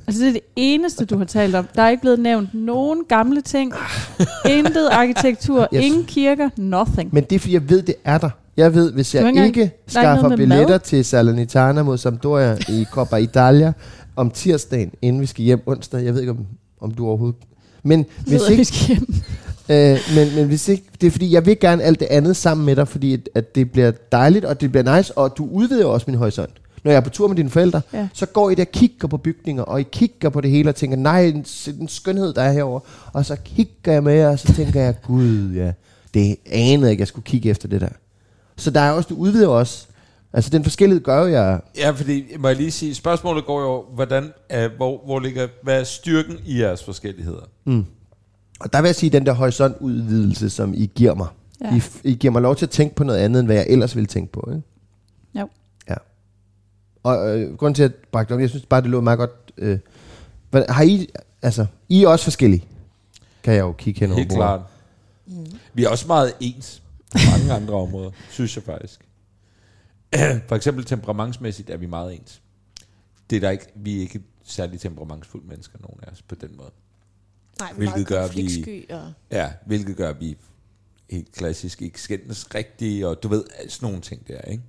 [0.10, 1.68] Altså, det er det eneste, du har talt om.
[1.76, 3.74] Der er ikke blevet nævnt nogen gamle ting.
[4.58, 5.86] Intet arkitektur, Yes.
[5.86, 7.10] ingen kirker, nothing.
[7.14, 8.30] Men det er fordi, jeg ved, det er der.
[8.58, 10.80] Jeg ved, hvis jeg ikke ikke engang- er skaffer billetter mad.
[10.80, 13.74] til Salernitana mod Sampdoria i Coppa Italia
[14.16, 16.46] om tirsdagen, inden vi skal hjem onsdag, jeg ved ikke, om,
[16.82, 17.40] om du overhovedet...
[17.84, 19.08] Men hvis Ved, at vi ikke, skal hjem.
[19.72, 22.66] Øh, men, men hvis ikke, det er fordi, jeg vil gerne alt det andet sammen
[22.66, 25.86] med dig, fordi at, at det bliver dejligt, og det bliver nice, og du udvider
[25.86, 26.50] også min horisont.
[26.84, 28.08] Når jeg er på tur med dine forældre, Ja.
[28.14, 30.76] så går I der og kigger på bygninger, og I kigger på det hele og
[30.76, 31.46] tænker, nej, den,
[31.80, 32.80] den skønhed, der er herover.
[33.14, 35.72] Og så kigger jeg med jer, og så tænker jeg, gud ja,
[36.14, 37.90] det anede jeg ikke, jeg skulle kigge efter det der.
[38.58, 39.86] Så der er også, du udvider også.
[40.34, 43.84] Altså den forskellighed gør jo jeg, Ja, fordi, må jeg lige sige, spørgsmålet går jo,
[43.96, 47.42] hvordan, uh, hvor, hvor ligger, hvad er styrken i jeres forskelligheder?
[47.66, 47.86] mm.
[48.60, 51.28] Og der vil jeg sige, den der horisontudvidelse, som I giver mig.
[51.62, 51.68] Ja.
[51.70, 51.76] Ja.
[51.76, 53.66] I, f- I giver mig lov til at tænke på noget andet, end hvad jeg
[53.70, 54.50] ellers ville tænke på.
[54.52, 54.68] Ikke?
[57.04, 59.20] Og øh, grunden til, at jeg bragte det op, jeg synes bare, det lå meget
[59.20, 59.32] godt.
[59.58, 59.80] Øh,
[60.50, 61.08] hvad, har I,
[61.42, 62.66] altså, I er også forskellige,
[63.44, 64.40] kan jeg jo kigge hen over Helt bordet.
[64.44, 64.62] klart.
[65.74, 66.82] Vi er også meget ens
[67.12, 69.00] på mange andre områder, synes jeg faktisk.
[70.48, 72.42] For eksempel temperamentsmæssigt er vi meget ens.
[73.30, 76.50] Det er der ikke, vi er ikke særlig temperamentsfulde mennesker, nogen af os, på den
[76.58, 76.72] måde.
[77.60, 78.86] Nej, vi er Hvilket meget gør, vi-.
[78.90, 80.38] Og, Ja, hvilket gør, at vi
[81.10, 84.64] helt klassisk ikke skændes rigtigt, og du ved, sådan nogle ting der, ikke?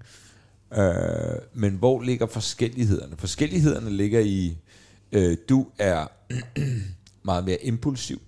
[0.79, 3.17] Øh, men hvor ligger forskellighederne?
[3.17, 4.59] Forskellighederne ligger i,
[5.13, 6.07] øh, du er
[7.23, 8.21] meget mere impulsiv.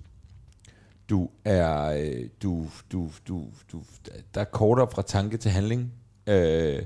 [1.10, 3.82] Du er, øh, du, du, du, du,
[4.34, 5.92] der er kortere fra tanke til handling.
[6.26, 6.82] Øh,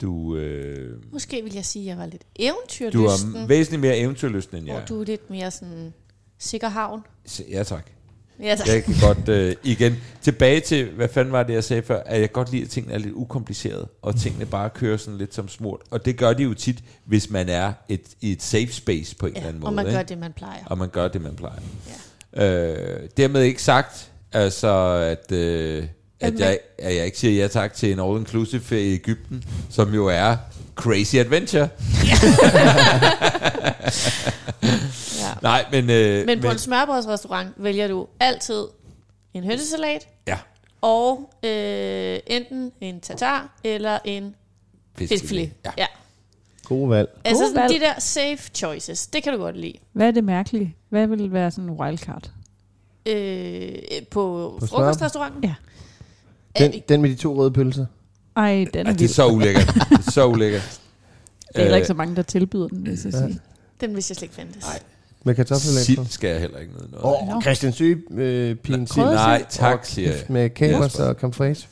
[0.00, 3.36] du, øh, måske vil jeg sige, at jeg var lidt du eventyrlysten.
[3.36, 4.76] er væsentligt mere eventyrlysten end jeg.
[4.76, 4.86] Er.
[4.86, 5.94] du er lidt mere sådan
[6.38, 7.00] sikker havn.
[7.50, 7.90] Ja, tak.
[8.40, 8.66] Ja, tak.
[8.68, 12.20] Jeg kan godt, øh, igen, tilbage til, hvad fanden var det, jeg sagde før, at
[12.20, 15.48] jeg godt lide, at tingene er lidt ukomplicerede, og tingene bare kører sådan lidt som
[15.48, 15.80] smurt.
[15.90, 19.26] Og det gør de jo tit, hvis man er et, i et safe space på
[19.26, 19.68] en eller ja, anden måde.
[19.68, 19.96] og man ikke?
[19.96, 20.64] gør det, man plejer.
[20.66, 21.60] og man gør det, man plejer.
[22.36, 22.44] Ja.
[22.46, 25.84] Øh, dermed ikke sagt, altså, at, øh,
[26.20, 29.44] at, At jeg, at jeg ikke siger ja tak til en all-inclusive ferie i Ægypten,
[29.70, 30.36] som jo er
[30.74, 31.68] crazy adventure.
[32.04, 32.14] Ja.
[35.42, 35.90] Nej, men...
[35.90, 38.64] Øh, Men på en smørbrødsrestaurant vælger du altid
[39.34, 40.38] en hønsesalat, Ja.
[40.80, 44.34] og øh, enten en tartar eller en
[44.98, 45.50] Fiskfilet.
[45.64, 45.70] Ja.
[45.78, 45.86] ja.
[46.64, 47.08] God valg.
[47.24, 47.74] Altså God sådan, valg.
[47.74, 49.74] de der safe choices, det kan du godt lide.
[49.92, 50.76] Hvad er det mærkelige?
[50.88, 52.30] Hvad vil være sådan en wildcard?
[53.06, 53.72] Øh,
[54.10, 55.44] på, På frokostrestauranten?
[55.44, 55.54] Ja.
[56.58, 57.86] Den, den med de to røde pølser.
[58.36, 59.66] Ej, den er, Ja, det er så ulækkert.
[59.90, 60.62] Det er så ulækkert.
[61.48, 63.18] Det er heller ikke Øh, så mange, der tilbyder den, hvis jeg Ja.
[63.26, 63.40] sige.
[63.80, 64.62] Den vidste jeg slet ikke fandtes.
[64.64, 64.78] Nej.
[65.24, 66.90] Med kartoffelland Sild skal jeg heller ikke noget.
[67.02, 69.04] Åh, oh, Christian Syge, øh, pigen sild.
[69.04, 70.20] Nej, tak, siger jeg.
[70.28, 71.68] Med kapers og fraiche.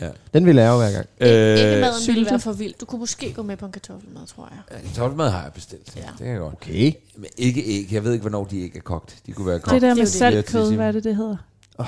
[0.00, 0.08] Ja.
[0.34, 1.06] Den vil jeg lave hver gang.
[1.20, 2.74] Øh, Indemaden ville være for vild.
[2.80, 4.80] Du kunne måske gå med på en kartoffelmad, tror jeg.
[4.86, 5.96] Kartoffelmad har jeg bestilt.
[5.96, 6.00] Ja.
[6.00, 6.52] Det kan jeg godt.
[6.52, 6.92] Okay.
[7.16, 7.92] Men ikke æg.
[7.92, 9.16] Jeg ved ikke, hvornår de æg er kogt.
[9.26, 9.74] De kunne være kogt.
[9.74, 11.36] Det der Det er med saltkød, hvad er det, det hedder?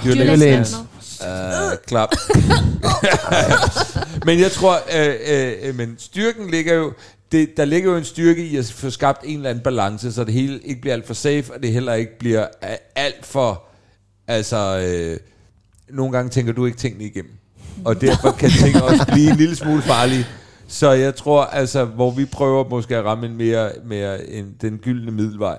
[0.04, 0.76] Dyrlægens.
[1.20, 1.26] Uh,
[1.86, 2.08] klap.
[4.26, 5.14] men jeg tror, øh,
[5.62, 6.92] øh, men styrken ligger jo,
[7.32, 10.24] det, der ligger jo en styrke i at få skabt en eller anden balance, så
[10.24, 13.62] det hele ikke bliver alt for safe, og det heller ikke bliver øh, alt for,
[14.28, 15.16] altså, øh,
[15.90, 17.32] nogle gange tænker du ikke tingene igennem.
[17.84, 20.26] Og derfor kan ting også blive en lille smule farlige.
[20.68, 24.78] Så jeg tror, altså, hvor vi prøver måske at ramme en mere, mere en, den
[24.78, 25.58] gyldne middelvej.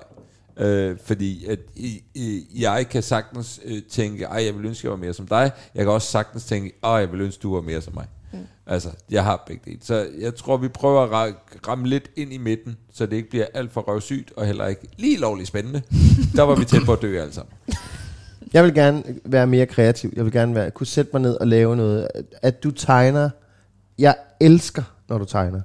[0.56, 4.90] Øh, fordi at i, i, jeg kan sagtens øh, tænke, ej, jeg vil ønske, jeg
[4.90, 5.50] var mere som dig.
[5.74, 8.06] Jeg kan også sagtens tænke, ej, jeg vil ønske, du var mere som mig.
[8.32, 8.38] Mm.
[8.66, 9.78] Altså, jeg har begge dele.
[9.82, 13.30] Så jeg tror, vi prøver at ra- ramme lidt ind i midten, så det ikke
[13.30, 15.82] bliver alt for røvsygt, og heller ikke lige lovligt spændende.
[16.36, 17.52] Der var vi tæt på at dø alle sammen.
[18.52, 20.12] Jeg vil gerne være mere kreativ.
[20.16, 22.08] Jeg vil gerne være, kunne sætte mig ned og lave noget.
[22.14, 23.30] At- At du tegner.
[23.98, 25.60] Jeg elsker, når du tegner.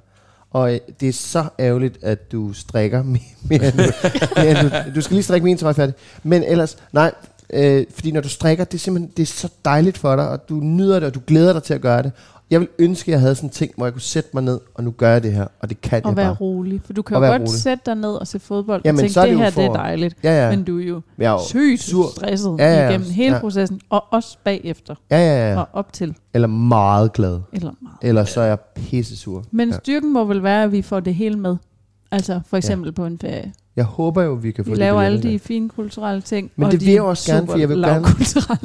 [0.50, 3.92] Og øh, det er så ærgerligt, at du strikker mere, mere end du,
[4.36, 5.94] mere end du, du skal lige strikke min trøje færdig.
[6.22, 7.12] Men ellers, nej,
[7.52, 10.48] øh, fordi når du strikker, det er simpelthen det er så dejligt for dig, og
[10.48, 12.12] du nyder det, og du glæder dig til at gøre det.
[12.50, 14.60] Jeg vil ønske, at jeg havde sådan en ting, hvor jeg kunne sætte mig ned,
[14.74, 16.36] og nu gør jeg det her, og det kan Og jeg være bare.
[16.40, 16.80] rolig.
[16.84, 17.60] For du kan Og jo være godt rolig.
[17.60, 19.64] sætte dig ned og se fodbold Jamen, og tænke, så er det, det her det
[19.64, 20.16] er for- dejligt.
[20.24, 20.56] Ja, ja.
[20.56, 22.06] Men du er jo Jeg er jo sygt sur.
[22.16, 22.88] stresset Ja, ja, ja.
[22.88, 23.40] igennem hele Ja.
[23.40, 25.58] processen, og også bagefter, Ja, ja, ja.
[25.60, 27.40] og op til, Eller meget glad.
[27.52, 27.96] eller meget.
[28.02, 29.44] Eller så er jeg pisse sur.
[29.50, 29.76] Men Ja.
[29.78, 31.56] styrken må vel være, at vi får det hele med.
[32.12, 33.52] Altså for eksempel på en ferie.
[33.76, 36.50] Jeg håber jo, vi kan få Vi det laver alle de fine kulturelle ting.
[36.56, 38.06] Men og det de vil jeg også gerne, for jeg vil gerne-.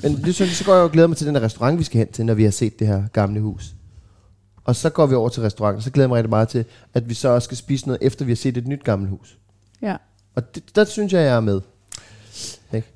[0.04, 1.98] Men det, så, så går jeg og glæder mig til den der restaurant, vi skal
[1.98, 3.74] hen til, når vi har set det her gamle hus.
[4.64, 7.10] Og så går vi over til restauranten, så glæder jeg mig rigtig meget til, at
[7.10, 9.38] vi så også skal spise noget, efter vi har set et nyt gammelt hus.
[9.82, 9.96] Ja.
[10.36, 11.62] Og det, der synes jeg, jeg er med.
[12.74, 12.88] Ikke?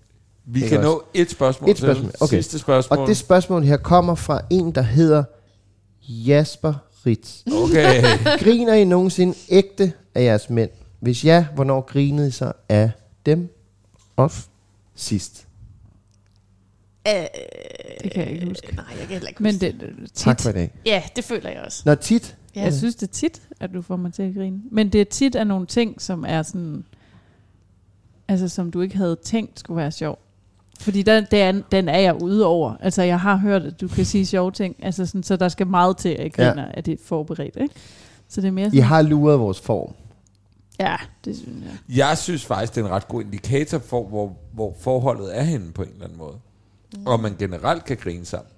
[0.46, 0.90] Vi Ikke kan også?
[0.90, 2.24] nå et spørgsmål Et spørgsmål, til.
[2.24, 2.36] okay.
[2.36, 3.00] Sidste spørgsmål.
[3.00, 5.24] Og det spørgsmål her kommer fra en, der hedder
[6.10, 6.74] Jasper
[7.06, 7.42] Ritz.
[7.64, 8.04] Okay.
[8.44, 10.70] Griner I nogensinde ægte af jeres mænd?
[11.00, 12.92] Hvis ja, hvornår grinede I så af
[13.26, 13.56] dem?
[14.18, 14.46] Of
[14.96, 15.48] sidst.
[17.08, 17.14] Øh,
[18.04, 18.76] Det kan jeg ikke huske.
[18.76, 20.12] Nej, jeg kan heller ikke Men huske det, tit.
[20.14, 20.72] Tak for i dag.
[20.86, 21.82] Ja, det føler jeg også.
[21.86, 22.64] Når tit, Ja.
[22.64, 24.62] Jeg synes, det er tit, at du får mig til at grine.
[24.72, 26.86] Men det er tit af nogle ting, som er sådan...
[28.28, 30.20] Altså, som du ikke havde tænkt skulle være sjov.
[30.80, 32.74] Fordi den, den, den er jeg ude over.
[32.80, 34.76] Altså, jeg har hørt, at du kan sige sjove ting.
[34.82, 36.72] Altså, sådan, så der skal meget til, at jeg griner, ja.
[36.74, 37.56] at det er forberedt.
[37.62, 37.76] Ikke?
[38.28, 38.84] Så det er mere I sådan...
[38.84, 39.94] har luret vores form.
[40.80, 41.98] Ja, det synes jeg.
[41.98, 45.74] Jeg synes faktisk, det er en ret god indikator for, hvor, hvor forholdet er henne
[45.74, 46.40] på en eller anden måde.
[46.96, 47.08] Mm.
[47.08, 48.52] Og man generelt kan grine sammen.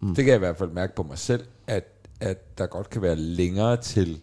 [0.00, 0.14] Mm.
[0.14, 1.84] Det kan jeg i hvert fald mærke på mig selv, at,
[2.20, 4.20] at der godt kan være længere til,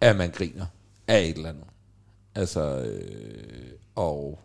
[0.00, 0.66] at man griner
[1.08, 1.64] af et eller andet.
[2.34, 4.38] Altså, øh, og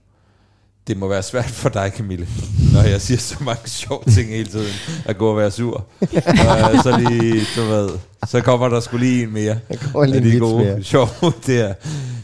[0.88, 2.28] det må være svært for dig, Camille,
[2.74, 4.74] når jeg siger så mange sjove ting hele tiden,
[5.06, 5.86] at gå og være sur.
[6.72, 7.90] og så lige, du ved,
[8.28, 9.60] så kommer der skulle lige en mere.
[9.70, 10.84] Der kommer lige af en de gode, mere.
[10.94, 11.74] sjove der.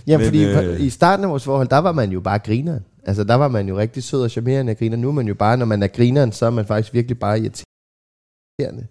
[0.07, 2.83] Ja, Men, fordi øh, i starten af vores forhold, der var man jo bare grineren.
[3.05, 4.97] Altså, der var man jo rigtig sød og charmerende og griner.
[4.97, 7.39] Nu er man jo bare, når man er grineren, så er man faktisk virkelig bare
[7.39, 8.87] irriterende.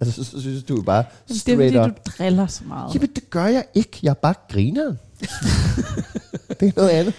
[0.00, 1.96] Altså, så, så synes du jo bare Men det er straight fordi, up.
[2.06, 2.94] du driller så meget.
[2.94, 3.98] Jamen, det gør jeg ikke.
[4.02, 4.98] Jeg er bare grineren.
[6.60, 7.14] det er noget andet.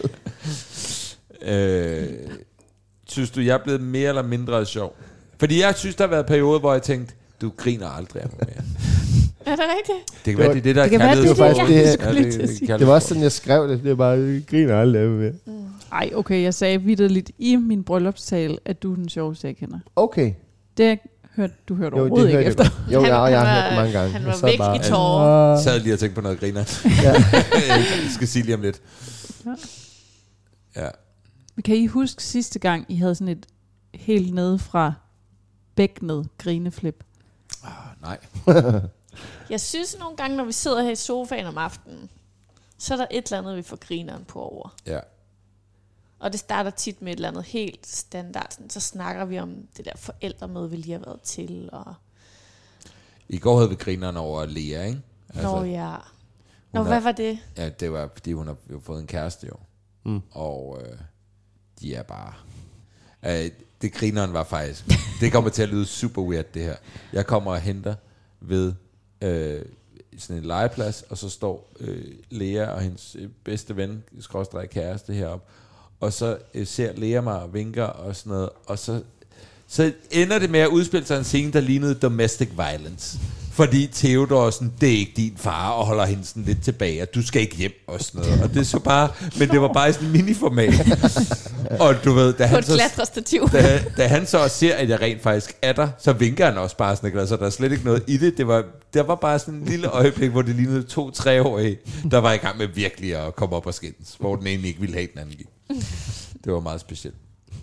[1.46, 2.04] Øh,
[3.10, 4.96] synes du, jeg er blevet mere eller mindre sjov?
[5.40, 8.40] Fordi jeg synes, der har været perioder, hvor jeg tænkte, du griner aldrig af mig
[8.56, 8.66] mere.
[9.46, 10.26] Er det rigtigt?
[10.26, 11.34] Det kan være, det er det, der det kan være, det er
[12.14, 12.60] det, jeg til at sige.
[12.68, 13.84] kaldet Det var også sådan, jeg skrev det.
[13.84, 15.34] Det er bare, jeg griner aldrig af med.
[15.92, 19.80] Ej, okay, jeg sagde vidderligt i min bryllupstale, at du er den sjoveste, jeg kender.
[19.96, 20.34] Okay.
[20.78, 21.00] Det
[21.36, 22.64] hørte du hørte Jo, overhovedet ikke hørte efter.
[22.64, 22.94] jeg godt.
[22.94, 24.12] Jo, Han- jeg, jeg har hørt det mange gange.
[24.14, 25.54] han Jeg var sad væk bare, i tårer.
[25.58, 26.80] "Ah." sad lige og tænkte på noget griner.
[27.04, 27.12] Ja.
[27.76, 27.86] jeg
[28.16, 28.82] skal sige lige om lidt.
[30.76, 30.88] Ja.
[31.64, 33.46] Kan I huske sidste gang, I havde sådan et
[33.94, 34.94] helt nede fra
[35.76, 37.04] bækkenet grineflip?
[37.64, 38.20] Ah, nej.
[39.50, 42.10] Jeg synes nogle gange, når vi sidder her i sofaen om aftenen,
[42.78, 44.76] så er der et eller andet, vi får grineren på over.
[44.86, 45.00] Ja.
[46.20, 48.48] Og det starter tit med et eller andet helt standard.
[48.52, 51.70] Sådan, så snakker vi om det der forældremøde, vi lige har været til.
[51.72, 51.94] Og,
[53.30, 55.02] I går havde vi grineren over Lea, ikke?
[55.30, 55.96] altså, Nå ja.
[56.72, 57.40] Nå, hun hvad var det?
[57.58, 59.56] Ja, det var, fordi hun har jo fået en kæreste jo.
[60.04, 60.22] Mm.
[60.32, 60.98] Og øh,
[61.82, 62.34] de er bare...
[63.26, 63.52] Øh,
[63.82, 64.86] det grineren var faktisk...
[65.22, 66.76] det kommer til at lyde super weird, det her.
[67.14, 67.96] Jeg kommer og henter
[68.42, 68.74] ved...
[69.22, 69.62] Øh,
[70.18, 75.14] sådan en legeplads, og så står øh, Lea og hendes øh, bedste ven, skråstrej kæreste
[75.14, 75.46] heroppe,
[76.00, 79.02] og så øh, ser Lea mig og vinker og sådan noget, og så,
[79.68, 83.20] så ender det med at udspille sig en scene, der lignede domestic violence.
[83.56, 87.16] Fordi Theodor sådan, det er ikke din far, og holder hende sådan lidt tilbage, og
[87.16, 88.44] du skal ikke hjem og sådan noget.
[88.44, 90.74] Og det så bare, men det var bare i sådan en miniformat.
[91.86, 92.72] og du ved, da han, så,
[93.52, 96.78] da, da han så ser, at jeg rent faktisk er der, så vinker han også
[96.78, 98.38] bare sådan, så der er slet ikke noget i det.
[98.38, 101.78] det var, der var bare sådan en lille øjeblik, hvor det lignede to-treårige,
[102.12, 104.80] der var i gang med virkelig at komme op og skændes, hvor den ene ikke
[104.80, 105.36] ville have, den anden.
[106.44, 107.16] Det var meget specielt.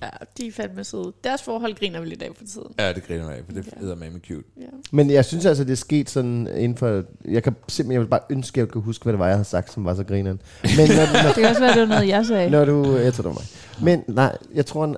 [0.03, 1.13] Ja, de er fandme søde.
[1.25, 2.67] Deres forhold griner vi lidt af for tiden.
[2.79, 3.87] Ja, det griner mig af, for det Ja.
[3.91, 4.43] er med cute.
[4.61, 4.67] Ja.
[4.93, 7.03] Men jeg synes altså, det er sket sådan inden for...
[7.25, 9.37] Jeg kan simpelthen jeg vil bare ønske, at jeg kunne huske, hvad det var, jeg
[9.37, 10.41] havde sagt, som var så grineren.
[10.63, 12.51] Men når, når, Det kan også være, det var noget, jeg sagde.
[12.51, 12.97] når du...
[12.97, 13.41] Jeg tror, det var
[13.81, 13.85] mig.
[13.85, 14.97] Men nej, jeg tror...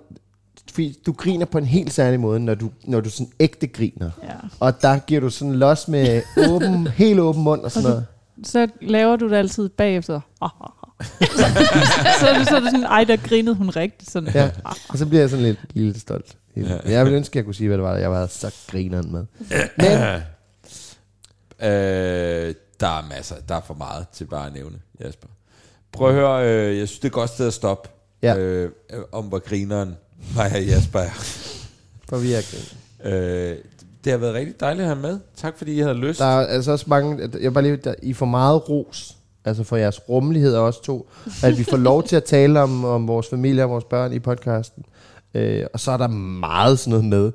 [0.72, 4.10] Fordi du griner på en helt særlig måde, når du, når du sådan ægte griner.
[4.22, 4.28] Ja.
[4.60, 8.06] Og der giver du sådan los med åben, helt åben mund og sådan noget.
[8.44, 10.20] Så laver du det altid bagefter.
[12.20, 14.10] så, er det, så er det sådan, ej, der grinede hun rigtigt.
[14.10, 14.30] Sådan.
[14.34, 14.50] Ja,
[14.88, 16.36] og så bliver jeg sådan lidt lille stolt.
[16.56, 16.78] Ja.
[16.84, 19.24] Jeg vil ønske, at jeg kunne sige, hvad det var, jeg var så grineren med.
[19.78, 20.20] Men
[21.62, 25.28] Øh, der er masser, der er for meget til bare at nævne, Jasper.
[25.92, 27.88] Prøv at høre, øh, jeg synes, det er et godt sted at stoppe,
[28.22, 28.36] Ja.
[28.36, 28.70] øh,
[29.12, 29.96] om hvor grineren
[30.36, 31.10] mig og Jasper er.
[32.08, 32.40] for vi er.
[33.04, 33.56] Øh,
[34.04, 35.18] det har været rigtig dejligt at have med.
[35.36, 36.18] Tak fordi I havde lyst.
[36.20, 39.76] Der er altså også mange, jeg bare lige, der, I får meget ros, altså for
[39.76, 41.08] jeres rummelighed også to,
[41.42, 44.18] at vi får lov til at tale om, om vores familie og vores børn i
[44.18, 44.84] podcasten.
[45.34, 47.32] Øh, og så er der meget sådan noget med,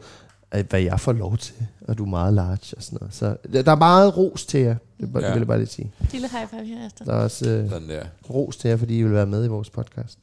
[0.52, 1.56] at hvad jeg får lov til,
[1.88, 3.14] og du er meget large og sådan noget.
[3.14, 5.20] Så der er meget ros til jer, det, ja.
[5.20, 5.26] Ja.
[5.26, 5.92] det vil jeg bare lige sige.
[6.12, 7.06] Lille high five her, Esther.
[7.06, 8.04] Der er også øh, Sådan der.
[8.30, 10.18] ros til jer, fordi I vil være med i vores podcast.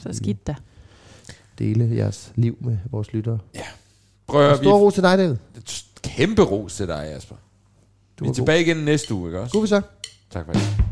[0.00, 0.54] Så skidt da.
[1.58, 3.38] Dele jeres liv med vores lyttere.
[4.26, 5.36] Prøv at høre, vi stor ros til dig, David.
[6.02, 7.36] kæmpe ros til dig, Jasper.
[8.18, 9.52] Du Vi er tilbage igen næste uge, ikke også?
[9.52, 9.60] God.
[9.60, 9.80] God vi så.
[10.30, 10.91] Tak for det.